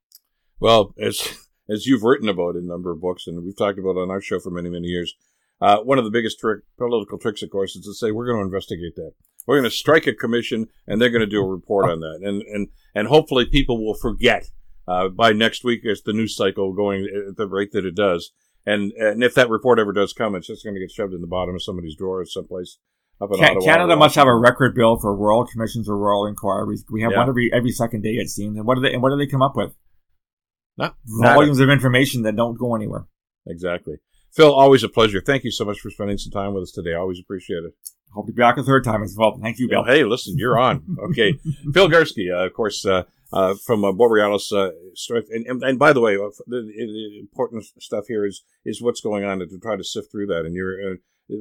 Well, 0.60 0.94
as 1.00 1.38
as 1.70 1.86
you've 1.86 2.04
written 2.04 2.30
about 2.30 2.56
in 2.56 2.64
a 2.64 2.68
number 2.68 2.92
of 2.92 3.02
books, 3.02 3.28
and 3.28 3.44
we've 3.44 3.58
talked 3.58 3.80
about 3.80 3.98
on 3.98 4.10
our 4.10 4.22
show 4.22 4.40
for 4.40 4.50
many, 4.50 4.70
many 4.70 4.88
years, 4.88 5.14
uh, 5.62 5.78
one 5.78 5.98
of 5.98 6.06
the 6.06 6.12
biggest 6.12 6.40
trick, 6.40 6.62
political 6.78 7.18
tricks, 7.18 7.44
of 7.44 7.50
course, 7.50 7.76
is 7.76 7.86
to 7.86 7.94
say 7.94 8.12
we're 8.12 8.26
going 8.26 8.40
to 8.40 8.46
investigate 8.46 8.96
that. 8.96 9.12
We're 9.46 9.60
going 9.60 9.70
to 9.70 9.76
strike 9.76 10.08
a 10.08 10.14
commission, 10.14 10.68
and 10.88 11.02
they're 11.02 11.10
going 11.10 11.22
to 11.22 11.28
do 11.28 11.42
a 11.42 11.48
report 11.48 11.90
on 11.90 12.00
that, 12.02 12.20
and 12.24 12.42
and 12.44 12.68
and 12.94 13.08
hopefully 13.08 13.46
people 13.46 13.84
will 13.84 13.96
forget 13.96 14.50
uh, 14.88 15.10
by 15.10 15.32
next 15.32 15.64
week 15.64 15.86
as 15.86 16.02
the 16.02 16.14
news 16.14 16.36
cycle 16.36 16.74
going 16.74 17.08
at 17.30 17.38
the 17.38 17.48
rate 17.48 17.72
that 17.72 17.86
it 17.86 17.96
does. 17.96 18.32
And 18.66 18.92
and 18.94 19.24
if 19.24 19.34
that 19.36 19.50
report 19.50 19.80
ever 19.80 19.94
does 19.94 20.14
come, 20.14 20.36
it's 20.36 20.48
just 20.48 20.64
going 20.64 20.74
to 20.76 20.80
get 20.80 20.92
shoved 20.92 21.14
in 21.14 21.22
the 21.22 21.28
bottom 21.28 21.56
of 21.56 21.64
somebody's 21.64 21.96
drawer 21.96 22.24
someplace 22.26 22.78
up 23.22 23.30
in 23.32 23.40
Ca- 23.40 23.46
Ottawa. 23.52 23.66
Canada 23.66 23.96
must 23.96 24.16
have 24.16 24.28
a 24.28 24.36
record 24.36 24.76
bill 24.76 24.98
for 25.00 25.16
royal 25.16 25.46
commissions 25.46 25.90
or 25.90 25.98
royal 25.98 26.26
inquiries. 26.28 26.86
We 26.92 27.02
have 27.02 27.12
Yeah. 27.12 27.20
one 27.20 27.30
every 27.30 27.52
every 27.54 27.72
second 27.72 28.02
day, 28.04 28.12
it 28.12 28.30
seems. 28.30 28.58
And 28.58 28.66
what 28.66 28.76
do 28.76 28.82
they 28.82 28.94
and 28.94 29.02
what 29.02 29.10
do 29.12 29.18
they 29.18 29.28
come 29.28 29.42
up 29.42 29.56
with? 29.56 29.74
Not-. 30.78 30.96
Volumes 31.06 31.60
of 31.60 31.70
information 31.70 32.22
that 32.24 32.36
don't 32.36 32.58
go 32.58 32.76
anywhere. 32.76 33.06
Exactly. 33.48 33.96
Phil, 34.34 34.54
always 34.54 34.84
a 34.84 34.90
pleasure. 34.90 35.22
Thank 35.26 35.44
you 35.44 35.52
so 35.52 35.66
much 35.66 35.80
for 35.80 35.90
spending 35.90 36.18
some 36.18 36.32
time 36.32 36.54
with 36.54 36.64
us 36.64 36.72
today. 36.72 36.94
Always 36.94 37.20
appreciate 37.20 37.64
it. 37.64 37.74
Hope 38.14 38.28
to 38.28 38.34
be 38.34 38.38
back 38.42 38.58
a 38.58 38.64
third 38.64 38.84
time 38.84 39.02
as 39.04 39.16
well. 39.18 39.38
Thank 39.42 39.58
you, 39.60 39.68
Bill. 39.68 39.84
Hey, 39.84 40.04
listen, 40.04 40.36
you're 40.38 40.58
on. 40.60 40.84
Okay. 41.10 41.34
Phil 41.74 41.90
Gurski, 41.90 42.32
uh, 42.32 42.46
of 42.46 42.54
course, 42.54 42.86
uh, 42.86 43.04
uh, 43.32 43.56
from 43.66 43.84
uh, 43.84 43.92
Borealis. 43.92 44.52
Uh, 44.52 44.72
and, 45.10 45.46
and, 45.46 45.64
and 45.64 45.80
by 45.80 45.94
the 45.94 46.02
way, 46.02 46.16
uh, 46.16 46.30
the, 46.48 46.62
the 46.62 47.20
important 47.20 47.66
stuff 47.80 48.06
here 48.08 48.26
is 48.26 48.44
is 48.66 48.82
what's 48.82 49.02
going 49.02 49.24
on 49.24 49.42
and 49.42 49.50
to 49.52 49.60
try 49.60 49.76
to 49.76 49.84
sift 49.84 50.12
through 50.12 50.28
that. 50.28 50.46
And 50.46 50.56
your 50.56 50.94
uh, 50.94 50.96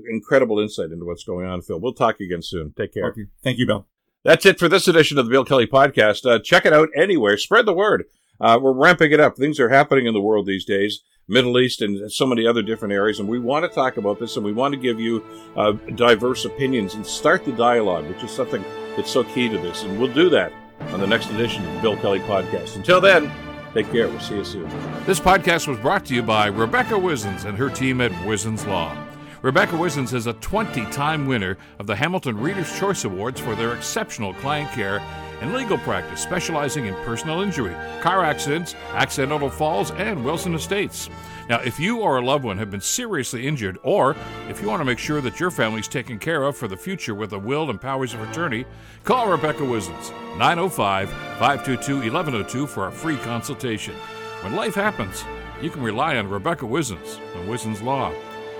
incredible 0.08 0.58
insight 0.58 0.90
into 0.90 1.04
what's 1.04 1.24
going 1.24 1.46
on, 1.46 1.62
Phil. 1.62 1.80
We'll 1.80 1.94
talk 1.94 2.20
again 2.20 2.42
soon. 2.42 2.72
Take 2.76 2.94
care. 2.94 3.06
Okay. 3.10 3.26
Thank 3.42 3.58
you, 3.58 3.66
Bill. 3.66 3.86
That's 4.24 4.44
it 4.44 4.58
for 4.58 4.68
this 4.68 4.88
edition 4.88 5.18
of 5.18 5.26
the 5.26 5.30
Bill 5.30 5.44
Kelly 5.44 5.66
Podcast. 5.66 6.28
Uh, 6.28 6.38
check 6.38 6.66
it 6.66 6.72
out 6.72 6.88
anywhere. 6.96 7.36
Spread 7.38 7.66
the 7.66 7.72
word. 7.72 8.04
Uh, 8.40 8.58
we're 8.60 8.72
ramping 8.72 9.12
it 9.12 9.20
up. 9.20 9.36
Things 9.36 9.58
are 9.58 9.68
happening 9.68 10.06
in 10.06 10.14
the 10.14 10.20
world 10.20 10.46
these 10.46 10.64
days, 10.64 11.00
Middle 11.26 11.58
East 11.58 11.82
and 11.82 12.10
so 12.12 12.24
many 12.24 12.46
other 12.46 12.62
different 12.62 12.92
areas, 12.92 13.18
and 13.18 13.28
we 13.28 13.40
want 13.40 13.64
to 13.64 13.68
talk 13.68 13.96
about 13.96 14.20
this, 14.20 14.36
and 14.36 14.44
we 14.44 14.52
want 14.52 14.72
to 14.74 14.80
give 14.80 15.00
you 15.00 15.24
uh, 15.56 15.72
diverse 15.96 16.44
opinions 16.44 16.94
and 16.94 17.04
start 17.04 17.44
the 17.44 17.52
dialogue, 17.52 18.06
which 18.06 18.22
is 18.22 18.30
something 18.30 18.64
that's 18.96 19.10
so 19.10 19.24
key 19.24 19.48
to 19.48 19.58
this. 19.58 19.82
And 19.82 19.98
we'll 19.98 20.12
do 20.12 20.30
that 20.30 20.52
on 20.80 21.00
the 21.00 21.06
next 21.06 21.30
edition 21.30 21.66
of 21.66 21.74
the 21.74 21.80
Bill 21.80 21.96
Kelly 21.96 22.20
Podcast. 22.20 22.76
Until 22.76 23.00
then, 23.00 23.30
take 23.74 23.90
care. 23.90 24.08
We'll 24.08 24.20
see 24.20 24.36
you 24.36 24.44
soon. 24.44 24.68
This 25.04 25.20
podcast 25.20 25.68
was 25.68 25.78
brought 25.78 26.04
to 26.06 26.14
you 26.14 26.22
by 26.22 26.46
Rebecca 26.46 26.98
Wizens 26.98 27.44
and 27.44 27.56
her 27.58 27.68
team 27.68 28.00
at 28.00 28.12
Wizens 28.26 28.66
Law. 28.66 28.96
Rebecca 29.42 29.76
Wizens 29.76 30.12
is 30.12 30.26
a 30.26 30.32
20 30.34 30.84
time 30.86 31.26
winner 31.26 31.56
of 31.78 31.86
the 31.86 31.94
Hamilton 31.94 32.38
Reader's 32.38 32.76
Choice 32.78 33.04
Awards 33.04 33.40
for 33.40 33.54
their 33.54 33.74
exceptional 33.74 34.34
client 34.34 34.70
care 34.72 35.00
and 35.40 35.52
legal 35.52 35.78
practice, 35.78 36.20
specializing 36.20 36.86
in 36.86 36.94
personal 37.04 37.40
injury, 37.40 37.74
car 38.00 38.24
accidents, 38.24 38.74
accidental 38.92 39.50
falls, 39.50 39.90
and 39.92 40.24
Wilson 40.24 40.54
Estates. 40.54 41.08
Now, 41.48 41.60
if 41.60 41.80
you 41.80 42.00
or 42.00 42.18
a 42.18 42.24
loved 42.24 42.44
one 42.44 42.58
have 42.58 42.70
been 42.70 42.80
seriously 42.80 43.46
injured, 43.46 43.78
or 43.82 44.14
if 44.48 44.60
you 44.60 44.68
want 44.68 44.80
to 44.80 44.84
make 44.84 44.98
sure 44.98 45.20
that 45.22 45.40
your 45.40 45.50
family 45.50 45.80
is 45.80 45.88
taken 45.88 46.18
care 46.18 46.42
of 46.42 46.56
for 46.56 46.68
the 46.68 46.76
future 46.76 47.14
with 47.14 47.32
a 47.32 47.38
will 47.38 47.70
and 47.70 47.80
powers 47.80 48.12
of 48.12 48.20
attorney, 48.20 48.66
call 49.04 49.30
Rebecca 49.30 49.62
Wisens, 49.62 50.10
905 50.36 51.08
522 51.10 51.94
1102 51.96 52.66
for 52.66 52.88
a 52.88 52.92
free 52.92 53.16
consultation. 53.18 53.94
When 54.42 54.56
life 54.56 54.74
happens, 54.74 55.24
you 55.62 55.70
can 55.70 55.82
rely 55.82 56.16
on 56.16 56.28
Rebecca 56.28 56.66
Wisens 56.66 57.18
and 57.34 57.48
Wisens 57.48 57.82
Law. 57.82 58.12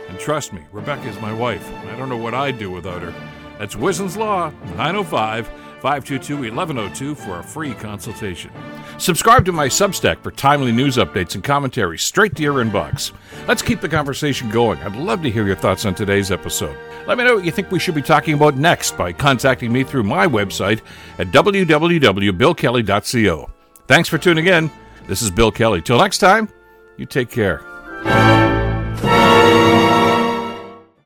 And 0.09 0.18
trust 0.18 0.55
me, 0.55 0.62
Rebecca 0.72 1.07
is 1.07 1.20
my 1.20 1.33
wife, 1.33 1.68
and 1.70 1.91
I 1.91 1.97
don't 1.99 2.09
know 2.09 2.16
what 2.16 2.35
I'd 2.35 2.59
do 2.59 2.70
without 2.70 3.03
her. 3.03 3.12
That's 3.59 3.74
Wisens 3.74 4.16
Law, 4.16 4.51
905 4.76 5.51
522 5.81 6.55
1102 6.55 7.14
for 7.14 7.39
a 7.39 7.43
free 7.43 7.74
consultation. 7.74 8.51
Subscribe 8.99 9.45
to 9.45 9.53
my 9.53 9.68
Substack 9.68 10.22
for 10.22 10.31
timely 10.31 10.72
news 10.72 10.97
updates 10.97 11.35
and 11.35 11.45
commentary 11.45 11.99
straight 11.99 12.35
to 12.37 12.43
your 12.43 12.64
inbox. 12.64 13.12
Let's 13.47 13.62
keep 13.62 13.81
the 13.81 13.89
conversation 13.89 14.51
going. 14.51 14.79
I'd 14.81 14.97
love 14.97 15.22
to 15.22 15.31
hear 15.31 15.47
your 15.47 15.57
thoughts 15.57 15.85
on 15.85 15.95
today's 15.95 16.31
episode. 16.31 16.76
Let 17.07 17.18
me 17.18 17.24
know 17.24 17.37
what 17.37 17.45
you 17.45 17.51
think 17.51 17.70
we 17.70 17.79
should 17.79 17.95
be 17.95 18.03
talking 18.03 18.35
about 18.35 18.57
next 18.57 18.97
by 18.97 19.12
contacting 19.12 19.72
me 19.72 19.85
through 19.85 20.03
my 20.03 20.26
website 20.26 20.81
at 21.18 21.29
www.billkelly.co. 21.29 23.51
Thanks 23.87 24.09
for 24.09 24.18
tuning 24.18 24.47
in. 24.47 24.70
This 25.07 25.22
is 25.22 25.31
Bill 25.31 25.51
Kelly. 25.51 25.81
Till 25.81 25.99
next 25.99 26.18
time, 26.18 26.49
you 26.97 27.07
take 27.07 27.31
care. 27.31 27.62